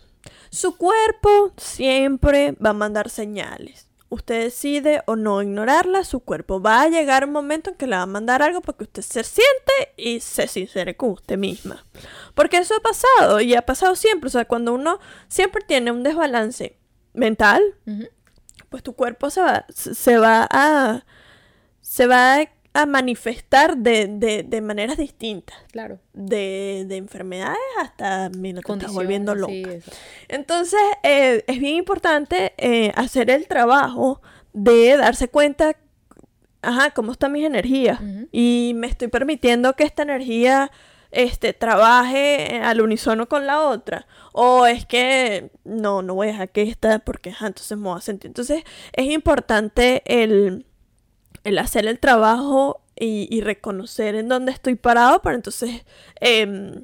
su 0.49 0.77
cuerpo 0.77 1.51
siempre 1.57 2.53
va 2.53 2.71
a 2.71 2.73
mandar 2.73 3.09
señales. 3.09 3.87
usted 4.09 4.43
decide 4.43 5.01
o 5.07 5.15
no 5.15 5.41
ignorarla, 5.41 6.05
su 6.05 6.21
cuerpo 6.21 6.61
va 6.61 6.83
a 6.83 6.89
llegar 6.89 7.25
un 7.25 7.31
momento 7.31 7.71
en 7.71 7.75
que 7.75 7.87
le 7.87 7.95
va 7.95 8.03
a 8.03 8.05
mandar 8.05 8.41
algo 8.41 8.61
para 8.61 8.77
que 8.77 8.83
usted 8.85 9.01
se 9.01 9.23
siente 9.23 9.93
y 9.97 10.21
se 10.21 10.47
sincere 10.47 10.95
con 10.95 11.09
usted 11.09 11.37
misma. 11.37 11.83
Porque 12.33 12.57
eso 12.57 12.75
ha 12.75 12.79
pasado 12.79 13.41
y 13.41 13.55
ha 13.55 13.63
pasado 13.63 13.95
siempre. 13.95 14.27
O 14.27 14.31
sea, 14.31 14.45
cuando 14.45 14.73
uno 14.73 14.99
siempre 15.27 15.63
tiene 15.67 15.91
un 15.91 16.03
desbalance 16.03 16.77
mental, 17.13 17.61
pues 18.69 18.83
tu 18.83 18.93
cuerpo 18.93 19.29
se 19.29 19.41
va, 19.41 19.65
se 19.69 20.17
va 20.17 20.47
a. 20.49 21.03
se 21.81 22.07
va 22.07 22.35
a 22.35 22.54
manifestar 22.85 23.77
de, 23.77 24.07
de, 24.07 24.43
de 24.43 24.61
maneras 24.61 24.97
distintas. 24.97 25.55
Claro. 25.71 25.99
De, 26.13 26.83
de 26.87 26.97
enfermedades 26.97 27.57
hasta, 27.79 28.29
mira, 28.37 28.61
te 28.61 28.73
estás 28.73 28.93
volviendo 28.93 29.33
loca. 29.33 29.53
sí. 29.53 29.91
Entonces, 30.27 30.79
eh, 31.03 31.43
es 31.47 31.59
bien 31.59 31.75
importante 31.75 32.53
eh, 32.57 32.91
hacer 32.95 33.29
el 33.29 33.47
trabajo 33.47 34.21
de 34.51 34.97
darse 34.97 35.29
cuenta, 35.29 35.77
ajá, 36.61 36.91
cómo 36.91 37.13
están 37.13 37.31
mis 37.31 37.45
energías. 37.45 37.99
Y 38.31 38.73
me 38.75 38.87
estoy 38.87 39.07
permitiendo 39.07 39.73
que 39.73 39.83
esta 39.85 40.03
energía 40.03 40.69
este, 41.11 41.53
trabaje 41.53 42.59
al 42.61 42.81
unísono 42.81 43.27
con 43.27 43.47
la 43.47 43.61
otra. 43.61 44.07
O 44.33 44.65
es 44.65 44.85
que 44.85 45.49
no, 45.63 46.01
no 46.01 46.15
voy 46.15 46.27
a 46.27 46.31
dejar 46.31 46.49
que 46.49 46.63
esta, 46.63 46.99
porque 46.99 47.29
ajá, 47.29 47.47
entonces 47.47 47.77
me 47.77 47.85
voy 47.85 47.97
a 47.97 48.01
sentir. 48.01 48.27
Entonces, 48.27 48.63
es 48.91 49.05
importante 49.05 50.03
el, 50.05 50.65
el 51.45 51.57
hacer 51.59 51.87
el 51.87 51.99
trabajo 51.99 52.81
y, 52.97 53.27
y 53.29 53.41
reconocer 53.41 54.15
en 54.15 54.27
dónde 54.27 54.51
estoy 54.51 54.75
parado 54.75 55.21
para 55.21 55.35
entonces 55.35 55.85
em, 56.19 56.83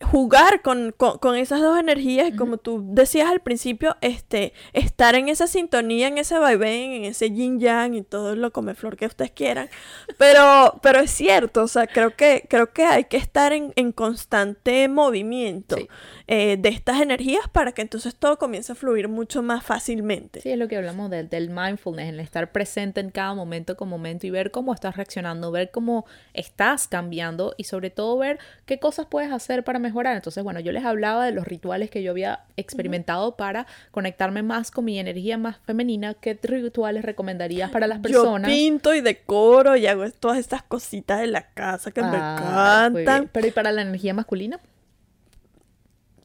jugar 0.00 0.62
con, 0.62 0.92
con- 0.96 1.18
con 1.18 1.34
esas 1.34 1.60
dos 1.60 1.78
energías 1.78 2.28
y 2.28 2.36
como 2.36 2.58
tú 2.58 2.84
decías 2.92 3.28
al 3.28 3.40
principio, 3.40 3.96
este, 4.00 4.52
estar 4.72 5.16
en 5.16 5.28
esa 5.28 5.48
sintonía, 5.48 6.06
en 6.06 6.18
ese 6.18 6.38
vaivén, 6.38 6.92
en 6.92 7.04
ese 7.04 7.30
yin 7.32 7.58
yang 7.58 7.94
y 7.94 8.02
todo 8.02 8.36
lo 8.36 8.52
come 8.52 8.74
flor 8.76 8.96
que 8.96 9.06
ustedes 9.06 9.32
quieran. 9.32 9.68
Pero, 10.16 10.78
pero 10.82 11.00
es 11.00 11.10
cierto, 11.10 11.64
o 11.64 11.68
sea, 11.68 11.88
creo 11.88 12.14
que, 12.14 12.46
creo 12.48 12.72
que 12.72 12.84
hay 12.84 13.04
que 13.06 13.16
estar 13.16 13.52
en, 13.52 13.72
en 13.74 13.90
constante 13.90 14.86
movimiento 14.88 15.76
Sí. 15.76 15.88
eh, 16.28 16.56
de 16.58 16.68
estas 16.68 17.00
energías 17.00 17.48
para 17.50 17.72
que 17.72 17.82
entonces 17.82 18.14
todo 18.14 18.38
comience 18.38 18.70
a 18.70 18.74
fluir 18.76 19.08
mucho 19.08 19.42
más 19.42 19.64
fácilmente. 19.64 20.40
Sí, 20.40 20.50
es 20.50 20.58
lo 20.58 20.68
que 20.68 20.76
hablamos 20.76 21.10
del, 21.10 21.28
del 21.28 21.50
mindfulness, 21.50 22.08
el 22.10 22.20
estar 22.20 22.52
presente 22.52 23.00
en 23.00 23.10
cada 23.10 23.34
momento 23.34 23.76
con 23.76 23.88
momento 23.88 24.26
y 24.26 24.30
ver 24.30 24.52
cómo 24.52 24.72
estás 24.72 24.96
reaccionando, 24.96 25.50
ver 25.50 25.72
cómo 25.72 26.06
estás 26.34 26.86
cambiando 26.86 27.54
y 27.56 27.64
sobre 27.64 27.90
todo 27.90 28.16
ver 28.16 28.38
qué 28.64 28.78
cosas 28.78 29.06
puedes 29.06 29.32
hacer 29.32 29.64
para 29.64 29.78
mejorar. 29.80 29.87
Entonces, 29.94 30.42
bueno, 30.44 30.60
yo 30.60 30.72
les 30.72 30.84
hablaba 30.84 31.24
de 31.24 31.32
los 31.32 31.46
rituales 31.46 31.90
que 31.90 32.02
yo 32.02 32.10
había 32.12 32.40
experimentado 32.56 33.36
para 33.36 33.66
conectarme 33.90 34.42
más 34.42 34.70
con 34.70 34.84
mi 34.84 34.98
energía 34.98 35.38
más 35.38 35.56
femenina. 35.66 36.14
¿Qué 36.14 36.38
rituales 36.42 37.04
recomendarías 37.04 37.70
para 37.70 37.86
las 37.86 37.98
personas? 38.00 38.50
Yo 38.50 38.56
pinto 38.56 38.94
y 38.94 39.00
decoro 39.00 39.76
y 39.76 39.86
hago 39.86 40.08
todas 40.10 40.38
estas 40.38 40.62
cositas 40.62 41.20
de 41.20 41.26
la 41.28 41.42
casa 41.42 41.90
que 41.90 42.02
me 42.02 42.16
Ah, 42.20 42.86
encantan. 42.90 43.28
Pero 43.32 43.46
¿y 43.46 43.50
para 43.50 43.72
la 43.72 43.82
energía 43.82 44.14
masculina? 44.14 44.60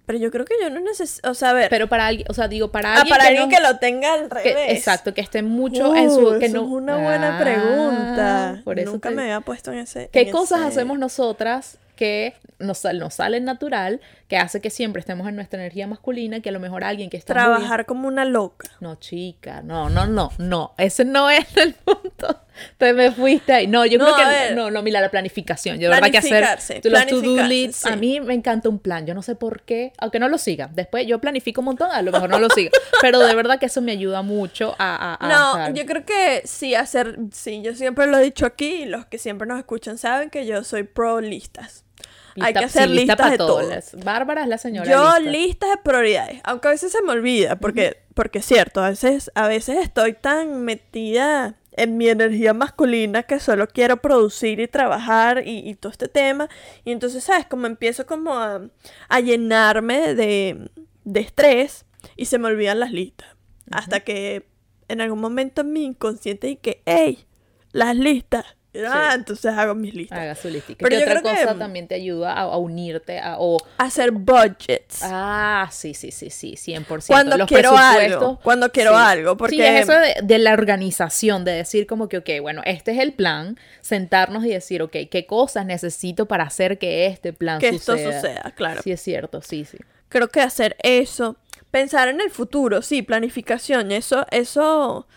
Pero 0.06 0.20
yo 0.20 0.32
creo 0.32 0.44
que 0.44 0.56
yo 0.62 0.70
no 0.70 0.82
necesito, 0.82 1.32
o 1.32 1.34
sea, 1.34 1.52
a 1.52 1.54
ver, 1.54 1.70
Pero 1.70 1.88
para 1.88 2.08
alguien, 2.08 2.28
o 2.30 2.34
sea, 2.34 2.50
digo, 2.50 2.72
para 2.74 2.90
ah, 2.90 2.96
alguien 2.98 3.10
para 3.10 3.24
que 3.24 3.28
alguien 3.30 3.50
no- 3.50 3.56
que 3.56 3.64
lo 3.64 3.80
tenga 3.80 4.14
al 4.14 4.28
que- 4.28 4.36
revés. 4.54 4.78
exacto, 4.78 5.14
que 5.14 5.22
esté 5.22 5.44
mucho 5.44 5.96
en 5.96 6.12
su 6.12 6.28
Uh, 6.28 6.40
que 6.40 6.48
eso 6.48 6.58
no 6.58 6.64
es 6.66 6.72
una 6.74 6.98
buena 6.98 7.38
Ah, 7.38 7.42
pregunta. 7.42 8.62
por 8.66 8.80
eso 8.80 8.92
Nunca 8.92 9.10
te- 9.10 9.16
me 9.16 9.22
había 9.24 9.40
puesto 9.40 9.72
en 9.72 9.80
ese. 9.80 10.10
¿Qué 10.12 10.24
en 10.24 10.32
cosas 10.32 10.60
ese- 10.60 10.68
hacemos 10.68 11.00
nosotras 11.00 11.78
que 12.04 12.34
nos, 12.60 12.84
nos 12.96 13.14
salen 13.14 13.46
natural, 13.46 14.02
que 14.28 14.36
hace 14.38 14.60
que 14.60 14.70
siempre 14.70 15.00
estemos 15.00 15.26
en 15.30 15.36
nuestra 15.36 15.58
energía 15.60 15.88
masculina, 15.88 16.42
que 16.42 16.50
a 16.50 16.52
lo 16.52 16.60
mejor 16.60 16.84
alguien 16.84 17.10
que 17.10 17.16
está 17.16 17.34
Trabajar 17.34 17.86
como 17.86 18.10
una 18.10 18.26
loca. 18.26 18.70
No, 18.82 18.96
chica, 18.96 19.62
no, 19.62 19.90
no, 19.90 20.06
no, 20.06 20.32
no, 20.38 20.74
ese 20.78 21.06
no 21.06 21.30
es 21.30 21.46
el 21.56 21.74
punto. 21.76 22.42
Te 22.78 22.94
me 22.94 23.12
fuiste 23.12 23.52
ahí. 23.52 23.66
No, 23.68 23.84
yo 23.86 23.98
No, 23.98 24.06
creo 24.06 24.18
que 24.18 24.26
ver. 24.26 24.56
no, 24.56 24.70
no, 24.70 24.84
mira 24.84 25.02
la 25.02 25.10
planificación. 25.10 25.80
Yo 25.80 25.90
verdad 25.90 26.12
que 26.12 26.18
hacer 26.20 26.46
los 26.84 27.06
to-do 27.08 27.42
lists, 27.48 27.86
a 27.88 27.96
mí 27.96 28.20
me 28.22 28.34
encanta 28.36 28.70
un 28.70 28.78
plan. 28.80 29.08
Yo 29.08 29.14
no 29.16 29.22
sé 29.24 29.36
por 29.36 29.62
qué, 29.64 29.92
aunque 29.98 30.20
no 30.20 30.28
lo 30.30 30.38
siga. 30.38 30.70
Después 30.72 31.08
yo 31.08 31.20
planifico 31.20 31.62
un 31.62 31.66
montón, 31.66 31.90
a 31.92 32.02
lo 32.04 32.12
mejor 32.12 32.30
no 32.30 32.38
lo 32.40 32.50
siga, 32.50 32.70
pero 33.02 33.20
de 33.22 33.34
verdad 33.34 33.60
que 33.60 33.66
eso 33.68 33.82
me 33.82 33.92
ayuda 33.94 34.22
mucho 34.22 34.76
a, 34.78 35.16
a- 35.18 35.26
a 35.26 35.30
No, 35.70 35.74
yo 35.74 35.86
creo 35.86 36.06
que 36.06 36.44
sí, 36.46 36.76
hacer. 36.76 37.18
Sí, 37.32 37.62
yo 37.64 37.74
siempre 37.76 38.06
lo 38.08 38.18
he 38.20 38.24
dicho 38.24 38.46
aquí 38.46 38.84
y 38.84 38.86
los 38.86 39.06
que 39.08 39.18
siempre 39.18 39.48
nos 39.48 39.58
escuchan 39.58 39.98
saben 39.98 40.30
que 40.30 40.46
yo 40.46 40.64
soy 40.64 40.84
pro 40.84 41.22
listas. 41.22 41.86
Hay 42.42 42.54
que 42.54 42.66
hacer 42.66 42.88
sí, 42.90 42.96
listas 42.96 43.32
de. 43.32 43.38
Las- 43.70 43.96
Bárbara 44.04 44.44
es 44.44 44.48
la 44.48 44.58
señora 44.58 44.90
Yo 44.92 45.04
lista. 45.20 45.32
listas 45.32 45.70
de 45.72 45.78
prioridades, 45.78 46.42
aunque 46.44 46.68
a 46.68 46.72
veces 46.72 46.92
se 46.92 47.02
me 47.04 47.12
olvida, 47.12 47.58
porque, 47.58 47.98
porque 48.16 48.40
es 48.40 48.46
cierto, 48.46 48.82
a 48.84 48.90
veces, 48.90 49.32
a 49.36 49.48
veces 49.48 49.78
estoy 49.78 50.14
tan 50.14 50.64
metida 50.64 51.56
en 51.76 51.98
mi 51.98 52.08
energía 52.10 52.54
masculina 52.54 53.24
que 53.24 53.40
solo 53.40 53.68
quiero 53.68 53.98
producir 53.98 54.60
y 54.60 54.68
trabajar 54.68 55.44
y, 55.48 55.68
y 55.68 55.76
todo 55.76 55.92
este 55.92 56.08
tema. 56.08 56.48
Y 56.86 56.92
entonces, 56.92 57.24
¿sabes? 57.24 57.46
Como 57.48 57.66
empiezo 57.68 58.06
como 58.06 58.34
a, 58.36 58.62
a 59.10 59.20
llenarme 59.20 60.14
de, 60.14 60.70
de 61.04 61.20
estrés 61.20 61.86
y 62.16 62.26
se 62.26 62.38
me 62.38 62.48
olvidan 62.48 62.80
las 62.80 62.92
listas. 62.92 63.28
Hasta 63.72 64.02
que 64.02 64.46
en 64.88 65.02
algún 65.02 65.20
momento 65.20 65.62
en 65.62 65.74
mi 65.74 65.84
inconsciente 65.84 66.50
y 66.50 66.56
que, 66.58 66.84
hey, 66.86 67.26
las 67.72 67.96
listas. 67.96 68.46
Ah, 68.88 69.12
entonces 69.14 69.54
hago 69.56 69.76
mis 69.76 69.94
listas. 69.94 70.18
Haga 70.20 70.36
su 70.36 70.50
lista. 70.50 70.74
Pero 70.78 70.90
¿Qué 70.90 70.96
yo 70.96 71.02
otra 71.04 71.22
creo 71.22 71.34
que- 71.36 71.42
cosa 71.46 71.58
también 71.60 71.88
te 71.88 71.96
ayuda 71.96 72.34
a, 72.34 72.42
a 72.42 72.58
unirte 72.58 73.20
a, 73.20 73.36
o 73.40 73.58
Hacer 73.78 74.12
budgets. 74.12 75.02
Ah, 75.04 75.70
sí, 75.72 75.94
sí, 75.94 76.12
sí, 76.12 76.30
sí, 76.30 76.56
100%. 76.56 77.08
Cuando 77.08 77.38
Los 77.38 77.48
quiero 77.48 77.78
algo, 77.78 78.40
cuando 78.44 78.72
quiero 78.72 78.98
algo, 78.98 79.38
porque- 79.38 79.56
Sí, 79.58 79.62
es 79.62 79.82
eso 79.84 79.94
de, 79.94 80.16
de 80.24 80.40
la 80.40 80.54
organización, 80.54 81.46
de 81.46 81.52
decir 81.52 81.86
como 81.86 82.10
que, 82.10 82.18
ok, 82.18 82.30
bueno, 82.42 82.62
este 82.66 82.92
es 82.94 83.00
el 83.00 83.14
plan, 83.14 83.58
sentarnos 83.82 84.44
y 84.46 84.50
decir, 84.50 84.82
ok, 84.82 84.96
¿qué 85.12 85.26
cosas 85.28 85.66
necesito 85.66 86.26
para 86.28 86.46
hacer 86.46 86.78
que 86.80 87.06
este 87.06 87.32
plan 87.34 87.60
que 87.60 87.70
esto 87.70 87.94
suceda? 87.94 88.22
suceda, 88.22 88.54
claro. 88.56 88.82
Sí, 88.82 88.92
es 88.92 89.02
cierto, 89.02 89.42
sí, 89.42 89.66
sí. 89.66 89.78
Creo 90.10 90.30
que 90.30 90.42
hacer 90.42 90.76
eso, 90.84 91.38
pensar 91.72 92.08
en 92.08 92.22
el 92.22 92.30
futuro, 92.32 92.82
sí, 92.82 93.02
planificación, 93.02 93.92
eso, 93.92 94.26
eso, 94.32 95.08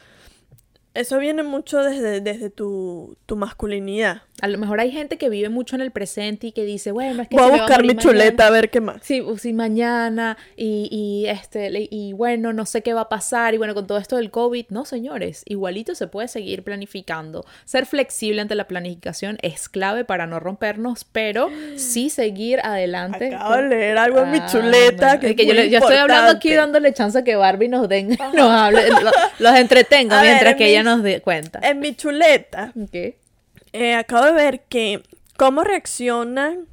eso 0.96 1.18
viene 1.18 1.42
mucho 1.42 1.82
desde, 1.82 2.20
desde 2.20 2.50
tu, 2.50 3.16
tu 3.26 3.37
masculinidad. 3.37 4.22
A 4.42 4.49
lo 4.49 4.59
mejor 4.59 4.81
hay 4.81 4.90
gente 4.90 5.16
que 5.16 5.31
vive 5.31 5.49
mucho 5.49 5.77
en 5.77 5.83
el 5.83 5.90
presente 5.90 6.49
y 6.49 6.53
que 6.53 6.64
dice, 6.64 6.92
bueno, 6.92 7.22
es 7.22 7.29
que 7.29 7.37
Voy 7.37 7.46
a 7.46 7.57
buscar 7.57 7.83
mi 7.83 7.96
chuleta 7.96 8.33
mañana. 8.44 8.46
a 8.46 8.51
ver 8.51 8.70
qué 8.70 8.81
más. 8.83 8.99
Sí, 9.03 9.22
sí, 9.38 9.55
mañana 9.55 10.37
y, 10.57 10.88
y, 10.90 11.27
este, 11.27 11.88
y 11.90 12.12
bueno, 12.12 12.53
no 12.53 12.66
sé 12.66 12.83
qué 12.83 12.92
va 12.92 13.03
a 13.03 13.09
pasar 13.09 13.55
y 13.55 13.57
bueno, 13.57 13.72
con 13.75 13.87
todo 13.87 13.96
esto 13.96 14.16
del 14.16 14.31
COVID, 14.31 14.66
no, 14.68 14.85
señores, 14.85 15.42
igualito 15.46 15.94
se 15.94 16.07
puede 16.07 16.29
seguir 16.29 16.62
planificando. 16.64 17.46
Ser 17.64 17.87
flexible 17.87 18.42
ante 18.42 18.55
la 18.55 18.68
planificación 18.68 19.38
es 19.40 19.70
clave 19.70 20.05
para 20.05 20.27
no 20.27 20.38
rompernos, 20.38 21.05
pero 21.11 21.49
sí 21.77 22.11
seguir 22.11 22.61
adelante. 22.62 23.35
Acabo 23.35 23.55
de 23.57 23.68
leer 23.68 23.96
algo 23.99 24.20
en 24.20 24.33
mi 24.33 24.38
Ah, 24.38 24.46
chuleta 24.53 25.07
bueno, 25.07 25.20
que, 25.20 25.31
es 25.31 25.37
que 25.37 25.46
yo, 25.46 25.55
le- 25.55 25.70
yo 25.70 25.79
estoy 25.79 25.96
hablando 25.96 26.33
aquí 26.33 26.53
dándole 26.53 26.92
chance 26.92 27.18
a 27.18 27.25
que 27.25 27.37
Barbie 27.37 27.68
nos 27.68 27.88
den, 27.88 28.09
nos 28.35 28.51
hable, 28.51 28.90
lo- 28.90 29.11
los 29.38 29.55
entretengo 29.55 30.14
A 30.14 30.20
ver, 30.20 30.33
mientras 30.33 30.53
en 30.53 30.59
que 30.59 30.68
ella 30.68 30.81
mis- 30.81 30.85
nos 30.92 31.03
dé 31.03 31.20
cuenta. 31.22 31.61
En 31.62 31.81
mi 31.81 31.94
chuleta, 31.94 32.75
Ok. 32.79 33.14
Eh, 33.76 33.94
acabo 33.94 34.24
de 34.26 34.32
ver 34.32 34.64
que 34.68 35.02
cómo 35.36 35.64
reaccionan 35.64 36.66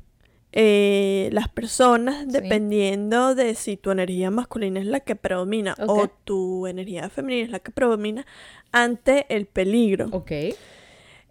eh, 0.55 1.29
las 1.31 1.49
personas 1.49 2.27
dependiendo 2.27 3.33
de 3.33 3.55
si 3.55 3.75
tu 3.75 3.89
energía 3.89 4.29
masculina 4.29 4.79
es 4.79 4.85
la 4.85 4.99
que 4.99 5.15
predomina 5.15 5.75
o 5.87 6.07
tu 6.07 6.67
energía 6.67 7.09
femenina 7.09 7.45
es 7.45 7.49
la 7.49 7.57
que 7.57 7.71
predomina 7.71 8.25
ante 8.71 9.25
el 9.29 9.47
peligro. 9.47 10.09
Ok. 10.11 10.31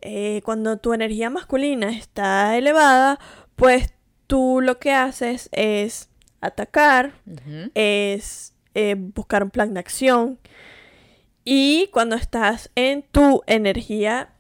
Eh, 0.01 0.43
cuando 0.45 0.79
tu 0.79 0.93
energía 0.93 1.31
masculina 1.31 1.91
está 1.91 2.59
elevada, 2.59 3.21
pues 3.55 3.95
tú 4.27 4.61
lo 4.61 4.81
que 4.81 4.91
haces 4.91 5.49
es 5.53 6.09
atacar, 6.41 7.13
es 7.75 8.55
eh, 8.75 8.97
buscar 8.99 9.45
un 9.45 9.51
plan 9.51 9.73
de 9.73 9.79
acción. 9.81 10.41
Y 11.45 11.89
cuando 11.93 12.17
estás 12.17 12.71
en 12.75 13.03
tu 13.03 13.43
energía 13.47 14.33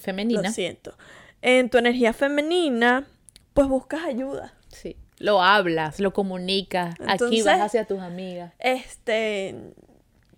Femenina. 0.00 0.42
lo 0.42 0.50
siento. 0.50 0.94
En 1.42 1.70
tu 1.70 1.78
energía 1.78 2.12
femenina, 2.12 3.06
pues 3.54 3.68
buscas 3.68 4.04
ayuda. 4.04 4.54
Sí. 4.68 4.96
Lo 5.18 5.42
hablas, 5.42 6.00
lo 6.00 6.12
comunicas. 6.12 6.94
Aquí 7.06 7.42
vas 7.42 7.60
hacia 7.60 7.84
tus 7.86 8.00
amigas. 8.00 8.52
Este, 8.58 9.54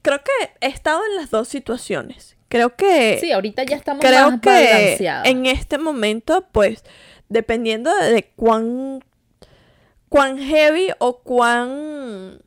creo 0.03 0.19
que 0.19 0.51
he 0.61 0.69
estado 0.69 1.01
en 1.11 1.17
las 1.17 1.31
dos 1.31 1.49
situaciones. 1.49 2.37
Creo 2.49 2.77
que 2.77 3.19
Sí, 3.21 3.33
ahorita 3.33 3.63
ya 3.65 3.77
estamos 3.77 4.05
creo 4.05 4.31
más 4.33 4.41
que 4.41 4.51
balanceadas. 4.51 5.27
en 5.29 5.47
este 5.47 5.79
momento, 5.79 6.47
pues, 6.53 6.85
dependiendo 7.29 7.95
de, 7.97 8.13
de 8.13 8.23
cuán 8.37 9.03
cuán 10.09 10.37
heavy 10.39 10.91
o 10.99 11.21
cuán 11.21 12.43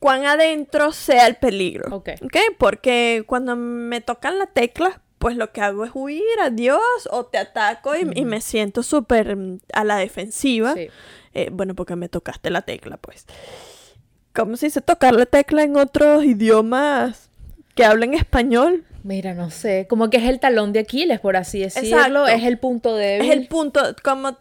cuán 0.00 0.26
adentro 0.26 0.90
sea 0.90 1.28
el 1.28 1.36
peligro. 1.36 1.94
Ok. 1.94 2.08
¿ok? 2.22 2.36
Porque 2.58 3.22
cuando 3.26 3.54
me 3.54 4.00
tocan 4.00 4.40
la 4.40 4.46
tecla, 4.46 5.00
pues 5.20 5.36
lo 5.36 5.52
que 5.52 5.60
hago 5.60 5.84
es 5.84 5.92
huir, 5.94 6.40
adiós, 6.42 7.08
o 7.10 7.26
te 7.26 7.38
ataco 7.38 7.94
y, 7.94 8.10
y 8.14 8.24
me 8.24 8.40
siento 8.40 8.82
súper 8.82 9.36
a 9.72 9.84
la 9.84 9.96
defensiva. 9.98 10.74
Sí. 10.74 10.88
Eh, 11.34 11.50
bueno, 11.52 11.76
porque 11.76 11.94
me 11.94 12.08
tocaste 12.08 12.50
la 12.50 12.62
tecla, 12.62 12.96
pues. 12.96 13.26
¿cómo 14.34 14.56
se 14.56 14.66
dice? 14.66 14.80
Tocar 14.80 15.14
la 15.14 15.26
tecla 15.26 15.62
en 15.62 15.76
otros 15.76 16.24
idiomas 16.24 17.30
que 17.74 17.84
hablen 17.84 18.14
español. 18.14 18.84
Mira, 19.02 19.34
no 19.34 19.50
sé, 19.50 19.86
como 19.88 20.10
que 20.10 20.18
es 20.18 20.24
el 20.24 20.40
talón 20.40 20.72
de 20.72 20.80
Aquiles, 20.80 21.20
por 21.20 21.36
así 21.36 21.60
decirlo, 21.60 22.26
es 22.26 22.44
el 22.44 22.58
punto 22.58 22.94
débil. 22.94 23.30
Es 23.30 23.36
el 23.36 23.48
punto, 23.48 23.80
como... 24.02 24.36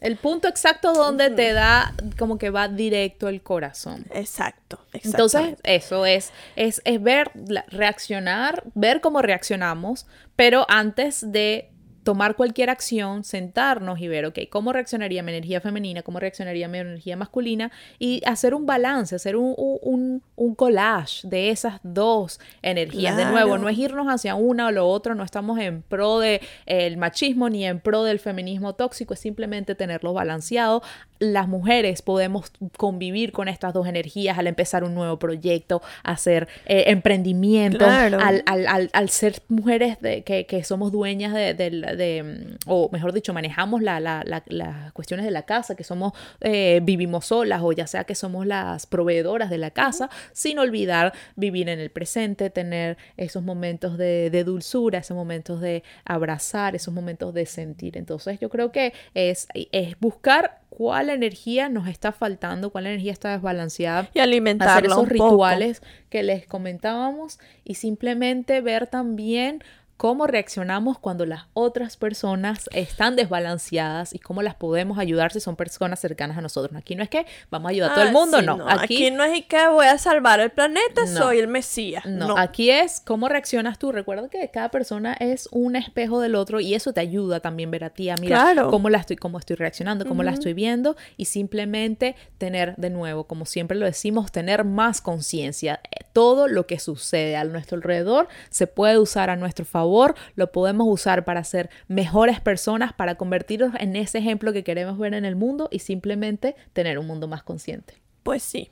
El 0.00 0.16
punto 0.16 0.48
exacto 0.48 0.92
donde 0.92 1.30
te 1.30 1.52
da, 1.52 1.94
como 2.18 2.38
que 2.38 2.50
va 2.50 2.68
directo 2.68 3.28
el 3.28 3.42
corazón. 3.42 4.06
Exacto, 4.12 4.78
Entonces, 4.92 5.56
eso 5.62 6.06
es, 6.06 6.32
es, 6.56 6.80
es 6.84 7.02
ver, 7.02 7.30
reaccionar, 7.68 8.64
ver 8.74 9.00
cómo 9.00 9.20
reaccionamos, 9.20 10.06
pero 10.36 10.64
antes 10.68 11.30
de 11.32 11.70
tomar 12.02 12.36
cualquier 12.36 12.70
acción, 12.70 13.24
sentarnos 13.24 14.00
y 14.00 14.08
ver, 14.08 14.26
ok, 14.26 14.38
cómo 14.50 14.72
reaccionaría 14.72 15.22
mi 15.22 15.32
energía 15.32 15.60
femenina, 15.60 16.02
cómo 16.02 16.18
reaccionaría 16.18 16.68
mi 16.68 16.78
energía 16.78 17.16
masculina 17.16 17.70
y 17.98 18.22
hacer 18.26 18.54
un 18.54 18.66
balance, 18.66 19.14
hacer 19.14 19.36
un, 19.36 19.54
un, 19.56 20.22
un 20.36 20.54
collage 20.54 21.26
de 21.28 21.50
esas 21.50 21.80
dos 21.82 22.40
energías. 22.62 23.16
De 23.16 23.26
nuevo, 23.26 23.58
no 23.58 23.68
es 23.68 23.78
irnos 23.78 24.06
hacia 24.06 24.34
una 24.34 24.68
o 24.68 24.70
lo 24.70 24.88
otro, 24.88 25.14
no 25.14 25.24
estamos 25.24 25.58
en 25.58 25.82
pro 25.82 26.18
del 26.18 26.40
el 26.66 26.96
machismo 26.96 27.48
ni 27.50 27.64
en 27.66 27.80
pro 27.80 28.04
del 28.04 28.18
feminismo 28.18 28.74
tóxico, 28.74 29.14
es 29.14 29.20
simplemente 29.20 29.74
tenerlo 29.74 30.12
balanceado. 30.12 30.82
Las 31.20 31.48
mujeres 31.48 32.02
podemos 32.02 32.52
convivir 32.76 33.32
con 33.32 33.48
estas 33.48 33.72
dos 33.72 33.86
energías 33.86 34.38
al 34.38 34.46
empezar 34.46 34.84
un 34.84 34.94
nuevo 34.94 35.18
proyecto, 35.18 35.80
hacer 36.02 36.48
eh, 36.66 36.84
emprendimiento, 36.88 37.86
al, 37.86 38.42
al, 38.46 38.90
al, 38.92 39.08
ser 39.10 39.40
mujeres 39.48 40.00
de, 40.00 40.22
que, 40.22 40.46
que 40.46 40.64
somos 40.64 40.92
dueñas 40.92 41.32
de, 41.32 41.54
de 41.54 41.70
de, 41.70 42.56
o 42.66 42.88
mejor 42.92 43.12
dicho, 43.12 43.32
manejamos 43.32 43.82
la, 43.82 44.00
las 44.00 44.92
cuestiones 44.92 45.24
de 45.24 45.32
la 45.32 45.42
casa, 45.42 45.74
que 45.74 45.84
somos, 45.84 46.12
eh, 46.40 46.80
vivimos 46.82 47.26
solas 47.26 47.60
o 47.62 47.72
ya 47.72 47.86
sea 47.86 48.04
que 48.04 48.14
somos 48.14 48.46
las 48.46 48.86
proveedoras 48.86 49.50
de 49.50 49.58
la 49.58 49.70
casa, 49.70 50.10
sin 50.32 50.58
olvidar 50.58 51.12
vivir 51.36 51.68
en 51.68 51.78
el 51.80 51.90
presente, 51.90 52.50
tener 52.50 52.96
esos 53.16 53.42
momentos 53.42 53.98
de, 53.98 54.30
de 54.30 54.44
dulzura, 54.44 54.98
esos 54.98 55.16
momentos 55.16 55.60
de 55.60 55.82
abrazar, 56.04 56.74
esos 56.74 56.92
momentos 56.94 57.34
de 57.34 57.46
sentir. 57.46 57.96
Entonces 57.96 58.38
yo 58.40 58.48
creo 58.48 58.72
que 58.72 58.92
es, 59.14 59.46
es 59.54 59.98
buscar 60.00 60.60
cuál 60.80 61.10
energía 61.10 61.68
nos 61.68 61.86
está 61.88 62.10
faltando, 62.10 62.70
cuál 62.70 62.86
energía 62.86 63.12
está 63.12 63.32
desbalanceada. 63.32 64.08
Y 64.14 64.20
alimentar 64.20 64.82
esos 64.86 65.06
rituales 65.10 65.82
que 66.08 66.22
les 66.22 66.46
comentábamos 66.46 67.38
y 67.64 67.74
simplemente 67.74 68.62
ver 68.62 68.86
también 68.86 69.62
cómo 70.00 70.26
reaccionamos 70.26 70.98
cuando 70.98 71.26
las 71.26 71.42
otras 71.52 71.98
personas 71.98 72.70
están 72.72 73.16
desbalanceadas 73.16 74.14
y 74.14 74.18
cómo 74.18 74.40
las 74.40 74.54
podemos 74.54 74.98
ayudar 74.98 75.30
si 75.30 75.40
son 75.40 75.56
personas 75.56 76.00
cercanas 76.00 76.38
a 76.38 76.40
nosotros. 76.40 76.74
Aquí 76.74 76.94
no 76.94 77.02
es 77.02 77.10
que 77.10 77.26
vamos 77.50 77.68
a 77.68 77.72
ayudar 77.72 77.90
a 77.90 77.94
todo 77.96 78.04
el 78.04 78.08
ah, 78.08 78.12
mundo, 78.12 78.40
no. 78.40 78.66
Aquí, 78.66 79.10
no 79.10 79.24
es 79.24 79.44
que 79.44 79.68
voy 79.68 79.84
a 79.84 79.98
salvar 79.98 80.40
el 80.40 80.52
planeta, 80.52 81.06
soy 81.06 81.38
el 81.38 81.48
Mesías. 81.48 82.06
No. 82.06 82.38
aquí 82.38 82.70
es 82.70 83.02
cómo 83.04 83.28
reaccionas 83.28 83.78
tú. 83.78 83.92
Recuerda 83.92 84.30
que 84.30 84.48
cada 84.50 84.70
persona 84.70 85.12
es 85.20 85.50
un 85.52 85.76
espejo 85.76 86.20
del 86.20 86.34
otro 86.34 86.60
y 86.60 86.72
eso 86.72 86.94
te 86.94 87.00
ayuda 87.00 87.40
también 87.40 87.70
ver 87.70 87.84
a 87.84 87.90
ti, 87.90 88.08
a 88.08 88.14
mirar 88.16 88.56
cómo 88.70 88.88
la 88.88 88.96
estoy, 88.96 89.16
cómo 89.16 89.38
estoy 89.38 89.56
reaccionando, 89.56 90.06
cómo 90.06 90.22
la 90.22 90.30
estoy 90.30 90.54
viendo 90.54 90.96
y 91.18 91.26
simplemente 91.26 92.16
tener 92.38 92.74
de 92.76 92.88
nuevo, 92.88 93.24
como 93.24 93.44
siempre 93.44 93.76
lo 93.76 93.84
decimos, 93.84 94.32
tener 94.32 94.64
más 94.64 95.02
conciencia. 95.02 95.78
Todo 96.14 96.48
lo 96.48 96.66
que 96.66 96.78
sucede 96.78 97.36
a 97.36 97.44
nuestro 97.44 97.76
alrededor 97.76 98.28
se 98.48 98.66
puede 98.66 98.98
usar 98.98 99.28
a 99.28 99.36
nuestro 99.36 99.66
favor 99.66 99.89
lo 100.34 100.52
podemos 100.52 100.86
usar 100.88 101.24
para 101.24 101.44
ser 101.44 101.70
mejores 101.88 102.40
personas, 102.40 102.92
para 102.92 103.16
convertirnos 103.16 103.74
en 103.78 103.96
ese 103.96 104.18
ejemplo 104.18 104.52
que 104.52 104.64
queremos 104.64 104.98
ver 104.98 105.14
en 105.14 105.24
el 105.24 105.36
mundo 105.36 105.68
y 105.70 105.80
simplemente 105.80 106.56
tener 106.72 106.98
un 106.98 107.06
mundo 107.06 107.28
más 107.28 107.42
consciente. 107.42 107.94
Pues 108.22 108.42
sí, 108.42 108.70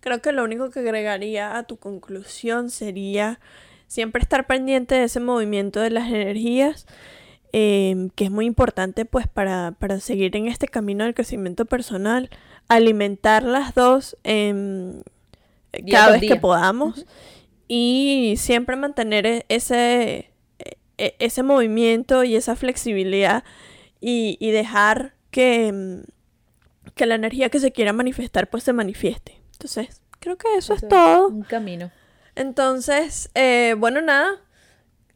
creo 0.00 0.20
que 0.22 0.32
lo 0.32 0.44
único 0.44 0.70
que 0.70 0.80
agregaría 0.80 1.56
a 1.56 1.64
tu 1.64 1.76
conclusión 1.76 2.70
sería 2.70 3.40
siempre 3.86 4.22
estar 4.22 4.46
pendiente 4.46 4.94
de 4.94 5.04
ese 5.04 5.20
movimiento 5.20 5.80
de 5.80 5.90
las 5.90 6.08
energías. 6.08 6.86
Em, 7.52 8.10
que 8.10 8.26
es 8.26 8.30
muy 8.30 8.46
importante 8.46 9.04
pues 9.04 9.26
para, 9.26 9.74
seguir 9.98 10.36
en 10.36 10.46
este 10.46 10.68
camino 10.68 11.02
del 11.02 11.14
crecimiento 11.14 11.64
personal, 11.64 12.30
alimentar 12.68 13.42
las 13.42 13.74
dos 13.74 14.16
cada 14.22 16.12
vez 16.12 16.20
que 16.20 16.36
podamos 16.36 17.06
y 17.72 18.34
siempre 18.36 18.74
mantener 18.74 19.26
e-, 19.26 19.46
ese, 19.48 20.29
ese 21.18 21.42
movimiento 21.42 22.24
y 22.24 22.36
esa 22.36 22.56
flexibilidad 22.56 23.44
y, 24.00 24.50
dejar 24.50 25.14
que, 25.30 25.72
mm, 25.72 26.90
que, 26.94 27.06
la 27.06 27.14
energía 27.14 27.50
que 27.50 27.60
se 27.60 27.72
quiera 27.72 27.92
manifestar 27.92 28.48
pues 28.48 28.64
se 28.64 28.72
manifieste. 28.72 29.40
Entonces, 29.52 30.00
creo 30.18 30.36
que 30.38 30.48
eso, 30.56 30.74
es 30.74 30.86
todo. 30.86 31.28
Un 31.28 31.42
camino. 31.42 31.90
Entonces, 32.34 33.30
eh, 33.34 33.74
bueno, 33.76 34.00
nada. 34.00 34.40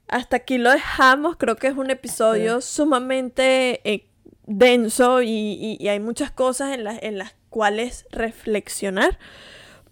Hasta 0.09 0.37
aquí 0.37 0.59
lo 0.59 0.70
dejamos. 0.70 1.37
Creo 1.37 1.57
que 1.57 1.68
es 1.68 1.76
un 1.76 1.91
episodio 1.91 2.61
sumamente 2.61 3.80
eh, 3.91 4.07
denso 4.47 5.22
y, 5.22 5.78
y, 5.80 5.89
hay 5.89 6.01
muchas 6.01 6.30
cosas 6.30 6.74
en, 6.74 6.87
en 6.87 7.18
las 7.18 7.35
cuales 7.49 8.07
reflexionar. 8.11 9.18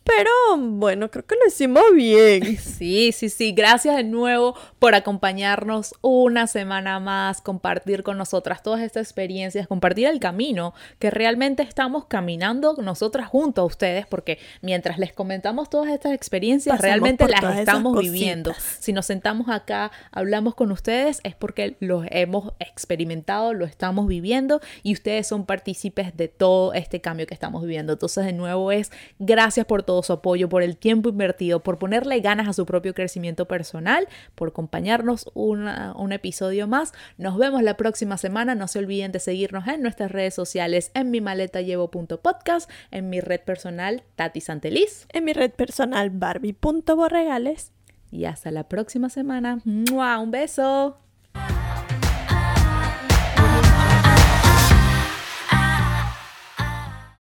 Pero 0.04 0.30
bueno, 0.58 1.10
creo 1.10 1.24
que 1.24 1.36
lo 1.36 1.46
hicimos 1.46 1.82
bien. 1.94 2.58
Sí, 2.72 3.12
sí, 3.12 3.28
sí. 3.28 3.52
Gracias 3.52 3.96
de 3.96 4.04
nuevo 4.04 4.56
por 4.78 4.94
acompañarnos 4.94 5.94
una 6.00 6.46
semana 6.46 6.98
más, 6.98 7.40
compartir 7.40 8.02
con 8.02 8.18
nosotras 8.18 8.62
todas 8.62 8.80
estas 8.80 9.06
experiencias, 9.06 9.68
compartir 9.68 10.06
el 10.08 10.18
camino 10.18 10.74
que 10.98 11.10
realmente 11.10 11.62
estamos 11.62 12.06
caminando 12.06 12.74
nosotras 12.82 13.28
junto 13.28 13.62
a 13.62 13.64
ustedes, 13.64 14.06
porque 14.06 14.38
mientras 14.62 14.98
les 14.98 15.12
comentamos 15.12 15.70
todas 15.70 15.92
estas 15.92 16.12
experiencias, 16.12 16.80
realmente 16.80 17.28
las 17.28 17.58
estamos 17.58 17.98
viviendo. 17.98 18.52
Si 18.80 18.92
nos 18.92 19.06
sentamos 19.06 19.48
acá, 19.48 19.92
hablamos 20.10 20.54
con 20.54 20.72
ustedes, 20.72 21.20
es 21.22 21.34
porque 21.36 21.76
los 21.78 22.06
hemos 22.10 22.52
experimentado, 22.58 23.54
lo 23.54 23.64
estamos 23.64 24.08
viviendo 24.08 24.60
y 24.82 24.94
ustedes 24.94 25.26
son 25.26 25.46
partícipes 25.46 26.16
de 26.16 26.28
todo 26.28 26.72
este 26.72 27.00
cambio 27.00 27.26
que 27.26 27.34
estamos 27.34 27.62
viviendo. 27.62 27.92
Entonces, 27.92 28.24
de 28.24 28.32
nuevo 28.32 28.72
es 28.72 28.90
gracias 29.18 29.66
por 29.66 29.82
todo 29.82 29.91
su 30.02 30.14
apoyo, 30.14 30.48
por 30.48 30.62
el 30.62 30.76
tiempo 30.76 31.10
invertido, 31.10 31.62
por 31.62 31.78
ponerle 31.78 32.20
ganas 32.20 32.48
a 32.48 32.52
su 32.52 32.64
propio 32.64 32.94
crecimiento 32.94 33.46
personal, 33.46 34.08
por 34.34 34.48
acompañarnos 34.48 35.30
un 35.34 36.12
episodio 36.12 36.66
más. 36.66 36.92
Nos 37.18 37.36
vemos 37.36 37.62
la 37.62 37.76
próxima 37.76 38.16
semana. 38.16 38.54
No 38.54 38.68
se 38.68 38.78
olviden 38.78 39.12
de 39.12 39.18
seguirnos 39.18 39.66
en 39.68 39.82
nuestras 39.82 40.10
redes 40.10 40.34
sociales 40.34 40.90
en 40.94 41.10
mi 41.10 41.20
maleta 41.20 41.60
llevo.podcast, 41.60 42.70
en 42.90 43.10
mi 43.10 43.20
red 43.20 43.40
personal 43.40 44.04
Tati 44.16 44.40
Santeliz, 44.40 45.06
en 45.12 45.24
mi 45.24 45.32
red 45.32 45.50
personal 45.50 46.10
Barbie.borregales. 46.10 47.72
Y 48.10 48.26
hasta 48.26 48.50
la 48.50 48.68
próxima 48.68 49.08
semana. 49.08 49.60
Un 49.64 50.30
beso. 50.30 50.98